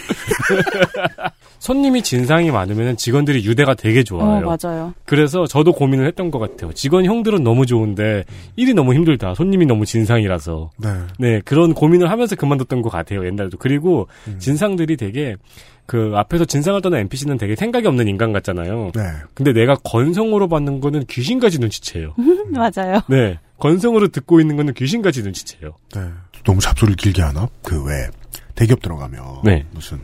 손님이 1.60 2.02
진상이 2.02 2.52
많으면 2.52 2.98
직원들이 2.98 3.46
유대가 3.46 3.74
되게 3.74 4.04
좋아요. 4.04 4.46
어, 4.46 4.58
맞아요. 4.62 4.94
그래서 5.06 5.48
저도 5.48 5.72
고민을 5.72 6.06
했던 6.08 6.30
것 6.30 6.40
같아요. 6.40 6.74
직원 6.74 7.06
형들은 7.06 7.42
너무 7.42 7.66
좋은데 7.66 8.26
일이 8.58 8.74
너무 8.74 8.94
힘들다. 8.94 9.34
손님이 9.36 9.66
너무 9.66 9.86
진상이라서. 9.86 10.72
네. 10.78 10.90
네, 11.18 11.42
그런 11.46 11.74
고민을 11.74 12.12
하면서 12.12 12.36
그만뒀던 12.36 12.82
것 12.82 12.90
같아요. 12.90 13.26
옛날도. 13.26 13.58
그리고 13.58 14.10
음. 14.28 14.36
진상들이 14.40 14.98
되게 14.98 15.38
그 15.86 16.14
앞에서 16.16 16.46
진상을 16.46 16.82
떠는 16.82 17.00
NPC는 17.00 17.38
되게 17.38 17.56
생각이 17.56 17.88
없는 17.88 18.08
인간 18.08 18.32
같잖아요. 18.32 18.92
네. 18.96 19.02
근데 19.34 19.52
내가 19.52 19.76
건성으로 19.76 20.48
받는 20.48 20.80
거는 20.80 21.06
귀신까지 21.08 21.60
눈치채요. 21.60 22.16
맞아요. 22.52 23.02
네. 23.10 23.40
건성으로 23.60 24.08
듣고 24.10 24.40
있는 24.40 24.56
거는 24.56 24.74
귀신까지 24.74 25.24
눈치채요. 25.24 25.74
네. 25.96 26.02
너무 26.44 26.60
잡소리를 26.62 26.96
길게 26.98 27.22
하나? 27.22 27.48
그 27.62 27.84
왜, 27.84 28.08
대기업 28.56 28.82
들어가면. 28.82 29.42
네. 29.44 29.66
무슨, 29.72 30.00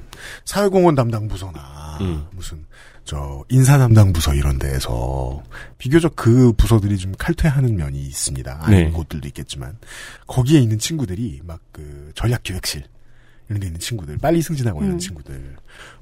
사회공헌 0.45 0.95
담당 0.95 1.27
부서나, 1.27 1.97
음. 2.01 2.25
무슨, 2.31 2.65
저, 3.03 3.43
인사 3.49 3.77
담당 3.77 4.13
부서 4.13 4.33
이런 4.33 4.59
데에서, 4.59 5.43
비교적 5.77 6.15
그 6.15 6.53
부서들이 6.53 6.97
좀 6.97 7.13
칼퇴하는 7.17 7.75
면이 7.75 7.99
있습니다. 7.99 8.59
아닌 8.61 8.85
네. 8.85 8.91
곳들도 8.91 9.27
있겠지만, 9.27 9.77
거기에 10.27 10.59
있는 10.59 10.77
친구들이 10.77 11.41
막 11.43 11.59
그, 11.71 12.11
전략 12.15 12.43
기획실, 12.43 12.83
이런 13.49 13.59
데 13.59 13.67
있는 13.67 13.79
친구들, 13.79 14.17
빨리 14.17 14.41
승진하고 14.41 14.81
있는 14.81 14.95
음. 14.95 14.99
친구들, 14.99 15.55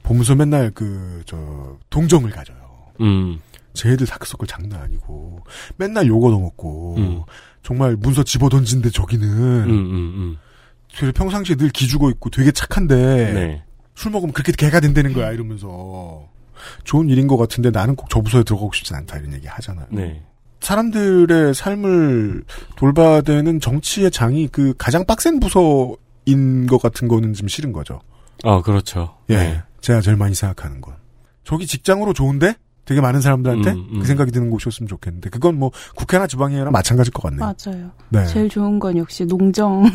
보면서 0.04 0.36
맨날 0.36 0.72
그, 0.72 1.22
저, 1.26 1.78
동정을 1.90 2.30
가져요. 2.30 2.58
음. 3.02 3.40
쟤들 3.74 4.08
다크서클 4.08 4.48
장난 4.48 4.82
아니고 4.82 5.44
맨날 5.78 6.08
욕 6.08 6.24
얻어먹고 6.26 6.96
음. 6.98 7.22
정말 7.62 7.96
문서 7.96 8.24
집어 8.24 8.50
던진데 8.50 8.90
저기는 8.90 9.28
음, 9.28 9.70
음, 9.70 10.38
음. 11.00 11.12
평상시에 11.14 11.56
늘 11.56 11.70
기죽어 11.70 12.10
있고 12.12 12.30
되게 12.32 12.52
착한데 12.52 12.96
네. 12.96 13.64
술 13.94 14.12
먹으면 14.12 14.34
그렇게 14.34 14.52
개가 14.52 14.80
된다는 14.80 15.14
거야 15.14 15.32
이러면서 15.32 16.28
좋은 16.86 17.08
일인 17.10 17.28
것 17.28 17.38
같은데 17.38 17.70
나는 17.70 17.96
꼭 17.96 18.08
저 18.10 18.22
부서에 18.22 18.44
들어가고 18.44 18.72
싶진 18.74 18.96
않다 18.96 19.18
이런 19.18 19.34
얘기 19.34 19.48
하잖아요. 19.48 19.86
네. 19.92 20.24
사람들의 20.60 21.54
삶을 21.54 22.44
돌봐대는 22.78 23.60
정치의 23.60 24.10
장이 24.10 24.48
그 24.48 24.74
가장 24.78 25.06
빡센 25.06 25.40
부서인 25.40 25.96
것 26.68 26.82
같은 26.82 27.08
거는 27.08 27.34
좀 27.34 27.48
싫은 27.48 27.72
거죠. 27.72 28.02
아, 28.44 28.62
그렇죠. 28.62 29.18
예, 29.30 29.38
네. 29.38 29.64
제가 29.82 30.02
제일 30.02 30.18
많이 30.18 30.36
생각하는 30.36 30.82
건 30.82 30.96
저기 31.44 31.66
직장으로 31.66 32.14
좋은데 32.14 32.56
되게 32.88 33.02
많은 33.02 33.20
사람들한테 33.20 33.72
음, 33.72 33.88
음. 33.92 34.00
그 34.00 34.06
생각이 34.06 34.32
드는 34.32 34.50
곳이었으면 34.50 34.88
좋겠는데 34.88 35.30
그건 35.30 35.60
뭐 35.60 35.72
국회나 35.96 36.26
지방이나 36.26 36.72
마찬가지일 36.72 37.12
것 37.12 37.24
같네요. 37.24 37.42
맞아요. 37.42 37.92
네. 38.10 38.26
제일 38.28 38.48
좋은 38.48 38.80
건 38.80 38.98
역시 38.98 39.26
농정. 39.26 39.84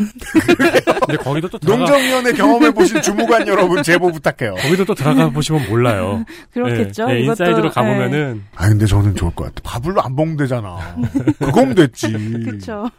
근데 1.07 1.17
거기도 1.17 1.49
또 1.49 1.59
들어가, 1.59 1.79
농정위원회 1.79 2.33
경험해 2.33 2.71
보신 2.73 3.01
주무관 3.01 3.49
여러분 3.49 3.83
제보 3.83 4.13
부탁해요. 4.13 4.55
거기도 4.57 4.85
또 4.85 4.95
들어가 4.95 5.31
보시면 5.31 5.71
몰라요. 5.71 6.23
그렇겠죠. 6.53 7.07
네, 7.07 7.15
네, 7.15 7.21
이것도, 7.21 7.45
인사이드로 7.45 7.69
네. 7.69 7.75
가보면은 7.75 8.43
아 8.55 8.69
근데 8.69 8.85
저는 8.85 9.15
좋을 9.15 9.35
것 9.35 9.45
같아. 9.45 9.63
밥을 9.65 9.95
안 9.99 10.15
먹으면 10.15 10.37
되잖아. 10.37 10.95
그거면 11.41 11.75
됐지. 11.75 12.13
그렇죠. 12.13 12.91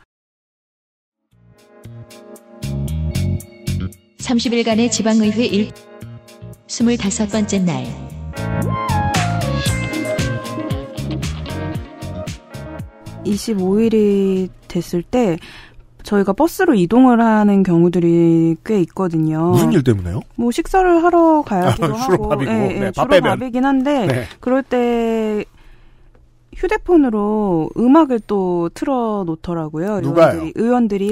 30일간의 4.23 4.89
지방의회 4.89 5.45
일 5.45 5.71
25번째 6.67 7.63
날. 7.63 7.85
이십 13.25 13.57
25일이 13.57 14.49
됐을 14.67 15.01
때 15.03 15.37
저희가 16.03 16.33
버스로 16.33 16.73
이동을 16.73 17.21
하는 17.21 17.63
경우들이 17.63 18.57
꽤 18.65 18.79
있거든요. 18.81 19.51
무슨 19.51 19.71
일 19.71 19.83
때문에요? 19.83 20.21
뭐 20.35 20.51
식사를 20.51 21.03
하러 21.03 21.41
가야기도 21.43 21.85
아, 21.85 21.97
주로 22.03 22.13
하고, 22.13 22.29
밥이고, 22.29 22.51
예, 22.51 22.55
네, 22.55 22.81
예, 22.87 22.91
밥 22.95 23.09
주로. 23.09 23.21
밥이긴 23.21 23.65
한데 23.65 24.07
네. 24.07 24.25
그럴 24.41 24.63
때 24.63 25.45
휴대폰으로 26.57 27.69
음악을 27.77 28.21
또 28.27 28.69
틀어 28.73 29.23
놓더라고요. 29.25 30.01
누가요? 30.01 30.33
의원들이, 30.41 30.53
의원들이 30.55 31.11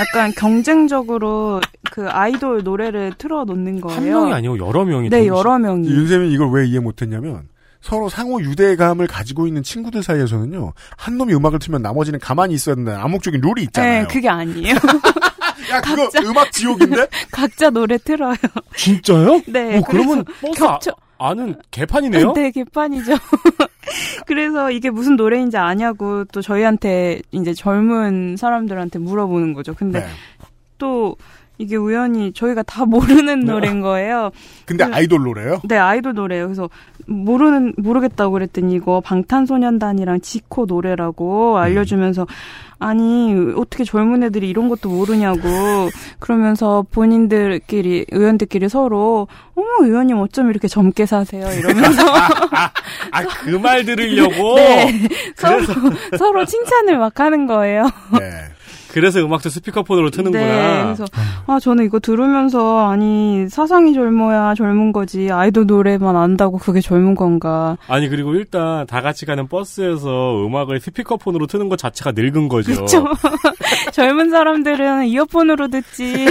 약간 0.00 0.32
경쟁적으로 0.36 1.60
그 1.90 2.08
아이돌 2.08 2.62
노래를 2.64 3.12
틀어 3.18 3.44
놓는 3.44 3.80
거예요. 3.80 3.96
한 3.96 4.04
명이 4.08 4.32
아니고 4.32 4.58
여러 4.58 4.84
명이 4.84 5.10
네, 5.10 5.22
동시에- 5.22 5.26
여러 5.26 5.58
명이. 5.58 5.88
윤세민 5.88 6.30
이걸 6.32 6.50
왜 6.50 6.66
이해 6.66 6.78
못했냐면 6.80 7.48
서로 7.80 8.08
상호 8.08 8.40
유대감을 8.40 9.08
가지고 9.08 9.46
있는 9.48 9.62
친구들 9.64 10.02
사이에서는요 10.04 10.72
한 10.96 11.18
놈이 11.18 11.34
음악을 11.34 11.58
틀면 11.58 11.82
나머지는 11.82 12.20
가만히 12.20 12.54
있어야 12.54 12.74
된다는 12.76 13.00
암묵적인 13.00 13.40
룰이 13.40 13.64
있잖아요. 13.64 14.02
네, 14.02 14.08
그게 14.08 14.28
아니에요. 14.28 14.74
야 15.70 15.80
그거 15.80 16.08
각자- 16.08 16.22
음악 16.28 16.52
지옥인데? 16.52 17.06
각자 17.32 17.70
노래 17.70 17.98
틀어요. 17.98 18.34
진짜요? 18.76 19.42
네. 19.46 19.78
어, 19.78 19.82
그러면 19.88 20.24
버스 20.40 20.62
아, 20.64 20.78
겹쳐- 20.78 20.90
아 20.92 20.94
는 21.34 21.54
개판이네요? 21.70 22.32
네, 22.32 22.50
개판이죠. 22.50 23.12
그래서 24.26 24.70
이게 24.70 24.90
무슨 24.90 25.16
노래인지 25.16 25.56
아냐고 25.56 26.24
또 26.26 26.42
저희한테 26.42 27.22
이제 27.30 27.54
젊은 27.54 28.36
사람들한테 28.36 28.98
물어보는 28.98 29.54
거죠. 29.54 29.74
근데 29.74 30.00
네. 30.00 30.06
또 30.78 31.16
이게 31.62 31.76
우연히 31.76 32.32
저희가 32.32 32.62
다 32.64 32.84
모르는 32.84 33.40
노래인 33.44 33.80
거예요. 33.80 34.30
근데 34.66 34.84
그- 34.86 34.94
아이돌 34.94 35.22
노래요? 35.22 35.60
네, 35.64 35.76
아이돌 35.78 36.14
노래예요. 36.14 36.46
그래서 36.46 36.68
모르는 37.06 37.74
모르겠다고 37.76 38.32
그랬더니 38.32 38.74
이거 38.74 39.00
방탄소년단이랑 39.00 40.20
지코 40.20 40.66
노래라고 40.66 41.58
알려주면서 41.58 42.26
아니 42.78 43.32
어떻게 43.56 43.84
젊은 43.84 44.24
애들이 44.24 44.50
이런 44.50 44.68
것도 44.68 44.88
모르냐고 44.88 45.38
그러면서 46.18 46.84
본인들끼리 46.90 48.06
의원들끼리 48.10 48.68
서로 48.68 49.28
어머 49.54 49.68
의원님 49.86 50.16
어쩜 50.18 50.50
이렇게 50.50 50.66
젊게 50.66 51.06
사세요 51.06 51.46
이러면서 51.56 52.02
아, 53.12 53.22
그 53.44 53.56
말 53.60 53.84
들으려고? 53.84 54.56
네 54.58 55.08
서로 55.36 55.60
서로 56.18 56.44
칭찬을 56.44 56.98
막 56.98 57.20
하는 57.20 57.46
거예요. 57.46 57.84
네. 58.18 58.30
그래서 58.92 59.20
음악도 59.20 59.48
스피커폰으로 59.48 60.10
트는구나. 60.10 60.44
네, 60.44 60.82
그래서 60.84 61.04
아 61.46 61.58
저는 61.60 61.84
이거 61.84 61.98
들으면서 61.98 62.88
아니 62.90 63.48
사상이 63.48 63.94
젊어야 63.94 64.54
젊은 64.54 64.92
거지 64.92 65.30
아이돌 65.30 65.66
노래만 65.66 66.14
안다고 66.16 66.58
그게 66.58 66.80
젊은 66.80 67.14
건가? 67.14 67.76
아니, 67.88 68.08
그리고 68.08 68.34
일단 68.34 68.86
다 68.86 69.00
같이 69.00 69.24
가는 69.26 69.46
버스에서 69.48 70.46
음악을 70.46 70.80
스피커폰으로 70.80 71.46
트는 71.46 71.68
것 71.68 71.78
자체가 71.78 72.12
늙은 72.14 72.48
거죠. 72.48 72.72
그렇죠. 72.74 73.04
젊은 73.92 74.30
사람들은 74.30 75.06
이어폰으로 75.06 75.68
듣지 75.68 76.26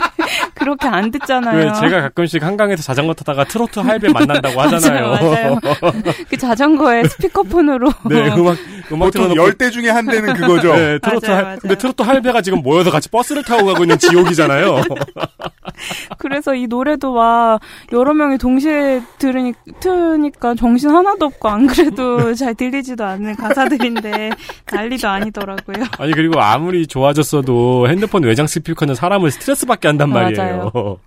그렇게 0.54 0.86
안 0.88 1.10
듣잖아요. 1.10 1.58
왜 1.58 1.72
제가 1.74 2.00
가끔씩 2.02 2.42
한강에서 2.42 2.82
자전거 2.82 3.14
타다가 3.14 3.44
트로트 3.44 3.80
할배 3.80 4.08
만난다고 4.08 4.60
하잖아요. 4.62 5.08
맞아요, 5.10 5.58
맞아요. 5.62 5.92
그 6.28 6.36
자전거에 6.36 7.04
스피커폰으로 7.04 7.90
네, 8.08 8.28
음악, 8.36 8.56
음악 8.92 9.04
보통. 9.12 9.34
열대 9.36 9.70
중에 9.70 9.90
한 9.90 10.06
대는 10.06 10.34
그거죠. 10.34 10.74
네, 10.74 10.98
트로트 10.98 11.26
맞아요, 11.26 11.36
할, 11.36 11.44
맞아요. 11.44 11.58
근데 11.60 11.74
트로트 11.76 12.02
할배가 12.06 12.42
지금 12.42 12.62
모여서 12.62 12.90
같이 12.90 13.08
버스를 13.08 13.42
타고 13.42 13.66
가고 13.66 13.84
있는 13.84 13.98
지옥이잖아요. 13.98 14.82
그래서 16.18 16.54
이 16.54 16.66
노래도 16.66 17.12
막 17.12 17.60
여러 17.92 18.14
명이 18.14 18.38
동시에 18.38 19.02
들으니 19.18 19.52
트니까 19.80 20.54
정신 20.54 20.90
하나도 20.90 21.26
없고 21.26 21.48
안 21.48 21.66
그래도 21.66 22.34
잘 22.34 22.54
들리지도 22.54 23.04
않는 23.04 23.36
가사들인데 23.36 24.30
난리도 24.72 25.08
아니더라고요. 25.08 25.84
아니, 25.98 26.12
그리고 26.12 26.40
아무리 26.40 26.86
좋아졌어도 26.86 27.88
핸드폰 27.88 28.24
외장 28.24 28.46
스피커는 28.46 28.94
사람을 28.94 29.30
스트레스 29.30 29.66
받게 29.66 29.88
한단 29.88 30.10
말이에요. 30.10 30.70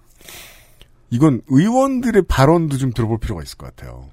이건 1.12 1.42
의원들의 1.48 2.24
발언도 2.28 2.78
좀 2.78 2.92
들어볼 2.92 3.20
필요가 3.20 3.42
있을 3.42 3.58
것 3.58 3.76
같아요. 3.76 4.10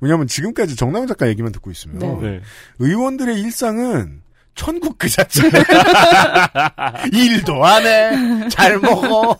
왜냐하면 0.00 0.26
지금까지 0.26 0.76
정남 0.76 1.06
작가 1.06 1.28
얘기만 1.28 1.52
듣고 1.52 1.70
있으면 1.70 1.98
네. 1.98 2.18
네. 2.20 2.40
의원들의 2.78 3.40
일상은 3.40 4.22
천국 4.58 4.98
그 4.98 5.08
자체. 5.08 5.48
일도 7.12 7.64
안 7.64 7.86
해. 7.86 8.48
잘 8.48 8.78
먹어. 8.80 9.36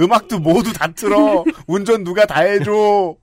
음악도 0.00 0.40
모두 0.40 0.72
다 0.72 0.88
틀어. 0.94 1.44
운전 1.68 2.02
누가 2.04 2.26
다 2.26 2.40
해줘. 2.40 3.14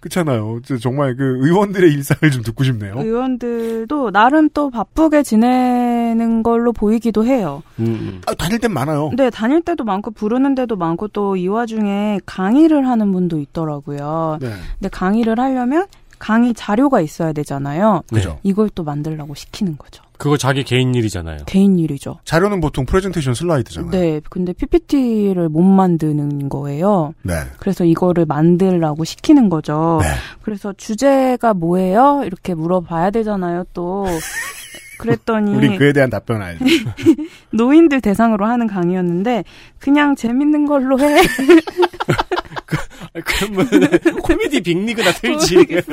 그렇잖아요. 0.00 0.60
저 0.64 0.78
정말 0.78 1.14
그 1.14 1.40
의원들의 1.46 1.92
일상을 1.92 2.30
좀 2.30 2.42
듣고 2.42 2.64
싶네요. 2.64 2.94
의원들도 2.96 4.10
나름 4.12 4.48
또 4.48 4.70
바쁘게 4.70 5.22
지내는 5.22 6.42
걸로 6.42 6.72
보이기도 6.72 7.26
해요. 7.26 7.62
음, 7.80 8.22
아, 8.26 8.32
다닐 8.32 8.58
땐 8.60 8.72
많아요. 8.72 9.10
네, 9.14 9.28
다닐 9.28 9.60
때도 9.60 9.84
많고 9.84 10.12
부르는 10.12 10.54
데도 10.54 10.76
많고 10.76 11.08
또 11.08 11.36
이 11.36 11.48
와중에 11.48 12.18
강의를 12.24 12.88
하는 12.88 13.12
분도 13.12 13.38
있더라고요. 13.40 14.38
네. 14.40 14.48
근데 14.78 14.88
강의를 14.88 15.38
하려면 15.38 15.86
강의 16.20 16.54
자료가 16.54 17.00
있어야 17.00 17.32
되잖아요. 17.32 18.02
그죠. 18.12 18.38
이걸 18.44 18.68
또 18.68 18.84
만들라고 18.84 19.34
시키는 19.34 19.76
거죠. 19.78 20.04
그거 20.18 20.36
자기 20.36 20.62
개인 20.64 20.94
일이잖아요. 20.94 21.38
개인 21.46 21.78
일이죠. 21.78 22.18
자료는 22.24 22.60
보통 22.60 22.84
프레젠테이션 22.84 23.32
슬라이드잖아요. 23.32 23.90
네, 23.90 24.20
근데 24.28 24.52
PPT를 24.52 25.48
못 25.48 25.62
만드는 25.62 26.50
거예요. 26.50 27.14
네. 27.22 27.32
그래서 27.58 27.86
이거를 27.86 28.26
만들라고 28.26 29.04
시키는 29.04 29.48
거죠. 29.48 29.98
네. 30.02 30.08
그래서 30.42 30.74
주제가 30.74 31.54
뭐예요? 31.54 32.22
이렇게 32.26 32.54
물어봐야 32.54 33.10
되잖아요, 33.10 33.64
또. 33.72 34.04
그랬더니 35.00 35.54
우리 35.56 35.78
그에 35.78 35.94
대한 35.94 36.10
답변 36.10 36.42
알죠. 36.42 36.66
노인들 37.54 38.02
대상으로 38.02 38.44
하는 38.44 38.66
강의였는데 38.66 39.44
그냥 39.78 40.14
재밌는 40.14 40.66
걸로 40.66 41.00
해. 41.00 41.16
그러면 43.24 43.66
코미디 44.22 44.62
빅리그나 44.62 45.10
틀지. 45.12 45.66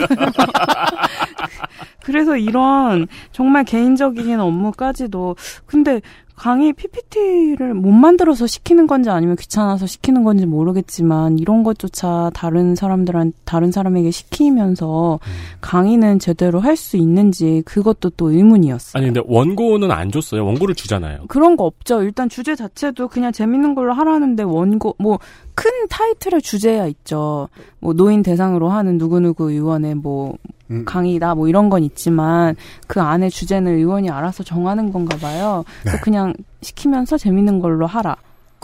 그래서 2.04 2.38
이런 2.38 3.08
정말 3.32 3.64
개인적인 3.66 4.40
업무까지도 4.40 5.36
근데 5.66 6.02
강의 6.36 6.72
PPT를 6.72 7.74
못 7.74 7.90
만들어서 7.92 8.46
시키는 8.46 8.86
건지 8.86 9.10
아니면 9.10 9.36
귀찮아서 9.38 9.88
시키는 9.88 10.24
건지 10.24 10.46
모르겠지만 10.46 11.40
이런 11.40 11.64
것조차 11.64 12.30
다른 12.36 12.76
사람들한 12.76 13.34
다른 13.44 13.72
사람에게 13.72 14.12
시키면서 14.12 15.20
강의는 15.62 16.20
제대로 16.20 16.60
할 16.60 16.78
수 16.78 16.96
있는지 16.96 17.64
그것도 17.66 18.12
또 18.12 18.30
의문이었어요. 18.30 19.00
아니, 19.00 19.08
근데 19.08 19.20
원고는 19.26 19.90
안 19.90 20.12
줬어요. 20.12 20.46
원고를 20.46 20.76
주잖아요. 20.76 21.22
그런 21.28 21.58
거 21.58 21.64
없죠. 21.66 22.04
일단 22.04 22.30
주제 22.30 22.56
자체도 22.56 23.08
그냥 23.08 23.32
재밌는 23.32 23.74
걸로 23.74 23.94
하라는데 23.94 24.44
원고 24.44 24.96
뭐 25.00 25.18
큰 25.58 25.72
타이틀의 25.90 26.44
주제야 26.44 26.86
있죠. 26.86 27.50
뭐 27.80 27.94
노인 27.94 28.22
대상으로 28.22 28.70
하는 28.70 29.00
누구누구 29.00 29.50
의원의 29.50 29.96
뭐 29.96 30.36
음. 30.70 30.86
강의다 30.86 31.34
뭐 31.34 31.48
이런 31.48 31.70
건 31.70 31.84
있지만 31.84 32.56
그 32.86 33.02
안에 33.02 33.30
주제는 33.30 33.76
의원이 33.76 34.12
알아서 34.12 34.44
정하는 34.44 34.94
건가 34.94 35.18
봐요. 35.18 35.66
그래서 35.82 35.98
네. 35.98 36.04
그냥 36.04 36.34
시키면서 36.62 37.18
재밌는 37.18 37.60
걸로 37.60 37.88
하라. 37.88 38.18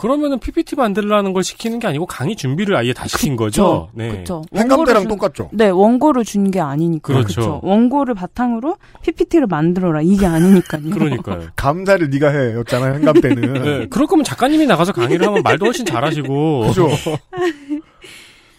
그러면은 0.04 0.38
PPT 0.38 0.76
만들라는 0.76 1.32
걸 1.32 1.44
시키는 1.46 1.80
게 1.80 1.88
아니고 1.88 2.06
강의 2.08 2.36
준비를 2.36 2.76
아예 2.76 2.92
다 2.92 3.08
시킨 3.08 3.38
거죠. 3.38 3.88
네. 3.94 4.10
그렇죠. 4.12 4.42
행감대랑 4.54 5.08
똑같죠. 5.08 5.50
네, 5.54 5.70
원고를 5.70 6.26
준 6.26 6.52
게 6.52 6.60
아니니까. 6.60 7.14
그렇죠. 7.14 7.34
그렇죠. 7.34 7.60
원고를 7.64 8.14
바탕으로 8.16 8.76
PPT를 9.02 9.48
만들어라. 9.48 10.02
이게 10.02 10.26
아니니까요. 10.26 10.90
그러니까요. 10.92 11.48
감사를 11.56 12.10
네가 12.10 12.28
해. 12.30 12.54
였잖아요. 12.56 12.96
행감 12.96 13.22
때는. 13.22 13.54
네, 13.64 13.88
그럴 13.88 14.08
거면 14.08 14.26
작가님이 14.26 14.66
나가서 14.66 14.92
강의를 14.92 15.26
하면 15.26 15.42
말도 15.42 15.66
훨씬 15.68 15.86
잘하시고. 15.86 16.68
그죠. 16.68 16.90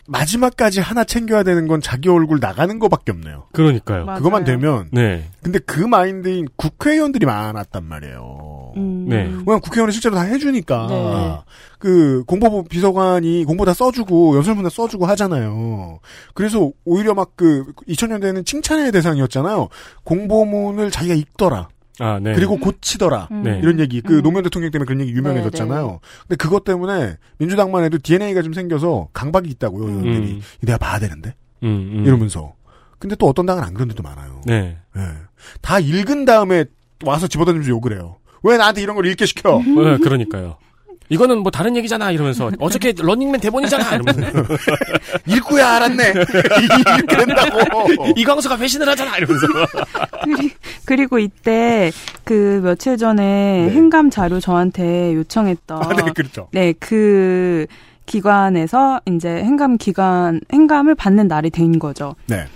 마지막까지 0.07 0.81
하나 0.81 1.03
챙겨야 1.05 1.43
되는 1.45 1.67
건 1.67 1.81
자기 1.81 2.09
얼굴 2.11 2.39
나가는 2.41 2.79
거밖에 2.79 3.13
없네요. 3.13 3.45
그러니까요. 3.53 4.05
맞아요. 4.05 4.19
그것만 4.19 4.45
되면 4.45 4.89
네. 4.93 5.25
근데 5.43 5.59
그 5.61 5.81
마인드인 5.81 6.47
국회의원들이 6.57 7.25
많았단 7.25 7.85
말이에요. 7.85 8.54
음. 8.77 9.07
네. 9.09 9.17
왜냐면 9.25 9.61
국회의원은 9.61 9.93
실제로 9.93 10.15
다 10.17 10.23
해주니까 10.23 10.87
네. 10.89 11.55
그 11.79 12.25
공보부 12.27 12.65
비서관이 12.65 13.45
공보 13.45 13.65
다 13.65 13.75
써주고 13.75 14.37
연설문 14.37 14.65
다 14.65 14.71
써주고 14.71 15.05
하잖아요. 15.07 15.99
그래서 16.33 16.71
오히려 16.85 17.13
막 17.13 17.35
그 17.37 17.65
2000년대에는 17.89 18.47
칭찬의 18.47 18.93
대상이었잖아요. 18.93 19.69
공보문을 20.05 20.91
자기가 20.91 21.15
읽더라. 21.15 21.69
아, 22.01 22.19
네. 22.21 22.35
그리고 22.35 22.57
고치더라. 22.59 23.29
음. 23.31 23.43
네. 23.45 23.59
이런 23.63 23.79
얘기 23.79 24.01
그 24.01 24.19
음. 24.19 24.23
노무현 24.23 24.43
대통령 24.45 24.71
때문에 24.71 24.87
그런 24.87 25.01
얘기 25.01 25.13
유명해졌잖아요. 25.13 26.01
근데 26.23 26.37
그것 26.37 26.65
때문에 26.65 27.17
민주당만 27.39 27.85
해도 27.85 27.99
DNA가 27.99 28.43
좀 28.43 28.53
생겨서 28.53 29.09
강박이 29.13 29.49
있다고요. 29.51 29.89
의원들이 29.89 30.33
음. 30.33 30.41
내가 30.63 30.79
봐야 30.79 30.99
되는데 30.99 31.35
음, 31.63 31.69
음. 31.99 32.05
이러면서. 32.05 32.55
근데 32.99 33.15
또 33.17 33.27
어떤 33.27 33.47
당은 33.47 33.63
안 33.63 33.75
그런 33.75 33.89
데도 33.89 34.03
많아요. 34.03 34.41
네. 34.47 34.79
예. 34.97 35.01
다 35.61 35.79
읽은 35.79 36.25
다음에 36.25 36.65
와서 37.05 37.27
집어던지면서 37.27 37.71
욕을 37.71 37.93
해요. 37.93 38.17
왜 38.45 38.57
나한테 38.57 38.83
이런 38.83 38.95
걸 38.95 39.07
읽게 39.07 39.27
시켜? 39.27 39.61
네, 39.65 39.97
그러니까요. 39.99 40.57
이거는 41.11 41.41
뭐 41.41 41.51
다른 41.53 41.77
얘기잖아 41.77 42.11
이러면서 42.13 42.51
어저께 42.59 42.95
런닝맨 42.99 43.39
대본이잖아 43.41 43.95
이러면서 43.97 44.43
읽고야 45.27 45.75
알았네. 45.77 46.13
이렇게 46.97 47.17
된다고. 47.17 47.59
이광수가 48.17 48.57
배신을 48.57 48.89
하잖아 48.89 49.19
이러면서 49.19 49.47
그리- 50.25 50.51
그리고 50.87 51.19
이때 51.19 51.93
그 52.25 52.61
며칠 52.65 52.97
전에 52.97 53.67
네. 53.67 53.71
행감 53.75 54.09
자료 54.09 54.41
저한테 54.41 55.15
요청했던 55.15 55.83
아, 55.83 55.89
네, 55.95 56.11
그렇죠. 56.15 56.49
네, 56.53 56.73
그 56.81 57.67
기관에서 58.07 59.01
이제 59.07 59.29
행감 59.29 59.77
기관 59.79 60.41
행감을 60.53 60.95
받는 60.95 61.29
날이 61.29 61.51
된 61.51 61.79
거죠. 61.79 62.15
네. 62.27 62.47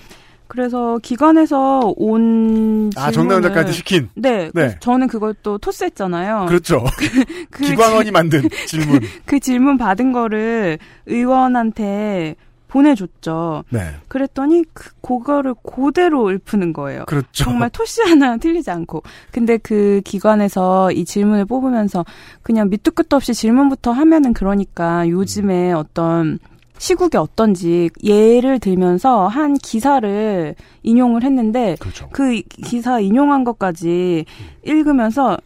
그래서 0.49 0.99
기관에서 1.03 1.92
온 1.96 2.90
아, 2.96 3.11
정다은 3.11 3.42
작가한테 3.42 3.72
시킨. 3.72 4.09
네, 4.14 4.51
그래서 4.53 4.76
저는 4.80 5.07
그걸 5.07 5.34
또 5.42 5.59
토스했잖아요. 5.59 6.46
그렇죠. 6.49 6.84
그 7.51 7.64
기관원이 7.64 8.07
지- 8.07 8.11
만든 8.11 8.49
질문. 8.66 9.01
그 9.26 9.38
질문 9.40 9.76
받은 9.78 10.12
거를 10.12 10.78
의원한테 11.07 12.34
보내줬죠. 12.68 13.64
네. 13.70 13.94
그랬더니 14.09 14.62
그 14.74 14.90
그거를 15.01 15.55
그대로 15.62 16.28
읊는 16.30 16.72
거예요. 16.74 17.05
그렇죠. 17.07 17.28
정말 17.32 17.70
토시 17.70 18.03
하나 18.03 18.36
틀리지 18.36 18.70
않고. 18.70 19.03
근데 19.32 19.57
그 19.57 20.03
기관에서 20.05 20.92
이 20.92 21.05
질문을 21.07 21.46
뽑으면서 21.46 22.05
그냥 22.42 22.68
밑도 22.68 22.90
끝도 22.90 23.16
없이 23.16 23.32
질문부터 23.32 23.92
하면은 23.92 24.34
그러니까 24.34 25.09
요즘에 25.09 25.72
어떤 25.72 26.38
시국이 26.79 27.16
어떤지 27.16 27.91
예를 28.03 28.59
들면서 28.59 29.26
한 29.26 29.55
기사를 29.55 30.55
인용을 30.83 31.22
했는데 31.24 31.76
그렇죠. 31.79 32.09
그 32.12 32.41
기사 32.64 33.01
인용한 33.01 33.45
것까지 33.45 34.24
읽으면서 34.64 35.39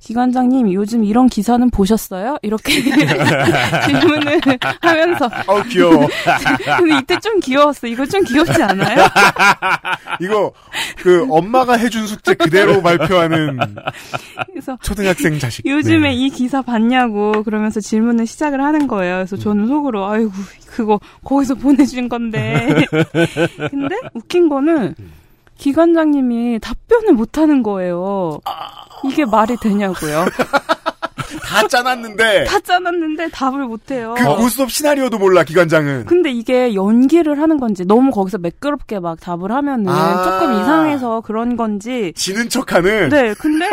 기관장님 0.00 0.72
요즘 0.72 1.04
이런 1.04 1.28
기사는 1.28 1.68
보셨어요? 1.70 2.38
이렇게 2.42 2.72
질문을 2.82 4.40
하면서 4.80 5.26
어 5.46 5.62
귀여워. 5.64 6.08
근데 6.78 6.98
이때 6.98 7.20
좀 7.20 7.38
귀여웠어. 7.40 7.86
이거 7.86 8.06
좀 8.06 8.24
귀엽지 8.24 8.62
않아요? 8.62 9.06
이거 10.20 10.52
그 10.96 11.26
엄마가 11.30 11.74
해준 11.74 12.06
숙제 12.06 12.34
그대로 12.34 12.80
발표하는 12.82 13.58
그래서 14.46 14.78
초등학생 14.82 15.38
자식. 15.38 15.66
요즘에 15.66 16.08
네. 16.08 16.14
이 16.14 16.30
기사 16.30 16.62
봤냐고 16.62 17.42
그러면서 17.42 17.80
질문을 17.80 18.26
시작을 18.26 18.62
하는 18.62 18.88
거예요. 18.88 19.16
그래서 19.16 19.36
저는 19.36 19.66
속으로 19.66 20.06
아이고 20.06 20.32
그거 20.66 20.98
거기서 21.24 21.54
보내준 21.56 22.08
건데. 22.08 22.86
근데 23.70 23.96
웃긴 24.14 24.48
거는 24.48 24.94
기관장님이 25.60 26.58
답변을 26.60 27.12
못 27.12 27.36
하는 27.36 27.62
거예요. 27.62 28.40
이게 29.04 29.24
말이 29.24 29.56
되냐고요. 29.56 30.26
다 31.44 31.66
짜놨는데 31.66 32.44
다 32.44 32.60
짜놨는데 32.60 33.30
답을 33.30 33.64
못 33.64 33.90
해요. 33.90 34.14
그 34.16 34.24
고스톱 34.24 34.70
시나리오도 34.70 35.18
몰라 35.18 35.44
기관장은. 35.44 36.06
근데 36.06 36.30
이게 36.30 36.74
연기를 36.74 37.40
하는 37.40 37.58
건지 37.58 37.84
너무 37.84 38.10
거기서 38.10 38.38
매끄럽게 38.38 39.00
막 39.00 39.20
답을 39.20 39.52
하면은 39.52 39.88
아. 39.88 40.22
조금 40.22 40.60
이상해서 40.60 41.20
그런 41.22 41.56
건지 41.56 42.12
지는 42.16 42.48
척 42.48 42.72
하는. 42.72 43.08
네, 43.08 43.34
근데 43.34 43.68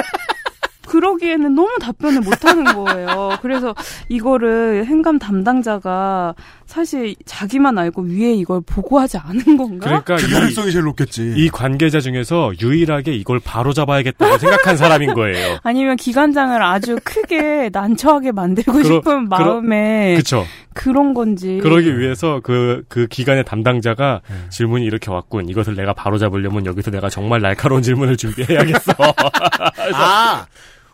그러기에는 0.88 1.54
너무 1.54 1.70
답변을 1.82 2.22
못 2.22 2.46
하는 2.46 2.64
거예요. 2.64 3.38
그래서 3.42 3.76
이거를 4.10 4.86
행감 4.86 5.20
담당자가 5.20 6.34
사실 6.66 7.16
자기만 7.26 7.78
알고 7.78 8.04
위에 8.04 8.34
이걸 8.34 8.62
보고하지 8.66 9.18
않은 9.18 9.58
건가? 9.58 9.86
그러니까 10.04 10.16
그 10.16 10.26
이, 10.26 10.30
가능성이 10.32 10.72
제일 10.72 10.86
높겠지. 10.86 11.34
이 11.38 11.50
관계자 11.50 12.00
중에서 12.00 12.52
유일하게 12.62 13.16
이걸 13.16 13.40
바로 13.40 13.74
잡아야겠다고 13.74 14.38
생각한 14.38 14.78
사람인 14.78 15.14
거예요. 15.14 15.58
아니면 15.64 15.96
기관장을 15.98 16.62
아주 16.62 16.98
크게 17.04 17.70
난처하게 17.72 18.32
만들고 18.32 18.72
그러- 18.72 18.84
싶은 18.84 19.02
그러- 19.30 19.44
마음에 19.46 20.16
그쵸. 20.18 20.46
그런 20.74 21.14
건지. 21.14 21.60
그러기 21.64 21.98
위해서 22.00 22.40
그, 22.44 22.84
그 22.88 23.08
기관의 23.08 23.46
담당자가 23.46 24.22
질문이 24.50 24.86
이렇게 24.86 25.10
왔군. 25.10 25.50
이것을 25.50 25.76
내가 25.76 25.94
바로 25.94 26.18
잡으려면 26.18 26.66
여기서 26.66 26.92
내가 26.92 27.10
정말 27.10 27.42
날카로운 27.42 27.82
질문을 27.82 28.16
준비해야겠어. 28.18 28.92
아 29.94 30.46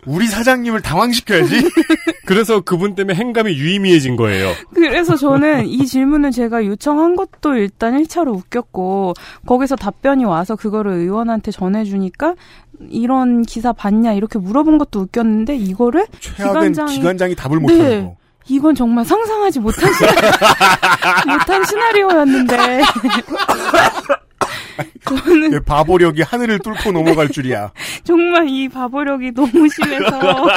우리 0.06 0.28
사장님을 0.28 0.82
당황시켜야지. 0.82 1.70
그래서 2.26 2.62
그분 2.62 2.96
때문에 2.96 3.16
행감이 3.16 3.54
유의미해진 3.54 4.16
거예요. 4.16 4.52
그래서 4.74 5.16
저는 5.16 5.68
이 5.68 5.86
질문을 5.86 6.32
제가 6.32 6.66
요청한 6.66 7.16
것도 7.16 7.56
일단 7.56 8.02
1차로 8.02 8.34
웃겼고, 8.36 9.14
거기서 9.46 9.76
답변이 9.76 10.26
와서 10.26 10.56
그거를 10.56 10.94
의원한테 10.94 11.52
전해주니까, 11.52 12.36
이런 12.90 13.44
기사 13.44 13.72
봤냐, 13.74 14.14
이렇게 14.14 14.40
물어본 14.40 14.78
것도 14.78 15.02
웃겼는데, 15.02 15.56
이거를 15.58 16.06
최악은 16.20 16.72
기관장이- 16.74 16.90
기관장이 16.96 17.36
답을 17.36 17.58
네. 17.58 17.62
못하는 17.62 18.06
거. 18.06 18.16
이건 18.50 18.76
정말 18.76 19.06
상상하지 19.06 19.60
못한 19.62 19.94
시나리오, 19.94 20.30
못한 21.32 21.64
시나리오였는데. 21.66 22.82
저는 25.06 25.52
그 25.52 25.62
바보력이 25.62 26.22
하늘을 26.22 26.60
뚫고 26.60 26.92
넘어갈 26.92 27.30
줄이야. 27.30 27.72
정말 28.04 28.48
이 28.50 28.70
바보력이 28.70 29.32
너무 29.34 29.68
심해서. 29.70 30.20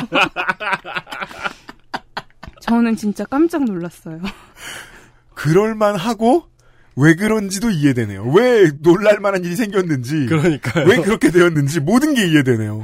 저는 2.61 2.97
진짜 2.97 3.25
깜짝 3.25 3.65
놀랐어요. 3.65 4.21
그럴만 5.35 5.97
하고 5.97 6.45
왜 6.97 7.15
그런지도 7.15 7.71
이해되네요. 7.71 8.33
왜 8.35 8.71
놀랄만한 8.81 9.45
일이 9.45 9.55
생겼는지, 9.55 10.27
그러니까요. 10.27 10.87
왜 10.87 10.97
그렇게 10.97 11.31
되었는지 11.31 11.81
모든 11.81 12.15
게 12.15 12.27
이해되네요. 12.27 12.83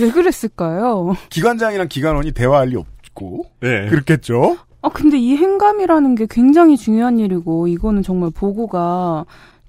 왜 0.00 0.10
그랬을까요? 0.10 1.14
기관장이랑 1.28 1.88
기관원이 1.88 2.32
대화할 2.32 2.68
리 2.68 2.76
없고 2.76 3.44
네. 3.60 3.88
그렇겠죠. 3.90 4.56
아, 4.80 4.88
근데 4.88 5.16
이 5.16 5.36
행감이라는 5.36 6.14
게 6.16 6.26
굉장히 6.28 6.76
중요한 6.76 7.18
일이고, 7.20 7.68
이거는 7.68 8.02
정말 8.02 8.30
보고가 8.34 9.24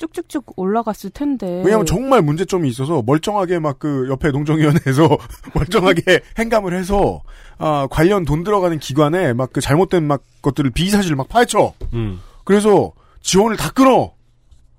쭉쭉쭉 0.07 0.53
올라갔을 0.57 1.09
텐데. 1.11 1.61
왜냐하면 1.63 1.85
정말 1.85 2.21
문제점이 2.21 2.67
있어서 2.69 3.01
멀쩡하게 3.05 3.59
막 3.59 3.79
그 3.79 4.07
옆에 4.09 4.31
농정위원회에서 4.31 5.07
멀쩡하게 5.55 6.21
행감을 6.37 6.73
해서 6.77 7.21
아, 7.57 7.87
관련 7.89 8.25
돈 8.25 8.43
들어가는 8.43 8.77
기관에 8.79 9.33
막 9.33 9.51
그 9.53 9.61
잘못된 9.61 10.03
막 10.05 10.23
것들을 10.41 10.71
비사실을 10.71 11.15
막 11.15 11.29
파헤쳐. 11.29 11.73
음. 11.93 12.19
그래서 12.43 12.91
지원을 13.21 13.55
다 13.57 13.69
끊어. 13.71 14.13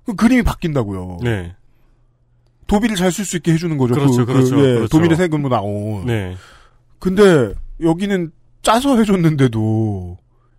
그 0.05 0.15
그림이 0.15 0.43
바뀐다고요. 0.43 1.19
네. 1.23 1.55
도비를 2.67 2.95
잘 2.95 3.11
쓸 3.11 3.25
수 3.25 3.37
있게 3.37 3.53
해주는 3.53 3.75
거죠. 3.77 3.93
그렇죠, 3.95 4.25
그, 4.25 4.33
그렇죠, 4.33 4.55
그, 4.55 4.61
예, 4.61 4.73
그렇죠. 4.75 4.87
도비를 4.89 5.15
세금으로 5.17 5.49
나온. 5.55 6.05
네. 6.05 6.35
근데 6.99 7.53
여기는 7.81 8.31
짜서 8.61 8.97
해줬는데도 8.97 10.17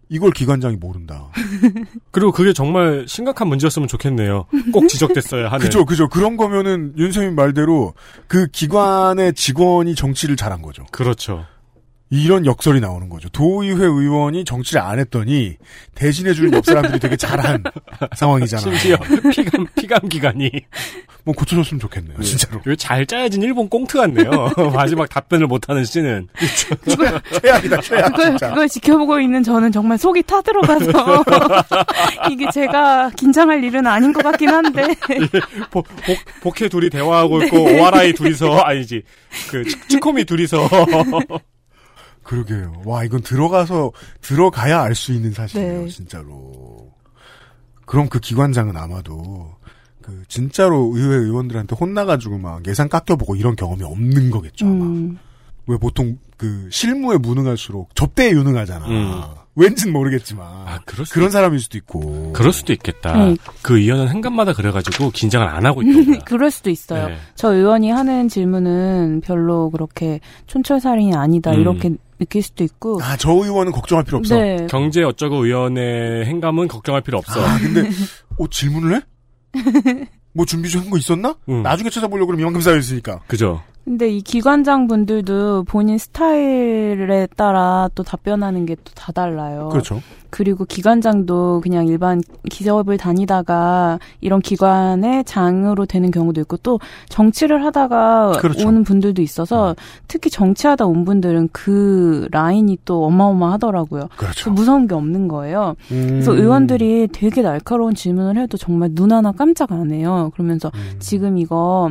이걸 0.09 0.30
기관장이 0.30 0.76
모른다. 0.76 1.28
그리고 2.12 2.32
그게 2.32 2.52
정말 2.52 3.04
심각한 3.09 3.48
문제였으면 3.48 3.88
좋겠네요. 3.88 4.46
꼭 4.72 4.88
지적됐어야 4.88 5.46
하는. 5.46 5.59
그죠, 5.59 5.84
그죠. 5.84 6.09
그런 6.09 6.36
거면은 6.36 6.94
윤세민 6.96 7.34
말대로 7.34 7.94
그 8.28 8.46
기관의 8.46 9.34
직원이 9.34 9.94
정치를 9.94 10.36
잘한 10.36 10.62
거죠. 10.62 10.84
그렇죠. 10.92 11.44
이런 12.09 12.46
역설이 12.46 12.80
나오는 12.80 13.09
거죠. 13.09 13.28
도의회 13.30 13.84
의원이 13.84 14.44
정치를 14.44 14.80
안 14.80 14.98
했더니 15.00 15.57
대신해주는 15.96 16.52
옆 16.52 16.64
사람들이 16.64 17.00
되게 17.00 17.16
잘한 17.16 17.64
상황이잖아. 18.16 18.61
심지어 18.62 18.96
피감, 19.32 19.66
피감 19.74 20.09
기관이. 20.09 20.50
뭐 21.24 21.34
고쳐줬으면 21.34 21.80
좋겠네요, 21.80 22.20
진짜로. 22.20 22.61
이거 22.64 22.76
잘 22.76 23.04
짜여진 23.04 23.42
일본 23.42 23.68
꽁트 23.68 23.98
같네요. 23.98 24.30
마지막 24.72 25.09
답변을 25.09 25.48
못하는 25.48 25.84
씬은. 25.84 26.28
최악이다, 27.42 27.80
최악. 27.80 28.12
그걸, 28.12 28.26
진짜. 28.26 28.48
그걸 28.50 28.68
지켜보고 28.68 29.18
있는 29.18 29.42
저는 29.42 29.72
정말 29.72 29.98
속이 29.98 30.22
타들어가서 30.22 31.24
이게 32.30 32.46
제가 32.52 33.11
긴장할 33.16 33.64
일은 33.64 33.84
아닌 33.88 34.12
것 34.12 34.22
같긴 34.22 34.50
한데 34.50 34.94
복, 35.72 35.88
복, 35.88 36.16
복해 36.42 36.68
둘이 36.68 36.88
대화하고 36.90 37.42
있고, 37.42 37.64
오하라이 37.64 38.12
둘이서, 38.12 38.59
아니지. 38.61 39.02
그, 39.50 39.64
치- 39.64 39.76
치코미 39.88 40.24
둘이서. 40.24 40.68
그러게요. 42.26 42.82
와, 42.84 43.04
이건 43.04 43.22
들어가서, 43.22 43.92
들어가야 44.20 44.82
알 44.82 44.94
수 44.94 45.12
있는 45.12 45.32
사실이에요, 45.32 45.82
네. 45.82 45.88
진짜로. 45.88 46.90
그럼 47.84 48.08
그 48.08 48.18
기관장은 48.18 48.76
아마도, 48.76 49.54
그, 50.02 50.24
진짜로 50.28 50.92
의회 50.94 51.16
의원들한테 51.16 51.76
혼나가지고 51.76 52.38
막 52.38 52.66
예산 52.66 52.88
깎여보고 52.88 53.36
이런 53.36 53.54
경험이 53.54 53.84
없는 53.84 54.30
거겠죠, 54.30 54.66
아마. 54.66 54.84
음, 54.84 55.18
왜 55.66 55.76
보통 55.76 56.18
그, 56.36 56.68
실무에 56.70 57.16
무능할수록 57.16 57.94
접대에 57.94 58.30
유능하잖아. 58.30 58.86
음. 58.88 59.22
왠진 59.58 59.90
모르겠지만. 59.92 60.46
아, 60.46 60.80
그럴 60.84 61.06
수, 61.06 61.14
그런 61.14 61.30
사람일 61.30 61.58
수도 61.60 61.78
있고. 61.78 62.32
그럴 62.34 62.52
수도 62.52 62.74
있겠다. 62.74 63.16
네. 63.16 63.36
그 63.62 63.78
의원은 63.78 64.08
행간마다 64.08 64.52
그래가지고 64.52 65.10
긴장을 65.10 65.46
안 65.48 65.64
하고 65.64 65.80
거야. 65.80 66.18
그럴 66.26 66.50
수도 66.50 66.68
있어요. 66.68 67.08
네. 67.08 67.16
저 67.36 67.54
의원이 67.54 67.90
하는 67.90 68.28
질문은 68.28 69.22
별로 69.24 69.70
그렇게 69.70 70.20
촌철살인이 70.46 71.14
아니다 71.14 71.52
음. 71.52 71.60
이렇게 71.60 71.96
느낄 72.18 72.42
수도 72.42 72.64
있고 72.64 73.00
아, 73.02 73.16
저 73.16 73.30
의원은 73.32 73.72
걱정할 73.72 74.04
필요 74.04 74.18
없어. 74.18 74.36
네. 74.36 74.66
경제 74.70 75.02
어쩌고 75.02 75.44
의원의 75.46 76.24
행감은 76.26 76.68
걱정할 76.68 77.02
필요 77.02 77.18
없어. 77.18 77.44
아, 77.44 77.58
근데, 77.58 77.88
어, 78.38 78.46
질문을 78.48 78.96
해? 78.96 79.00
뭐 80.32 80.44
준비 80.44 80.68
좀 80.70 80.82
한 80.82 80.90
거 80.90 80.98
있었나? 80.98 81.34
음. 81.48 81.62
나중에 81.62 81.88
찾아보려고 81.90 82.26
그러면 82.26 82.42
이만큼 82.42 82.60
쌓여있으니까. 82.60 83.20
그죠? 83.26 83.62
근데 83.87 84.09
이 84.11 84.20
기관장 84.20 84.89
분들도 84.89 85.62
본인 85.64 85.97
스타일에 85.97 87.28
따라 87.37 87.89
또 87.95 88.03
답변하는 88.03 88.66
게 88.66 88.74
또 88.74 88.93
다 88.97 89.12
달라요. 89.12 89.68
그렇죠. 89.70 90.01
그리고 90.30 90.64
기관장도 90.64 91.61
그냥 91.62 91.87
일반 91.87 92.20
기업을 92.51 92.99
다니다가 92.99 94.01
이런 94.20 94.41
기관의 94.41 95.22
장으로 95.24 95.87
되는 95.87 96.11
경우도 96.11 96.41
있고 96.41 96.57
또 96.59 96.80
정치를 97.09 97.64
하다가 97.64 98.32
그렇죠. 98.41 98.66
오는 98.66 98.82
분들도 98.82 99.22
있어서 99.22 99.76
특히 100.09 100.28
정치하다 100.28 100.87
온 100.87 101.05
분들은 101.05 101.51
그 101.53 102.26
라인이 102.32 102.76
또 102.84 103.05
어마어마하더라고요. 103.05 104.09
그렇죠. 104.16 104.51
무서운 104.51 104.89
게 104.89 104.97
없는 104.97 105.28
거예요. 105.28 105.76
그래서 105.89 106.32
음. 106.32 106.39
의원들이 106.39 107.09
되게 107.12 107.43
날카로운 107.43 107.95
질문을 107.95 108.43
해도 108.43 108.57
정말 108.57 108.91
눈 108.93 109.12
하나 109.12 109.30
깜짝 109.30 109.70
안 109.70 109.93
해요. 109.93 110.32
그러면서 110.34 110.72
음. 110.74 110.97
지금 110.99 111.39
이거 111.39 111.91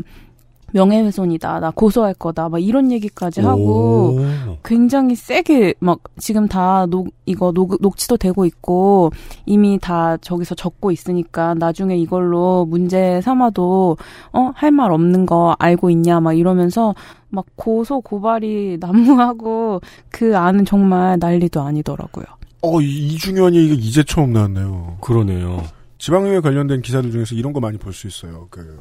명예훼손이다, 0.76 1.59
나 1.61 1.71
고소할 1.71 2.13
거다, 2.13 2.49
막 2.49 2.59
이런 2.59 2.91
얘기까지 2.91 3.39
하고 3.41 4.17
오. 4.19 4.57
굉장히 4.63 5.15
세게 5.15 5.76
막 5.80 5.99
지금 6.19 6.47
다 6.47 6.86
녹, 6.86 7.07
이거 7.26 7.51
녹, 7.53 7.78
녹취도 7.80 8.17
되고 8.17 8.45
있고 8.45 9.11
이미 9.45 9.80
다 9.82 10.17
저기서 10.17 10.55
적고 10.55 10.91
있으니까 10.91 11.53
나중에 11.55 11.95
이걸로 11.97 12.65
문제 12.65 13.21
삼아도 13.21 13.97
어 14.34 14.51
할 14.55 14.71
말 14.71 14.91
없는 14.91 15.26
거 15.26 15.55
알고 15.59 15.89
있냐 15.91 16.19
막 16.19 16.34
이러면서 16.34 16.93
막 17.30 17.45
고소 17.55 18.01
고발이 18.01 18.78
난무하고 18.82 19.80
그 20.09 20.38
안은 20.38 20.65
정말 20.65 21.17
난리도 21.19 21.61
아니더라고요. 21.61 22.26
어, 22.61 22.82
이- 22.82 23.07
이중현 23.13 23.55
얘기가 23.55 23.76
이제 23.80 24.03
처음 24.03 24.34
나왔네요. 24.34 24.97
그러네요. 24.99 25.63
지방의회 25.97 26.41
관련된 26.41 26.82
기사들 26.82 27.11
중에서 27.11 27.36
이런 27.36 27.53
거 27.53 27.59
많이 27.61 27.78
볼 27.78 27.93
수 27.93 28.07
있어요. 28.07 28.47
그 28.49 28.78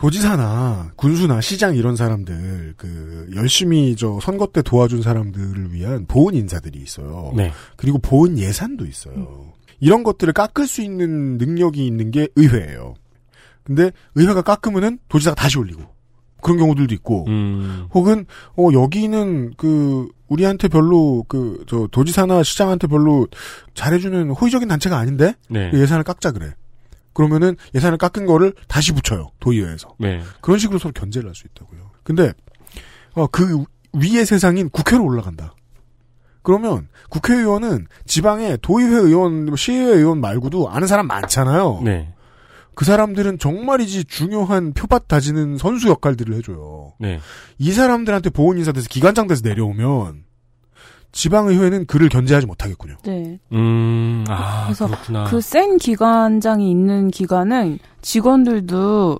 도지사나 0.00 0.92
군수나 0.96 1.42
시장 1.42 1.76
이런 1.76 1.94
사람들 1.94 2.74
그 2.78 3.28
열심히 3.34 3.94
저 3.96 4.18
선거 4.22 4.46
때 4.46 4.62
도와준 4.62 5.02
사람들을 5.02 5.74
위한 5.74 6.06
보훈 6.06 6.34
인사들이 6.34 6.78
있어요. 6.78 7.32
네. 7.36 7.52
그리고 7.76 7.98
보훈 7.98 8.38
예산도 8.38 8.86
있어요. 8.86 9.52
이런 9.78 10.02
것들을 10.02 10.32
깎을 10.32 10.66
수 10.66 10.80
있는 10.80 11.36
능력이 11.36 11.86
있는 11.86 12.10
게 12.10 12.28
의회예요. 12.36 12.94
근데 13.62 13.90
의회가 14.14 14.40
깎으면은 14.40 14.98
도지사가 15.08 15.34
다시 15.34 15.58
올리고 15.58 15.82
그런 16.40 16.56
경우들도 16.56 16.94
있고 16.94 17.26
음. 17.28 17.86
혹은 17.92 18.24
어 18.56 18.68
여기는 18.72 19.52
그 19.58 20.08
우리한테 20.28 20.68
별로 20.68 21.24
그 21.28 21.62
저 21.68 21.86
도지사나 21.90 22.42
시장한테 22.42 22.86
별로 22.86 23.28
잘해주는 23.74 24.30
호의적인 24.30 24.66
단체가 24.66 24.96
아닌데 24.96 25.34
네. 25.50 25.70
예산을 25.74 26.04
깎자 26.04 26.32
그래. 26.32 26.54
그러면은 27.12 27.56
예산을 27.74 27.98
깎은 27.98 28.26
거를 28.26 28.54
다시 28.68 28.92
붙여요 28.92 29.30
도의회에서. 29.40 29.94
네. 29.98 30.22
그런 30.40 30.58
식으로 30.58 30.78
서로 30.78 30.92
견제를 30.92 31.28
할 31.28 31.34
수 31.34 31.46
있다고요. 31.48 31.90
근데 32.02 32.32
어, 33.14 33.26
그 33.26 33.64
위의 33.92 34.24
세상인 34.24 34.68
국회로 34.70 35.04
올라간다. 35.04 35.54
그러면 36.42 36.88
국회의원은 37.10 37.86
지방의 38.06 38.58
도의회 38.62 38.96
의원, 38.96 39.46
뭐 39.46 39.56
시의회 39.56 39.92
의원 39.96 40.20
말고도 40.20 40.70
아는 40.70 40.86
사람 40.86 41.06
많잖아요. 41.06 41.82
네. 41.84 42.14
그 42.74 42.84
사람들은 42.84 43.38
정말이지 43.38 44.04
중요한 44.04 44.72
표밭 44.72 45.06
다지는 45.08 45.58
선수 45.58 45.88
역할들을 45.88 46.34
해줘요. 46.36 46.94
네. 46.98 47.20
이 47.58 47.72
사람들한테 47.72 48.30
보훈 48.30 48.56
인사 48.56 48.72
돼서 48.72 48.86
기관장 48.88 49.26
돼서 49.26 49.42
내려오면 49.44 50.24
지방의회는 51.12 51.86
그를 51.86 52.08
견제하지 52.08 52.46
못하겠군요. 52.46 52.96
네. 53.04 53.38
음, 53.52 54.24
아, 54.28 54.64
그래서 54.66 54.86
그렇구나. 54.86 55.24
그 55.24 55.40
센 55.40 55.76
기관장이 55.76 56.70
있는 56.70 57.10
기관은 57.10 57.78
직원들도 58.02 59.18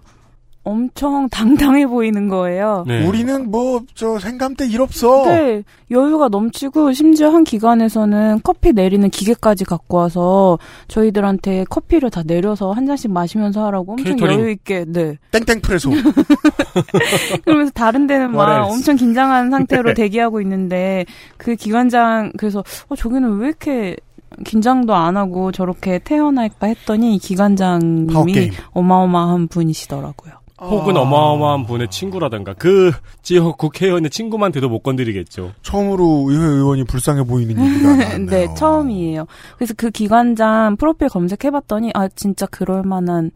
엄청 0.63 1.29
당당해 1.31 1.87
보이는 1.87 2.29
거예요. 2.29 2.85
네. 2.87 3.07
우리는 3.07 3.51
뭐 3.51 3.81
저 3.95 4.19
생감 4.19 4.55
때일 4.55 4.81
없어. 4.83 5.25
네, 5.27 5.63
여유가 5.91 6.29
넘치고 6.29 6.93
심지어 6.93 7.31
한 7.31 7.45
기관에서는 7.45 8.41
커피 8.43 8.73
내리는 8.73 9.09
기계까지 9.09 9.65
갖고 9.65 9.97
와서 9.99 10.59
저희들한테 10.89 11.65
커피를 11.71 12.11
다 12.11 12.23
내려서 12.23 12.73
한 12.73 12.87
잔씩 12.87 13.11
마시면서 13.11 13.65
하라고 13.67 13.93
엄청 13.93 14.17
케이터링. 14.17 14.39
여유 14.41 14.51
있게 14.51 14.85
네. 14.87 15.17
땡땡 15.33 15.61
프레소. 15.63 15.91
그러면서 17.45 17.73
다른 17.75 18.07
데는 18.07 18.33
막? 18.33 18.65
엄청 18.71 18.97
긴장한 18.97 19.51
상태로 19.51 19.91
네. 19.95 19.95
대기하고 19.95 20.41
있는데 20.43 21.05
그 21.37 21.55
기관장 21.57 22.33
그래서 22.37 22.63
어 22.89 22.97
저기는 22.97 23.39
왜 23.39 23.49
이렇게 23.49 23.97
긴장도 24.45 24.95
안 24.95 25.17
하고 25.17 25.51
저렇게 25.53 25.99
태어날까 25.99 26.69
했더니 26.69 27.19
기관장님이. 27.19 28.51
어마어마한 28.73 29.49
분이시더라고요. 29.49 30.35
혹은 30.61 30.97
아. 30.97 31.01
어마어마한 31.01 31.67
분의 31.67 31.89
친구라든가 31.89 32.53
그 32.55 32.93
지역 33.23 33.57
국회의원의 33.57 34.11
친구만 34.11 34.53
돼도 34.53 34.69
못 34.69 34.81
건드리겠죠. 34.83 35.53
처음으로 35.63 36.27
의회 36.29 36.45
의원이 36.45 36.85
불쌍해 36.85 37.25
보이는 37.25 37.51
얘기가 37.65 37.97
나왔네요. 37.97 38.27
네, 38.27 38.55
처음이에요. 38.55 39.27
그래서 39.57 39.75
그 39.77 39.91
기관장 39.91 40.77
프로필 40.77 41.09
검색해봤더니 41.09 41.93
아 41.95 42.09
진짜 42.09 42.47
그럴 42.47 42.83
만한 42.83 43.31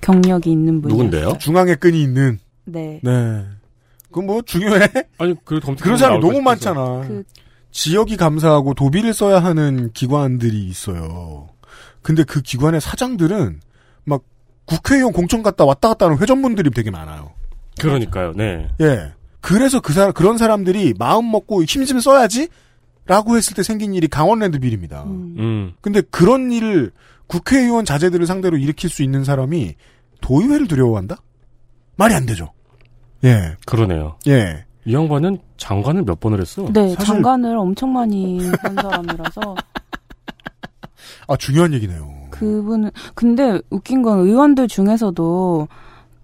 경력이 0.00 0.50
있는 0.50 0.80
분이에요. 0.82 1.02
누군데요? 1.02 1.38
중앙에 1.38 1.74
끈이 1.74 2.02
있는. 2.02 2.38
네. 2.64 3.00
네. 3.02 3.44
그건 4.08 4.26
뭐 4.26 4.42
중요해? 4.42 4.88
아니 5.18 5.34
그 5.44 5.60
검색 5.60 5.84
그런 5.84 5.98
사람 5.98 6.20
너무 6.20 6.40
많잖아. 6.40 7.00
그- 7.06 7.24
지역이 7.72 8.16
감사하고 8.16 8.74
도비를 8.74 9.12
써야 9.12 9.40
하는 9.42 9.90
기관들이 9.92 10.64
있어요. 10.68 11.48
근데 12.02 12.22
그 12.22 12.40
기관의 12.40 12.80
사장들은 12.80 13.46
막 13.46 13.60
국회의원 14.66 15.12
공천 15.12 15.42
갔다 15.42 15.64
왔다 15.64 15.88
갔다 15.88 16.06
하는 16.06 16.18
회전분들이 16.18 16.70
되게 16.70 16.90
많아요. 16.90 17.32
그러니까요. 17.80 18.32
네. 18.34 18.68
예. 18.80 19.12
그래서 19.40 19.80
그 19.80 19.92
사람 19.92 20.12
그런 20.12 20.38
사람들이 20.38 20.94
마음 20.98 21.30
먹고 21.30 21.62
힘 21.64 21.84
좀 21.84 22.00
써야지. 22.00 22.48
라고 23.06 23.36
했을 23.36 23.54
때 23.54 23.62
생긴 23.62 23.92
일이 23.92 24.08
강원랜드 24.08 24.58
비리입니다. 24.58 25.02
음. 25.04 25.74
근데 25.82 26.00
그런 26.10 26.50
일을 26.50 26.90
국회의원 27.26 27.84
자제들을 27.84 28.26
상대로 28.26 28.56
일으킬 28.56 28.88
수 28.88 29.02
있는 29.02 29.24
사람이 29.24 29.74
도의회를 30.22 30.66
두려워한다? 30.68 31.16
말이 31.96 32.14
안 32.14 32.24
되죠. 32.24 32.50
예. 33.24 33.56
그러네요. 33.66 34.16
예. 34.26 34.64
이 34.86 34.94
양반은 34.94 35.38
장관을 35.58 36.04
몇 36.04 36.18
번을 36.18 36.40
했어? 36.40 36.64
네, 36.72 36.94
사실- 36.94 37.04
장관을 37.14 37.58
엄청 37.58 37.92
많이 37.92 38.46
한 38.62 38.74
사람이라서 38.74 39.54
아, 41.28 41.36
중요한 41.36 41.72
얘기네요. 41.74 42.10
그분은 42.34 42.90
근데 43.14 43.60
웃긴 43.70 44.02
건 44.02 44.20
의원들 44.20 44.68
중에서도 44.68 45.68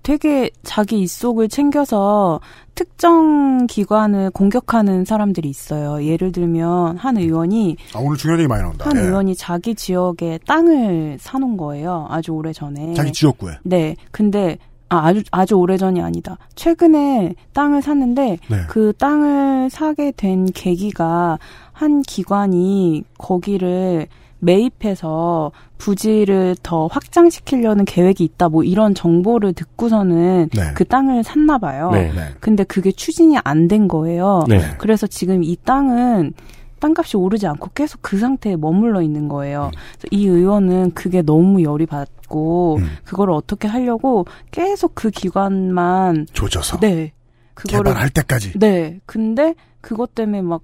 되게 0.02 0.50
자기 0.62 1.00
입속을 1.00 1.48
챙겨서 1.48 2.40
특정 2.74 3.66
기관을 3.66 4.30
공격하는 4.30 5.04
사람들이 5.04 5.48
있어요. 5.48 6.04
예를 6.04 6.32
들면 6.32 6.96
한 6.96 7.18
의원이 7.18 7.76
아, 7.94 7.98
오늘 7.98 8.16
중요한 8.16 8.40
얘기 8.40 8.48
많이 8.48 8.62
나온다. 8.62 8.88
한 8.88 8.96
예. 8.96 9.02
의원이 9.02 9.36
자기 9.36 9.74
지역에 9.74 10.38
땅을 10.46 11.18
사놓은 11.20 11.56
거예요. 11.56 12.06
아주 12.08 12.32
오래 12.32 12.52
전에. 12.52 12.94
자기 12.94 13.12
지역구에. 13.12 13.58
네. 13.62 13.94
근데 14.10 14.56
아, 14.88 15.06
아주 15.06 15.22
아주 15.30 15.54
오래 15.54 15.76
전이 15.76 16.00
아니다. 16.00 16.38
최근에 16.54 17.34
땅을 17.52 17.82
샀는데 17.82 18.38
네. 18.48 18.56
그 18.68 18.92
땅을 18.98 19.68
사게 19.70 20.12
된 20.16 20.46
계기가 20.46 21.38
한 21.72 22.02
기관이 22.02 23.04
거기를 23.18 24.08
매입해서 24.40 25.52
부지를 25.78 26.56
더 26.62 26.86
확장시키려는 26.88 27.84
계획이 27.84 28.24
있다. 28.24 28.48
뭐 28.48 28.62
이런 28.64 28.94
정보를 28.94 29.52
듣고서는 29.52 30.50
네. 30.54 30.62
그 30.74 30.84
땅을 30.84 31.22
샀나 31.24 31.58
봐요. 31.58 31.90
네. 31.92 32.12
네. 32.12 32.20
근데 32.40 32.64
그게 32.64 32.90
추진이 32.92 33.38
안 33.44 33.68
된 33.68 33.86
거예요. 33.88 34.44
네. 34.48 34.62
그래서 34.78 35.06
지금 35.06 35.44
이 35.44 35.56
땅은 35.64 36.32
땅값이 36.80 37.16
오르지 37.18 37.46
않고 37.46 37.70
계속 37.74 38.00
그 38.02 38.18
상태에 38.18 38.56
머물러 38.56 39.02
있는 39.02 39.28
거예요. 39.28 39.70
그래서 39.72 40.08
이 40.10 40.26
의원은 40.26 40.92
그게 40.94 41.20
너무 41.22 41.62
열이 41.62 41.84
받고 41.86 42.78
음. 42.78 42.88
그거를 43.04 43.34
어떻게 43.34 43.68
하려고 43.68 44.24
계속 44.50 44.94
그 44.94 45.10
기관만 45.10 46.26
조져서. 46.32 46.80
네 46.80 47.12
그거를 47.54 47.84
개발할 47.92 48.10
때까지. 48.10 48.58
네 48.58 48.98
근데 49.04 49.54
그것 49.82 50.14
때문에 50.14 50.40
막 50.42 50.62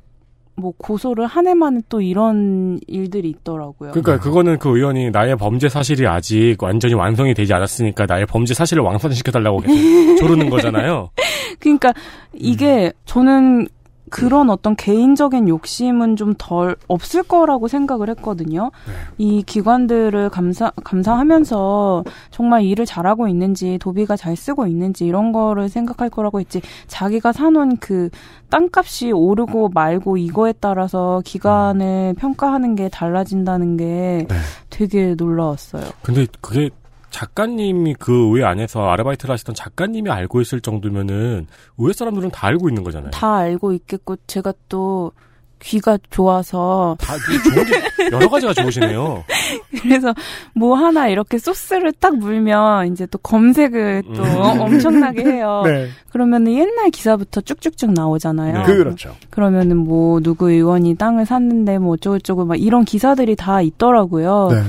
뭐 0.56 0.72
고소를 0.76 1.26
한 1.26 1.46
해만에 1.46 1.80
또 1.88 2.00
이런 2.00 2.80
일들이 2.86 3.28
있더라고요. 3.28 3.90
그러니까 3.92 4.18
그거는 4.18 4.58
그 4.58 4.76
의원이 4.76 5.10
나의 5.10 5.36
범죄 5.36 5.68
사실이 5.68 6.06
아직 6.06 6.56
완전히 6.60 6.94
완성이 6.94 7.34
되지 7.34 7.52
않았으니까 7.52 8.06
나의 8.06 8.26
범죄 8.26 8.54
사실을 8.54 8.82
왕성시켜달라고 8.82 9.60
계속 9.60 9.76
조르는 10.18 10.48
거잖아요. 10.48 11.10
그러니까 11.58 11.90
음. 11.90 11.92
이게 12.34 12.92
저는 13.04 13.68
그런 14.10 14.50
어떤 14.50 14.76
개인적인 14.76 15.48
욕심은 15.48 16.16
좀 16.16 16.34
덜 16.38 16.76
없을 16.88 17.22
거라고 17.22 17.68
생각을 17.68 18.10
했거든요. 18.10 18.70
네. 18.86 18.92
이 19.18 19.42
기관들을 19.42 20.28
감사 20.30 20.70
감사하면서 20.84 22.04
정말 22.30 22.62
일을 22.62 22.86
잘하고 22.86 23.28
있는지 23.28 23.78
도비가 23.78 24.16
잘 24.16 24.36
쓰고 24.36 24.66
있는지 24.66 25.06
이런 25.06 25.32
거를 25.32 25.68
생각할 25.68 26.10
거라고 26.10 26.40
했지. 26.40 26.60
자기가 26.86 27.32
사놓은 27.32 27.78
그 27.78 28.10
땅값이 28.50 29.12
오르고 29.12 29.70
말고 29.70 30.18
이거에 30.18 30.54
따라서 30.60 31.22
기관을 31.24 32.14
평가하는 32.18 32.74
게 32.74 32.88
달라진다는 32.88 33.76
게 33.76 34.26
네. 34.28 34.36
되게 34.70 35.14
놀라웠어요. 35.16 35.84
근데 36.02 36.26
그게 36.40 36.70
작가님이 37.16 37.94
그 37.98 38.12
의회 38.12 38.44
안에서 38.44 38.90
아르바이트를 38.90 39.32
하시던 39.32 39.54
작가님이 39.54 40.10
알고 40.10 40.42
있을 40.42 40.60
정도면은 40.60 41.46
의회 41.78 41.94
사람들은 41.94 42.30
다 42.30 42.46
알고 42.46 42.68
있는 42.68 42.84
거잖아요. 42.84 43.10
다 43.10 43.36
알고 43.36 43.72
있겠고 43.72 44.16
제가 44.26 44.52
또 44.68 45.12
귀가 45.58 45.96
좋아서 46.10 46.94
다 47.00 47.14
좋은 47.16 47.64
게 47.64 48.12
여러 48.12 48.28
가지가 48.28 48.52
좋으시네요. 48.52 49.24
그래서 49.80 50.12
뭐 50.54 50.74
하나 50.74 51.08
이렇게 51.08 51.38
소스를 51.38 51.94
딱 51.94 52.18
물면 52.18 52.92
이제 52.92 53.06
또 53.06 53.16
검색을 53.16 54.02
또 54.14 54.22
음. 54.22 54.60
엄청나게 54.60 55.24
해요. 55.24 55.62
네. 55.64 55.88
그러면은 56.10 56.52
옛날 56.52 56.90
기사부터 56.90 57.40
쭉쭉쭉 57.40 57.94
나오잖아요. 57.94 58.58
네. 58.58 58.64
그렇죠. 58.64 59.16
그러면은 59.30 59.78
뭐 59.78 60.20
누구 60.20 60.50
의원이 60.50 60.96
땅을 60.96 61.24
샀는데 61.24 61.78
뭐 61.78 61.94
어쩌고저쩌고 61.94 62.44
막 62.44 62.60
이런 62.60 62.84
기사들이 62.84 63.36
다 63.36 63.62
있더라고요. 63.62 64.50
네. 64.52 64.62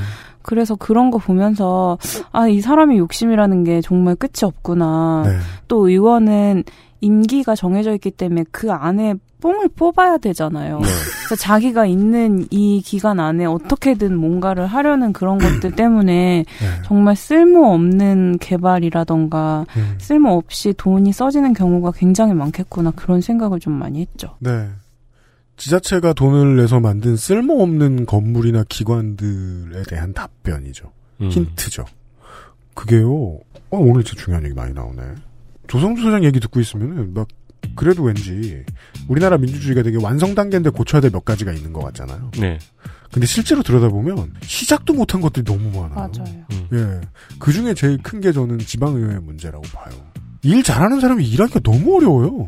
그래서 0.48 0.76
그런 0.76 1.12
거 1.12 1.18
보면서 1.18 1.98
아 2.32 2.48
이 2.48 2.62
사람의 2.62 2.98
욕심이라는 2.98 3.64
게 3.66 3.82
정말 3.82 4.16
끝이 4.16 4.43
없구나. 4.43 5.24
네. 5.26 5.32
또 5.68 5.89
의원은 5.89 6.64
임기가 7.02 7.56
정해져 7.56 7.93
있기 7.93 8.10
때문에 8.12 8.45
그 8.52 8.72
안에 8.72 9.16
뽕을 9.41 9.70
뽑아야 9.76 10.18
되잖아요. 10.18 10.80
네. 10.80 10.88
그래서 11.28 11.36
자기가 11.36 11.86
있는 11.86 12.48
이 12.50 12.82
기간 12.84 13.20
안에 13.20 13.45
어떻게든 13.45 14.18
뭔가를 14.18 14.66
하려는 14.66 15.14
그런 15.14 15.38
것들 15.38 15.74
때문에 15.76 16.45
네. 16.45 16.82
정말 16.86 17.16
쓸모없는 17.16 18.38
개발이라던가 18.39 19.66
음. 19.76 19.95
쓸모없이 20.00 20.74
돈이 20.78 21.12
써지는 21.12 21.54
경우가 21.54 21.91
굉장히 21.91 22.34
많겠구나 22.34 22.91
그런 22.95 23.22
생각을 23.22 23.60
좀 23.60 23.74
많이 23.74 24.02
했죠. 24.02 24.30
네. 24.39 24.68
지자체가 25.58 26.14
돈을 26.14 26.55
내서 26.58 26.80
만든 26.80 27.16
쓸모없는 27.18 28.05
건물이나 28.05 28.64
기관들에 28.70 29.84
대한 29.89 30.14
답변이죠. 30.14 30.91
음. 31.22 31.30
힌트죠. 31.30 31.86
그게요, 32.76 33.12
어, 33.72 33.78
오늘 33.78 34.03
진짜 34.03 34.24
중요한 34.24 34.45
얘기 34.45 34.53
많이 34.53 34.74
나오네. 34.74 35.01
조성주 35.68 36.01
소장 36.03 36.24
얘기 36.24 36.39
듣고 36.39 36.60
있으면은 36.60 37.14
막 37.14 37.28
그래도 37.76 38.03
왠지 38.03 38.64
우리나라 39.08 39.38
민주주의가 39.38 39.82
되게 39.84 39.97
완성 40.01 40.36
단계인데 40.36 40.70
고쳐야 40.70 41.01
될 41.01 41.10
몇 41.12 41.26
가지가 41.26 41.51
있는 41.51 41.74
것 41.74 41.84
같잖아요. 41.86 42.32
네. 42.39 42.60
근데 43.12 43.26
실제로 43.26 43.64
들여다보면 43.64 44.34
시작도 44.43 44.93
못한 44.93 45.22
것들이 45.22 45.43
너무 45.43 45.70
많아요. 45.72 45.95
맞아요. 45.95 46.45
예. 46.74 47.01
그 47.39 47.51
중에 47.51 47.74
제일 47.74 47.97
큰 48.03 48.22
게 48.22 48.32
저는 48.32 48.60
지방의회 48.60 49.20
문제라고 49.20 49.64
봐요. 49.74 49.93
일 50.43 50.62
잘하는 50.62 50.99
사람이 50.99 51.28
일하기가 51.28 51.62
너무 51.62 51.97
어려워요. 51.97 52.47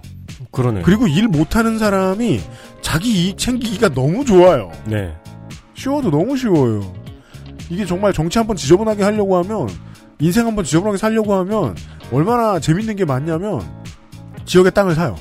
그러네. 0.51 0.81
그리고 0.83 1.07
일 1.07 1.27
못하는 1.27 1.77
사람이 1.77 2.41
자기 2.81 3.11
이익 3.11 3.37
챙기기가 3.37 3.89
너무 3.89 4.25
좋아요. 4.25 4.71
네. 4.85 5.15
쉬워도 5.75 6.09
너무 6.11 6.35
쉬워요. 6.37 6.93
이게 7.69 7.85
정말 7.85 8.13
정치 8.13 8.37
한번 8.37 8.57
지저분하게 8.57 9.03
하려고 9.03 9.37
하면 9.37 9.69
인생 10.19 10.47
한번 10.47 10.65
지저분하게 10.65 10.97
살려고 10.97 11.33
하면 11.35 11.75
얼마나 12.11 12.59
재밌는 12.59 12.95
게 12.95 13.05
많냐면 13.05 13.61
지역의 14.45 14.71
땅을 14.73 14.95
사요. 14.95 15.15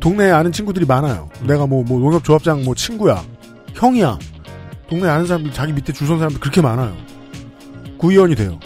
동네에 0.00 0.30
아는 0.30 0.52
친구들이 0.52 0.84
많아요. 0.86 1.28
내가 1.46 1.66
뭐, 1.66 1.82
뭐 1.84 1.98
농협조합장 2.00 2.64
뭐 2.64 2.74
친구야, 2.74 3.22
형이야. 3.74 4.18
동네에 4.90 5.08
아는 5.08 5.26
사람들 5.26 5.52
자기 5.52 5.72
밑에 5.72 5.92
줄선 5.92 6.18
사람들 6.18 6.40
그렇게 6.40 6.60
많아요. 6.60 6.96
구의원이 7.98 8.34
돼요. 8.34 8.58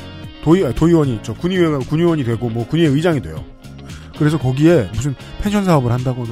도의 0.43 0.67
아, 0.67 0.73
도의원이 0.73 1.17
있죠. 1.17 1.35
군의회가 1.35 1.79
군의원이 1.81 2.25
되고 2.25 2.49
뭐 2.49 2.67
군의회 2.67 2.89
의장이 2.89 3.23
돼요. 3.23 3.45
그래서 4.23 4.39
거기에 4.39 4.89
무슨 4.95 5.15
펜션 5.43 5.65
사업을 5.65 5.91
한다거나 5.91 6.29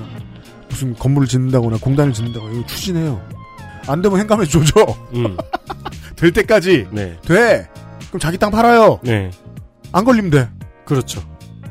무슨 0.68 0.94
건물을 0.94 1.26
짓는다거나 1.26 1.78
공단을 1.78 2.12
짓는다거나 2.12 2.52
이거 2.52 2.66
추진해요. 2.66 3.20
안 3.88 4.00
되면 4.00 4.18
행감에 4.20 4.44
조져. 4.44 4.86
음. 5.14 5.36
될 6.14 6.32
때까지 6.32 6.86
네. 6.92 7.18
돼. 7.22 7.68
그럼 8.08 8.20
자기 8.20 8.38
땅 8.38 8.50
팔아요. 8.52 9.00
네. 9.02 9.30
안 9.90 10.04
걸리면 10.04 10.30
돼. 10.30 10.48
그렇죠. 10.84 11.20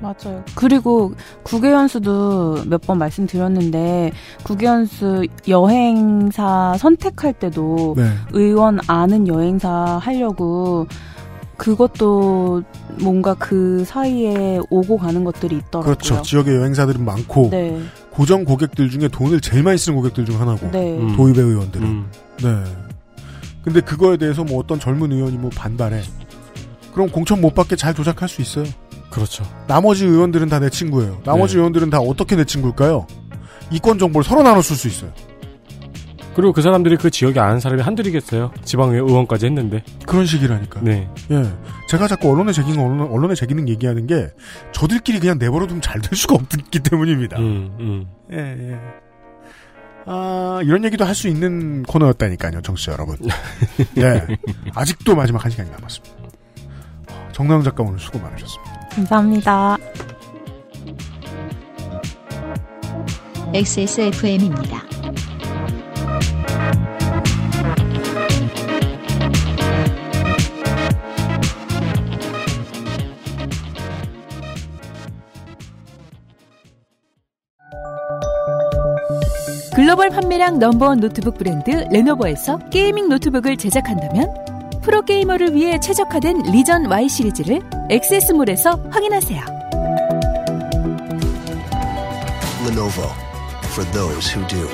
맞아요. 0.02 0.44
그리고 0.56 1.14
국외연수도 1.44 2.64
몇 2.68 2.82
번 2.82 2.98
말씀드렸는데 2.98 4.12
국외연수 4.44 5.26
여행사 5.48 6.76
선택할 6.78 7.34
때도 7.34 7.96
네. 7.98 8.10
의원 8.32 8.80
아는 8.88 9.28
여행사 9.28 10.00
하려고 10.02 10.88
그것도 11.60 12.64
뭔가 13.01 13.36
그 13.36 13.84
사이에 13.86 14.60
오고 14.72 14.97
가는 14.97 15.24
것들이 15.24 15.57
있더라고요. 15.57 15.95
그렇죠. 15.95 16.22
지역의 16.24 16.55
여행사들은 16.55 17.03
많고 17.05 17.49
네. 17.51 17.80
고정 18.10 18.43
고객들 18.45 18.89
중에 18.89 19.07
돈을 19.10 19.41
제일 19.41 19.62
많이 19.64 19.78
쓰는 19.78 19.95
고객들 19.97 20.26
중 20.26 20.39
하나고 20.41 20.72
네. 20.72 20.97
음. 20.97 21.16
도의회 21.16 21.41
의원들은. 21.41 21.86
음. 21.88 22.12
네. 22.41 22.64
근데 23.64 23.82
그거에 23.82 24.18
대해서 24.18 24.43
뭐 24.43 24.57
어떤 24.60 24.80
젊은 24.80 25.12
의원이 25.12 25.38
뭐 25.38 25.51
반발해. 25.53 26.01
그럼 26.93 27.10
공천 27.10 27.39
못 27.41 27.53
받게 27.53 27.76
잘 27.76 27.93
조작할 27.93 28.28
수 28.30 28.41
있어요. 28.41 28.66
그렇죠. 29.12 29.43
나머지 29.68 30.05
의원들은 30.05 30.47
다 30.49 30.60
내 30.60 30.70
친구예요. 30.70 31.20
나머지 31.26 31.53
네. 31.55 31.60
의원들은 31.60 31.89
다 31.89 31.99
어떻게 31.99 32.36
내 32.36 32.45
친구일까요? 32.45 33.05
이권 33.72 33.99
정보를 33.99 34.24
서로 34.24 34.41
나눠 34.43 34.62
쓸 34.62 34.76
수 34.76 34.88
있어요. 34.88 35.12
그리고 36.40 36.54
그 36.54 36.62
사람들이 36.62 36.96
그 36.96 37.10
지역에 37.10 37.38
아는 37.38 37.60
사람이 37.60 37.82
한둘이겠어요. 37.82 38.54
지방의 38.64 38.96
의원까지 39.02 39.48
했는데. 39.48 39.84
그런 40.06 40.26
식이라니까. 40.26 40.80
네. 40.80 41.10
예. 41.32 41.44
제가 41.90 42.08
자꾸 42.08 42.32
언론의 42.32 42.54
재기능, 42.54 42.80
언론, 42.82 43.12
언론의 43.12 43.36
재기능 43.36 43.68
얘기하는 43.68 44.08
게 44.08 44.30
저들끼리 44.72 45.20
그냥 45.20 45.38
내버려두면 45.38 45.82
잘 45.82 46.00
될 46.00 46.18
수가 46.18 46.36
없기 46.36 46.80
때문입니다. 46.80 47.38
음, 47.40 47.76
음. 47.82 48.06
예, 48.32 48.38
예. 48.38 48.80
아, 50.06 50.62
이런 50.64 50.86
얘기도 50.86 51.04
할 51.04 51.14
수 51.14 51.28
있는 51.28 51.84
코너였다니까요, 51.84 52.62
정치 52.62 52.90
여러분. 52.90 53.18
예. 53.98 54.26
아직도 54.74 55.18
마지막 55.18 55.44
한 55.44 55.52
시간이 55.52 55.70
남았습니다. 55.72 56.16
정나영 57.34 57.64
작가 57.64 57.84
오늘 57.84 58.00
수고 58.00 58.18
많으셨습니다. 58.18 58.80
감사합니다. 58.96 59.78
XSFM입니다. 63.54 64.84
글로벌 79.80 80.10
판매량 80.10 80.60
number 80.60 80.86
one 80.86 81.00
노트북 81.00 81.38
브랜드 81.38 81.70
Lenovo에서 81.90 82.60
게이밍 82.70 83.08
노트북을 83.08 83.56
제작한다면 83.56 84.28
프로게이머를 84.82 85.56
위해 85.56 85.80
최적화된 85.80 86.52
Legion 86.52 86.88
Y 86.88 87.08
시리즈를 87.08 87.62
XS몰에서 87.90 88.72
확인하세요. 88.92 89.42
Lenovo 92.68 93.08
for 93.68 93.90
those 93.94 94.36
who 94.36 94.46
do. 94.50 94.68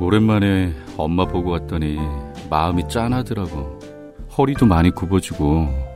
오랜만에 0.00 0.72
엄마 0.96 1.26
보고 1.26 1.50
왔더니 1.50 1.98
마음이 2.48 2.88
짠하더라고. 2.88 3.78
허리도 4.38 4.64
많이 4.64 4.90
굽어지고 4.90 5.95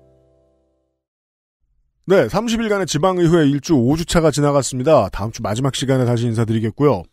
네, 2.05 2.27
30일간의 2.27 2.87
지방의회 2.87 3.47
일주 3.47 3.73
5주차가 3.73 4.33
지나갔습니다. 4.33 5.09
다음 5.09 5.31
주 5.31 5.41
마지막 5.43 5.75
시간에 5.75 6.03
다시 6.03 6.25
인사드리겠고요. 6.25 7.03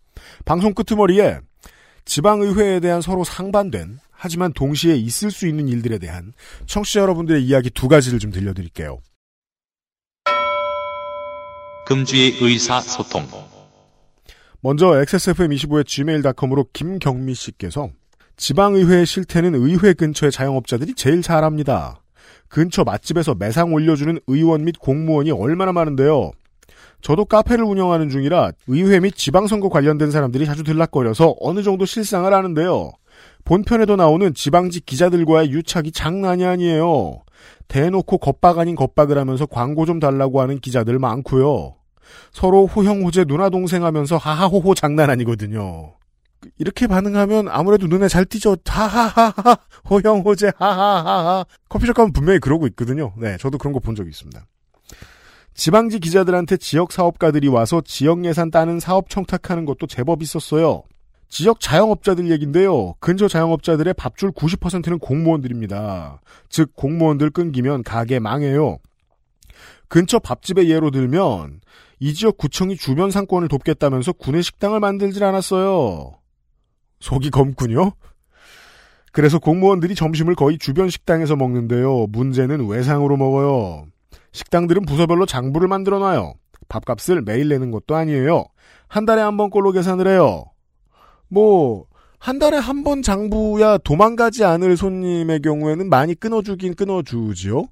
방송 0.46 0.72
끄트머리에 0.72 1.40
지방의회에 2.06 2.80
대한 2.80 3.02
서로 3.02 3.22
상반된 3.22 3.98
하지만 4.10 4.52
동시에 4.52 4.96
있을 4.96 5.30
수 5.30 5.46
있는 5.46 5.68
일들에 5.68 5.98
대한 5.98 6.32
청취자 6.66 7.00
여러분들의 7.00 7.44
이야기 7.44 7.70
두 7.70 7.86
가지를 7.86 8.18
좀 8.18 8.30
들려드릴게요. 8.30 8.98
금주의 11.86 12.36
의사소통. 12.40 13.26
먼저 14.60 14.86
XSFM25의 14.86 15.86
gmail.com으로 15.86 16.66
김경미 16.72 17.34
씨께서 17.34 17.90
지방의회의 18.36 19.06
실태는 19.06 19.54
의회 19.54 19.92
근처의 19.92 20.32
자영업자들이 20.32 20.94
제일 20.94 21.22
잘합니다. 21.22 22.00
근처 22.48 22.84
맛집에서 22.84 23.34
매상 23.34 23.72
올려주는 23.72 24.18
의원 24.26 24.64
및 24.64 24.78
공무원이 24.78 25.30
얼마나 25.30 25.72
많은데요. 25.72 26.32
저도 27.00 27.26
카페를 27.26 27.64
운영하는 27.64 28.08
중이라 28.08 28.52
의회 28.66 29.00
및 29.00 29.14
지방선거 29.14 29.68
관련된 29.68 30.10
사람들이 30.10 30.46
자주 30.46 30.64
들락거려서 30.64 31.36
어느 31.40 31.62
정도 31.62 31.84
실상을 31.84 32.32
아는데요. 32.32 32.92
본편에도 33.44 33.96
나오는 33.96 34.34
지방직 34.34 34.84
기자들과의 34.84 35.50
유착이 35.50 35.92
장난이 35.92 36.44
아니에요. 36.44 37.22
대놓고 37.68 38.18
겁박 38.18 38.58
아닌 38.58 38.74
겁박을 38.74 39.16
하면서 39.18 39.46
광고 39.46 39.86
좀 39.86 40.00
달라고 40.00 40.40
하는 40.40 40.58
기자들 40.58 40.98
많고요. 40.98 41.74
서로 42.32 42.66
호형호재 42.66 43.24
누나 43.24 43.50
동생 43.50 43.84
하면서 43.84 44.16
하하호호 44.16 44.74
장난 44.74 45.10
아니거든요. 45.10 45.97
이렇게 46.58 46.86
반응하면 46.86 47.48
아무래도 47.48 47.86
눈에 47.86 48.08
잘 48.08 48.24
띄죠. 48.24 48.56
하하하하 48.66 49.56
호형호재 49.90 50.52
하하하하 50.56 51.44
커피숍 51.68 51.94
가면 51.94 52.12
분명히 52.12 52.38
그러고 52.38 52.66
있거든요. 52.68 53.12
네, 53.16 53.36
저도 53.38 53.58
그런 53.58 53.72
거 53.72 53.80
본 53.80 53.94
적이 53.94 54.10
있습니다. 54.10 54.44
지방지 55.54 55.98
기자들한테 55.98 56.56
지역 56.56 56.92
사업가들이 56.92 57.48
와서 57.48 57.80
지역 57.84 58.24
예산 58.24 58.50
따는 58.50 58.78
사업 58.78 59.10
청탁하는 59.10 59.64
것도 59.64 59.86
제법 59.88 60.22
있었어요. 60.22 60.82
지역 61.28 61.60
자영업자들 61.60 62.30
얘긴데요. 62.30 62.94
근처 63.00 63.28
자영업자들의 63.28 63.92
밥줄 63.94 64.30
90%는 64.30 64.98
공무원들입니다. 64.98 66.20
즉 66.48 66.70
공무원들 66.74 67.30
끊기면 67.30 67.82
가게 67.82 68.18
망해요. 68.18 68.78
근처 69.88 70.18
밥집의 70.18 70.70
예로 70.70 70.90
들면 70.90 71.60
이 71.98 72.14
지역 72.14 72.38
구청이 72.38 72.76
주변 72.76 73.10
상권을 73.10 73.48
돕겠다면서 73.48 74.12
구내 74.12 74.40
식당을 74.42 74.80
만들질 74.80 75.24
않았어요. 75.24 76.12
속이 77.00 77.30
검군요. 77.30 77.92
그래서 79.12 79.38
공무원들이 79.38 79.94
점심을 79.94 80.34
거의 80.34 80.58
주변 80.58 80.88
식당에서 80.88 81.36
먹는데요. 81.36 82.06
문제는 82.10 82.66
외상으로 82.68 83.16
먹어요. 83.16 83.86
식당들은 84.32 84.84
부서별로 84.84 85.26
장부를 85.26 85.68
만들어놔요. 85.68 86.34
밥값을 86.68 87.22
매일 87.22 87.48
내는 87.48 87.70
것도 87.70 87.96
아니에요. 87.96 88.44
한 88.88 89.06
달에 89.06 89.22
한 89.22 89.36
번 89.36 89.50
꼴로 89.50 89.72
계산을 89.72 90.06
해요. 90.06 90.44
뭐 91.28 91.86
한 92.20 92.38
달에 92.38 92.56
한 92.58 92.82
번 92.82 93.02
장부야 93.02 93.78
도망가지 93.78 94.44
않을 94.44 94.76
손님의 94.76 95.40
경우에는 95.40 95.88
많이 95.88 96.14
끊어주긴 96.14 96.74
끊어주지요. 96.74 97.64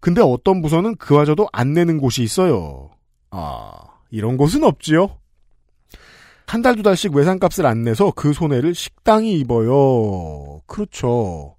근데 0.00 0.20
어떤 0.20 0.60
부서는 0.60 0.96
그와저도 0.96 1.48
안 1.52 1.72
내는 1.72 1.98
곳이 1.98 2.22
있어요. 2.22 2.90
아, 3.30 3.72
이런 4.10 4.36
곳은 4.36 4.62
없지요. 4.62 5.08
한 6.46 6.62
달 6.62 6.76
두 6.76 6.82
달씩 6.82 7.14
외상값을 7.14 7.66
안 7.66 7.82
내서 7.82 8.12
그 8.14 8.32
손해를 8.32 8.74
식당이 8.74 9.38
입어요. 9.40 10.60
그렇죠. 10.66 11.56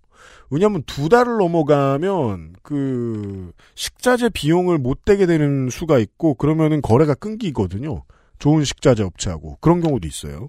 왜냐하면 0.50 0.84
두 0.86 1.10
달을 1.10 1.38
넘어가면 1.38 2.54
그 2.62 3.52
식자재 3.74 4.30
비용을 4.30 4.78
못 4.78 5.04
대게 5.04 5.26
되는 5.26 5.70
수가 5.70 5.98
있고 6.00 6.36
그러면은 6.36 6.82
거래가 6.82 7.16
끊기거든요. 7.16 8.04
좋은 8.40 8.64
식자재 8.64 9.04
업체하고 9.04 9.58
그런 9.60 9.82
경우도 9.82 10.08
있어요. 10.08 10.48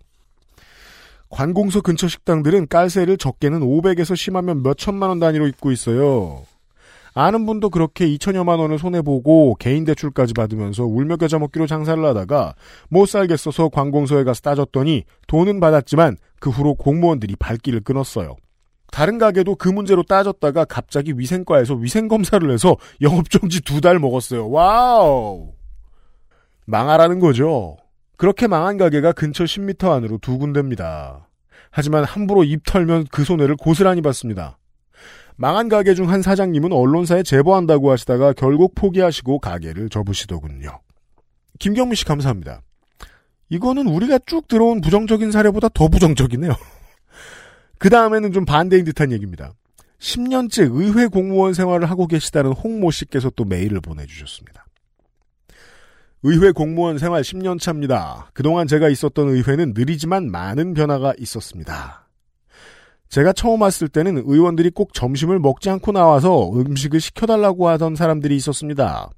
관공서 1.28 1.80
근처 1.80 2.06
식당들은 2.08 2.68
깔세를 2.68 3.16
적게는 3.16 3.60
500에서 3.60 4.14
심하면 4.14 4.62
몇 4.62 4.76
천만 4.78 5.08
원 5.08 5.18
단위로 5.18 5.46
입고 5.48 5.72
있어요. 5.72 6.44
아는 7.18 7.46
분도 7.46 7.70
그렇게 7.70 8.06
2천여만 8.06 8.58
원을 8.58 8.78
손해보고 8.78 9.56
개인 9.58 9.86
대출까지 9.86 10.34
받으면서 10.34 10.84
울며 10.84 11.16
겨자 11.16 11.38
먹기로 11.38 11.66
장사를 11.66 12.04
하다가 12.04 12.54
못 12.90 13.06
살겠어서 13.06 13.70
관공서에 13.70 14.22
가서 14.22 14.42
따졌더니 14.42 15.04
돈은 15.26 15.58
받았지만 15.58 16.18
그 16.40 16.50
후로 16.50 16.74
공무원들이 16.74 17.36
발길을 17.36 17.80
끊었어요. 17.80 18.36
다른 18.92 19.16
가게도 19.16 19.54
그 19.54 19.70
문제로 19.70 20.02
따졌다가 20.02 20.66
갑자기 20.66 21.14
위생과에서 21.16 21.72
위생검사를 21.74 22.50
해서 22.50 22.76
영업정지 23.00 23.62
두 23.62 23.80
달 23.80 23.98
먹었어요. 23.98 24.50
Wow! 24.50 25.52
망하라는 26.66 27.18
거죠. 27.18 27.78
그렇게 28.18 28.46
망한 28.46 28.76
가게가 28.76 29.12
근처 29.12 29.44
10m 29.44 29.90
안으로 29.90 30.18
두 30.18 30.36
군데입니다. 30.36 31.28
하지만 31.70 32.04
함부로 32.04 32.44
입 32.44 32.62
털면 32.66 33.06
그 33.10 33.24
손해를 33.24 33.56
고스란히 33.56 34.02
받습니다. 34.02 34.58
망한 35.36 35.68
가게 35.68 35.94
중 35.94 36.06
한 36.06 36.22
사장님은 36.22 36.72
언론사에 36.72 37.22
제보한다고 37.22 37.90
하시다가 37.90 38.32
결국 38.32 38.74
포기하시고 38.74 39.38
가게를 39.40 39.88
접으시더군요. 39.88 40.80
김경민 41.58 41.94
씨 41.94 42.04
감사합니다. 42.04 42.62
이거는 43.48 43.86
우리가 43.86 44.18
쭉 44.26 44.48
들어온 44.48 44.80
부정적인 44.80 45.30
사례보다 45.30 45.68
더 45.68 45.88
부정적이네요. 45.88 46.52
그 47.78 47.90
다음에는 47.90 48.32
좀 48.32 48.44
반대인 48.44 48.84
듯한 48.84 49.12
얘기입니다. 49.12 49.52
10년째 49.98 50.68
의회 50.72 51.06
공무원 51.06 51.54
생활을 51.54 51.88
하고 51.90 52.06
계시다는 52.06 52.52
홍모 52.52 52.90
씨께서 52.90 53.30
또 53.30 53.44
메일을 53.44 53.80
보내주셨습니다. 53.80 54.64
의회 56.22 56.50
공무원 56.50 56.98
생활 56.98 57.22
10년 57.22 57.60
차입니다. 57.60 58.30
그동안 58.32 58.66
제가 58.66 58.88
있었던 58.88 59.28
의회는 59.28 59.74
느리지만 59.76 60.30
많은 60.30 60.74
변화가 60.74 61.14
있었습니다. 61.18 62.05
제가 63.08 63.32
처음 63.32 63.62
왔을 63.62 63.88
때는 63.88 64.22
의원들이 64.26 64.70
꼭 64.70 64.92
점심을 64.92 65.38
먹지 65.38 65.70
않고 65.70 65.92
나와서 65.92 66.50
음식을 66.52 67.00
시켜달라고 67.00 67.68
하던 67.68 67.96
사람들이 67.96 68.36
있었습니다. 68.36 69.10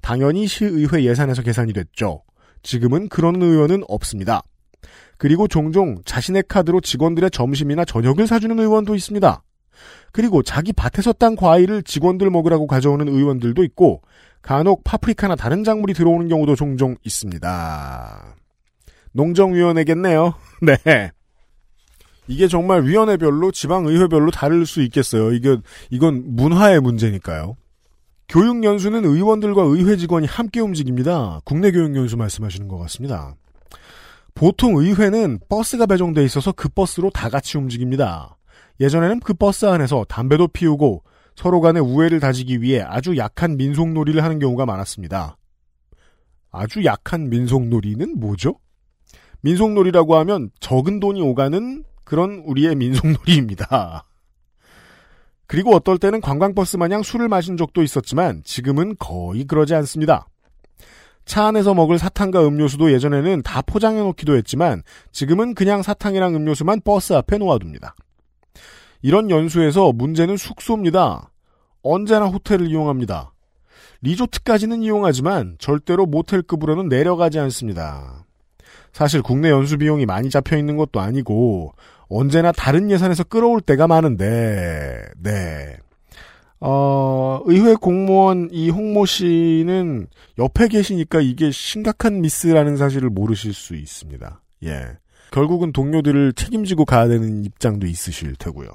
당연히 0.00 0.46
시의회 0.46 1.04
예산에서 1.04 1.42
계산이 1.42 1.72
됐죠. 1.72 2.22
지금은 2.62 3.08
그런 3.08 3.40
의원은 3.40 3.84
없습니다. 3.88 4.42
그리고 5.18 5.46
종종 5.46 5.98
자신의 6.04 6.44
카드로 6.48 6.80
직원들의 6.80 7.30
점심이나 7.30 7.84
저녁을 7.84 8.26
사주는 8.26 8.58
의원도 8.58 8.94
있습니다. 8.94 9.42
그리고 10.12 10.42
자기 10.42 10.72
밭에서 10.72 11.12
딴 11.12 11.36
과일을 11.36 11.82
직원들 11.82 12.28
먹으라고 12.30 12.66
가져오는 12.66 13.08
의원들도 13.08 13.62
있고 13.64 14.02
간혹 14.42 14.84
파프리카나 14.84 15.36
다른 15.36 15.64
작물이 15.64 15.94
들어오는 15.94 16.28
경우도 16.28 16.56
종종 16.56 16.96
있습니다. 17.04 18.36
농정위원회겠네요. 19.12 20.34
네. 20.62 21.12
이게 22.32 22.48
정말 22.48 22.84
위원회별로 22.84 23.50
지방의회별로 23.52 24.30
다를 24.30 24.64
수 24.64 24.80
있겠어요. 24.80 25.32
이게 25.32 25.58
이건 25.90 26.34
문화의 26.34 26.80
문제니까요. 26.80 27.56
교육연수는 28.30 29.04
의원들과 29.04 29.62
의회 29.64 29.96
직원이 29.96 30.26
함께 30.26 30.60
움직입니다. 30.60 31.40
국내 31.44 31.70
교육연수 31.70 32.16
말씀하시는 32.16 32.68
것 32.68 32.78
같습니다. 32.78 33.34
보통 34.34 34.76
의회는 34.76 35.40
버스가 35.50 35.84
배정돼 35.84 36.24
있어서 36.24 36.52
그 36.52 36.70
버스로 36.70 37.10
다 37.10 37.28
같이 37.28 37.58
움직입니다. 37.58 38.38
예전에는 38.80 39.20
그 39.20 39.34
버스 39.34 39.66
안에서 39.66 40.06
담배도 40.08 40.48
피우고 40.48 41.04
서로 41.36 41.60
간의 41.60 41.82
우애를 41.82 42.18
다지기 42.20 42.62
위해 42.62 42.80
아주 42.80 43.18
약한 43.18 43.58
민속놀이를 43.58 44.24
하는 44.24 44.38
경우가 44.38 44.64
많았습니다. 44.64 45.36
아주 46.50 46.82
약한 46.86 47.28
민속놀이는 47.28 48.18
뭐죠? 48.18 48.54
민속놀이라고 49.42 50.16
하면 50.16 50.48
적은 50.60 50.98
돈이 50.98 51.20
오가는 51.20 51.84
그런 52.04 52.42
우리의 52.44 52.74
민속놀이입니다. 52.74 54.04
그리고 55.46 55.74
어떨 55.74 55.98
때는 55.98 56.20
관광버스 56.20 56.76
마냥 56.78 57.02
술을 57.02 57.28
마신 57.28 57.56
적도 57.56 57.82
있었지만 57.82 58.42
지금은 58.44 58.96
거의 58.98 59.44
그러지 59.44 59.74
않습니다. 59.74 60.26
차 61.24 61.46
안에서 61.46 61.74
먹을 61.74 61.98
사탕과 61.98 62.46
음료수도 62.46 62.92
예전에는 62.92 63.42
다 63.42 63.62
포장해 63.62 64.00
놓기도 64.00 64.36
했지만 64.36 64.82
지금은 65.12 65.54
그냥 65.54 65.82
사탕이랑 65.82 66.34
음료수만 66.34 66.80
버스 66.84 67.12
앞에 67.12 67.38
놓아둡니다. 67.38 67.94
이런 69.02 69.30
연수에서 69.30 69.92
문제는 69.92 70.36
숙소입니다. 70.36 71.30
언제나 71.82 72.26
호텔을 72.26 72.68
이용합니다. 72.68 73.32
리조트까지는 74.02 74.82
이용하지만 74.82 75.56
절대로 75.58 76.06
모텔급으로는 76.06 76.88
내려가지 76.88 77.38
않습니다. 77.38 78.24
사실 78.92 79.22
국내 79.22 79.50
연수 79.50 79.78
비용이 79.78 80.06
많이 80.06 80.28
잡혀 80.28 80.56
있는 80.56 80.76
것도 80.76 81.00
아니고 81.00 81.72
언제나 82.12 82.52
다른 82.52 82.90
예산에서 82.90 83.24
끌어올 83.24 83.60
때가 83.60 83.86
많은데 83.86 85.02
네. 85.18 85.76
어, 86.60 87.40
의회 87.46 87.74
공무원 87.74 88.48
이 88.52 88.70
홍모 88.70 89.06
씨는 89.06 90.06
옆에 90.38 90.68
계시니까 90.68 91.20
이게 91.20 91.50
심각한 91.50 92.20
미스라는 92.20 92.76
사실을 92.76 93.10
모르실 93.10 93.52
수 93.52 93.74
있습니다. 93.74 94.40
예. 94.64 94.86
결국은 95.32 95.72
동료들을 95.72 96.34
책임지고 96.34 96.84
가야 96.84 97.08
되는 97.08 97.44
입장도 97.44 97.86
있으실 97.86 98.36
테고요. 98.36 98.68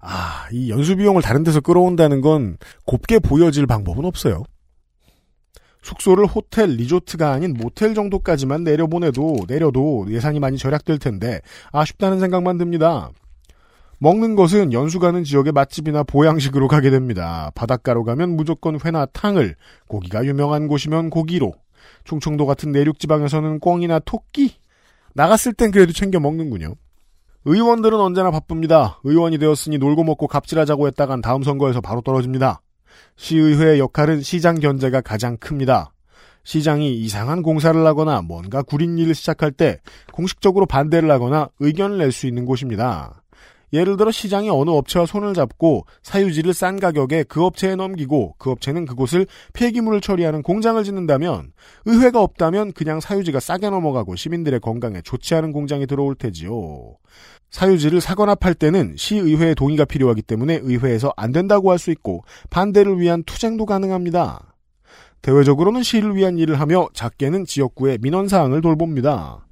아, 0.00 0.46
이 0.52 0.70
연수 0.70 0.96
비용을 0.96 1.20
다른 1.22 1.42
데서 1.42 1.60
끌어온다는 1.60 2.20
건 2.20 2.58
곱게 2.84 3.18
보여질 3.18 3.66
방법은 3.66 4.04
없어요. 4.04 4.44
숙소를 5.82 6.26
호텔, 6.26 6.70
리조트가 6.70 7.30
아닌 7.30 7.54
모텔 7.54 7.94
정도까지만 7.94 8.64
내려보내도, 8.64 9.46
내려도 9.48 10.06
예산이 10.08 10.40
많이 10.40 10.58
절약될 10.58 10.98
텐데, 10.98 11.40
아쉽다는 11.72 12.20
생각만 12.20 12.58
듭니다. 12.58 13.10
먹는 13.98 14.34
것은 14.34 14.72
연수 14.72 14.98
가는 14.98 15.24
지역의 15.24 15.52
맛집이나 15.52 16.02
보양식으로 16.02 16.68
가게 16.68 16.90
됩니다. 16.90 17.50
바닷가로 17.54 18.04
가면 18.04 18.36
무조건 18.36 18.78
회나 18.84 19.06
탕을, 19.06 19.56
고기가 19.88 20.24
유명한 20.24 20.68
곳이면 20.68 21.10
고기로, 21.10 21.52
충청도 22.04 22.46
같은 22.46 22.72
내륙 22.72 22.98
지방에서는 22.98 23.60
꿩이나 23.60 23.98
토끼, 23.98 24.54
나갔을 25.14 25.52
땐 25.52 25.70
그래도 25.70 25.92
챙겨 25.92 26.18
먹는군요. 26.20 26.74
의원들은 27.44 27.98
언제나 27.98 28.30
바쁩니다. 28.30 29.00
의원이 29.04 29.38
되었으니 29.38 29.78
놀고 29.78 30.04
먹고 30.04 30.26
갑질하자고 30.26 30.86
했다간 30.88 31.20
다음 31.20 31.42
선거에서 31.42 31.80
바로 31.80 32.00
떨어집니다. 32.00 32.60
시의회의 33.16 33.78
역할은 33.78 34.22
시장 34.22 34.58
견제가 34.60 35.00
가장 35.00 35.36
큽니다. 35.36 35.92
시장이 36.42 36.94
이상한 36.94 37.42
공사를 37.42 37.86
하거나 37.86 38.22
뭔가 38.22 38.62
구린 38.62 38.98
일을 38.98 39.14
시작할 39.14 39.52
때 39.52 39.78
공식적으로 40.12 40.66
반대를 40.66 41.10
하거나 41.10 41.50
의견을 41.60 41.98
낼 41.98 42.12
수 42.12 42.26
있는 42.26 42.46
곳입니다. 42.46 43.22
예를 43.72 43.96
들어 43.96 44.10
시장이 44.10 44.50
어느 44.50 44.70
업체와 44.70 45.06
손을 45.06 45.32
잡고 45.32 45.86
사유지를 46.02 46.54
싼 46.54 46.80
가격에 46.80 47.22
그 47.22 47.44
업체에 47.44 47.76
넘기고 47.76 48.34
그 48.36 48.50
업체는 48.50 48.84
그곳을 48.84 49.26
폐기물을 49.52 50.00
처리하는 50.00 50.42
공장을 50.42 50.82
짓는다면 50.82 51.52
의회가 51.84 52.20
없다면 52.20 52.72
그냥 52.72 52.98
사유지가 52.98 53.38
싸게 53.38 53.70
넘어가고 53.70 54.16
시민들의 54.16 54.58
건강에 54.60 55.02
좋지 55.02 55.34
않은 55.36 55.52
공장이 55.52 55.86
들어올 55.86 56.16
테지요. 56.16 56.96
사유지를 57.50 58.00
사거나 58.00 58.34
팔 58.36 58.54
때는 58.54 58.94
시의회의 58.96 59.54
동의가 59.54 59.84
필요하기 59.84 60.22
때문에 60.22 60.60
의회에서 60.62 61.12
안 61.16 61.32
된다고 61.32 61.70
할 61.70 61.78
수 61.78 61.90
있고 61.90 62.22
반대를 62.50 63.00
위한 63.00 63.22
투쟁도 63.24 63.66
가능합니다. 63.66 64.54
대외적으로는 65.22 65.82
시를 65.82 66.14
위한 66.14 66.38
일을 66.38 66.60
하며 66.60 66.88
작게는 66.94 67.44
지역구의 67.46 67.98
민원사항을 68.00 68.60
돌봅니다. 68.60 69.46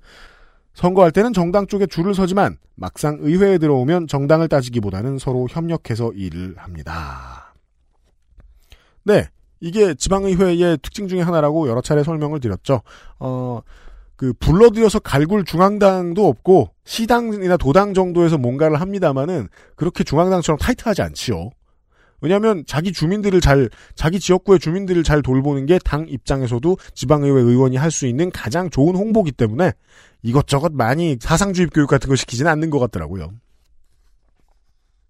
선거할 0.74 1.10
때는 1.10 1.32
정당 1.32 1.66
쪽에 1.66 1.86
줄을 1.86 2.14
서지만 2.14 2.56
막상 2.76 3.18
의회에 3.20 3.58
들어오면 3.58 4.06
정당을 4.06 4.48
따지기보다는 4.48 5.18
서로 5.18 5.48
협력해서 5.50 6.12
일을 6.12 6.54
합니다. 6.56 7.54
네. 9.04 9.28
이게 9.60 9.94
지방의회의 9.94 10.78
특징 10.82 11.08
중의 11.08 11.24
하나라고 11.24 11.68
여러 11.68 11.80
차례 11.80 12.04
설명을 12.04 12.38
드렸죠. 12.38 12.82
어, 13.18 13.60
그, 14.18 14.34
불러들여서 14.34 14.98
갈굴 14.98 15.44
중앙당도 15.46 16.26
없고, 16.26 16.74
시당이나 16.84 17.56
도당 17.56 17.94
정도에서 17.94 18.36
뭔가를 18.36 18.80
합니다만은, 18.80 19.48
그렇게 19.76 20.04
중앙당처럼 20.04 20.58
타이트하지 20.58 21.00
않지요. 21.02 21.50
왜냐하면 22.20 22.64
자기 22.66 22.92
주민들을 22.92 23.40
잘 23.40 23.70
자기 23.94 24.18
지역구의 24.18 24.58
주민들을 24.58 25.04
잘 25.04 25.22
돌보는 25.22 25.66
게 25.66 25.78
당 25.78 26.04
입장에서도 26.08 26.76
지방의회 26.92 27.32
의원이 27.40 27.76
할 27.76 27.92
수 27.92 28.08
있는 28.08 28.30
가장 28.32 28.70
좋은 28.70 28.96
홍보기 28.96 29.30
때문에 29.30 29.70
이것저것 30.24 30.72
많이 30.72 31.16
사상주의 31.20 31.68
교육 31.72 31.86
같은 31.88 32.08
거 32.08 32.16
시키지는 32.16 32.50
않는 32.50 32.70
것 32.70 32.80
같더라고요. 32.80 33.30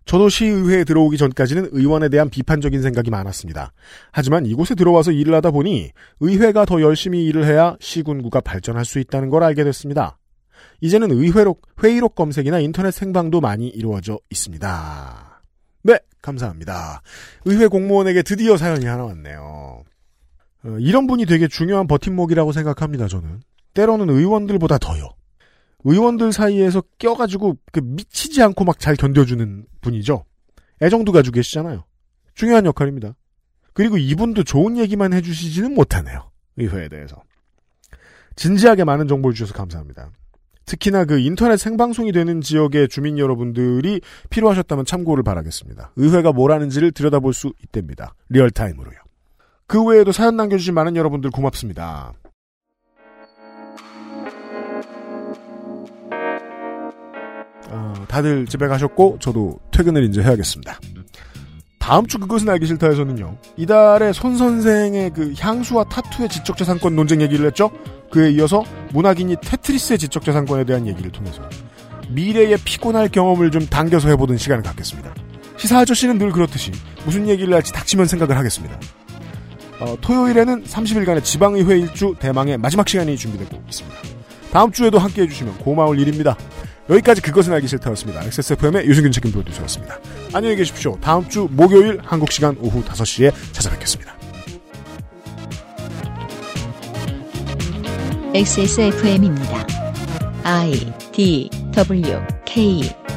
저도 0.08 0.30
시의회에 0.30 0.84
들어오기 0.84 1.18
전까지는 1.18 1.68
의원에 1.72 2.08
대한 2.08 2.30
비판적인 2.30 2.80
생각이 2.80 3.10
많았습니다. 3.10 3.74
하지만 4.10 4.46
이곳에 4.46 4.74
들어와서 4.74 5.12
일을 5.12 5.34
하다 5.34 5.50
보니 5.50 5.90
의회가 6.20 6.64
더 6.64 6.80
열심히 6.80 7.26
일을 7.26 7.44
해야 7.44 7.76
시군구가 7.78 8.40
발전할 8.40 8.86
수 8.86 9.00
있다는 9.00 9.28
걸 9.28 9.42
알게 9.42 9.64
됐습니다. 9.64 10.18
이제는 10.80 11.10
의회록, 11.10 11.60
회의록 11.84 12.14
검색이나 12.14 12.58
인터넷 12.60 12.90
생방도 12.90 13.42
많이 13.42 13.68
이루어져 13.68 14.18
있습니다. 14.30 15.42
네, 15.82 15.98
감사합니다. 16.22 17.02
의회 17.44 17.66
공무원에게 17.66 18.22
드디어 18.22 18.56
사연이 18.56 18.86
하나 18.86 19.04
왔네요. 19.04 19.84
어, 20.64 20.76
이런 20.80 21.06
분이 21.06 21.26
되게 21.26 21.48
중요한 21.48 21.86
버팀목이라고 21.86 22.52
생각합니다, 22.52 23.08
저는. 23.08 23.40
때로는 23.74 24.08
의원들보다 24.08 24.78
더요. 24.78 25.10
의원들 25.84 26.32
사이에서 26.32 26.82
껴가지고 26.98 27.56
그 27.72 27.80
미치지 27.80 28.42
않고 28.42 28.64
막 28.64 28.78
잘 28.78 28.96
견뎌주는 28.96 29.66
분이죠. 29.80 30.24
애정도 30.82 31.12
가지고 31.12 31.34
계시잖아요. 31.34 31.84
중요한 32.34 32.66
역할입니다. 32.66 33.14
그리고 33.74 33.96
이분도 33.96 34.44
좋은 34.44 34.76
얘기만 34.76 35.12
해주시지는 35.12 35.74
못하네요. 35.74 36.30
의회에 36.56 36.88
대해서. 36.88 37.22
진지하게 38.36 38.84
많은 38.84 39.08
정보를 39.08 39.34
주셔서 39.34 39.54
감사합니다. 39.54 40.10
특히나 40.64 41.04
그 41.04 41.18
인터넷 41.18 41.56
생방송이 41.56 42.12
되는 42.12 42.40
지역의 42.40 42.88
주민 42.88 43.18
여러분들이 43.18 44.00
필요하셨다면 44.30 44.84
참고를 44.84 45.24
바라겠습니다. 45.24 45.92
의회가 45.96 46.32
뭘 46.32 46.52
하는지를 46.52 46.92
들여다볼 46.92 47.32
수 47.32 47.52
있답니다. 47.64 48.14
리얼타임으로요. 48.28 48.98
그 49.66 49.82
외에도 49.84 50.12
사연 50.12 50.36
남겨주신 50.36 50.74
많은 50.74 50.96
여러분들 50.96 51.30
고맙습니다. 51.30 52.12
어, 57.70 57.94
다들 58.08 58.46
집에 58.46 58.66
가셨고 58.66 59.18
저도 59.20 59.58
퇴근을 59.70 60.04
이제 60.04 60.22
해야겠습니다. 60.22 60.78
다음 61.78 62.06
주 62.06 62.18
그것은 62.18 62.48
알기 62.50 62.66
싫다에서는요. 62.66 63.38
이달에 63.56 64.12
손 64.12 64.36
선생의 64.36 65.10
그 65.10 65.32
향수와 65.38 65.84
타투의 65.84 66.28
지적재산권 66.28 66.94
논쟁 66.94 67.22
얘기를 67.22 67.46
했죠. 67.46 67.70
그에 68.10 68.30
이어서 68.32 68.62
문학인이 68.92 69.36
테트리스의 69.40 69.98
지적재산권에 69.98 70.64
대한 70.64 70.86
얘기를 70.86 71.10
통해서 71.10 71.42
미래의 72.10 72.58
피곤할 72.64 73.08
경험을 73.08 73.50
좀 73.50 73.66
당겨서 73.66 74.08
해보는 74.08 74.38
시간을 74.38 74.62
갖겠습니다. 74.62 75.14
시사 75.56 75.80
아저씨는 75.80 76.18
늘 76.18 76.30
그렇듯이 76.30 76.72
무슨 77.04 77.28
얘기를 77.28 77.52
할지 77.52 77.72
닥치면 77.72 78.06
생각을 78.06 78.36
하겠습니다. 78.36 78.78
어, 79.80 79.96
토요일에는 80.00 80.64
30일간의 80.64 81.22
지방의회 81.22 81.78
일주 81.78 82.14
대망의 82.18 82.58
마지막 82.58 82.88
시간이 82.88 83.16
준비되고 83.16 83.62
있습니다. 83.68 83.98
다음 84.52 84.72
주에도 84.72 84.98
함께 84.98 85.22
해주시면 85.22 85.58
고마울 85.58 85.98
일입니다. 86.00 86.36
여기까지 86.90 87.20
그것은 87.20 87.52
알기 87.52 87.68
싫다였습니다. 87.68 88.24
XSFM의 88.24 88.86
유승균 88.86 89.12
책임 89.12 89.30
프로듀서였습니다. 89.30 89.98
안녕히 90.32 90.56
계십시오. 90.56 90.98
다음 91.00 91.28
주 91.28 91.48
목요일 91.50 91.98
한국 92.02 92.32
시간 92.32 92.56
오후 92.60 92.82
5시에 92.82 93.32
찾아뵙겠습니다. 93.52 94.16
XSFM입니다. 98.34 99.66
I 100.44 100.92
D 101.12 101.50
W 101.72 102.20
K 102.44 103.07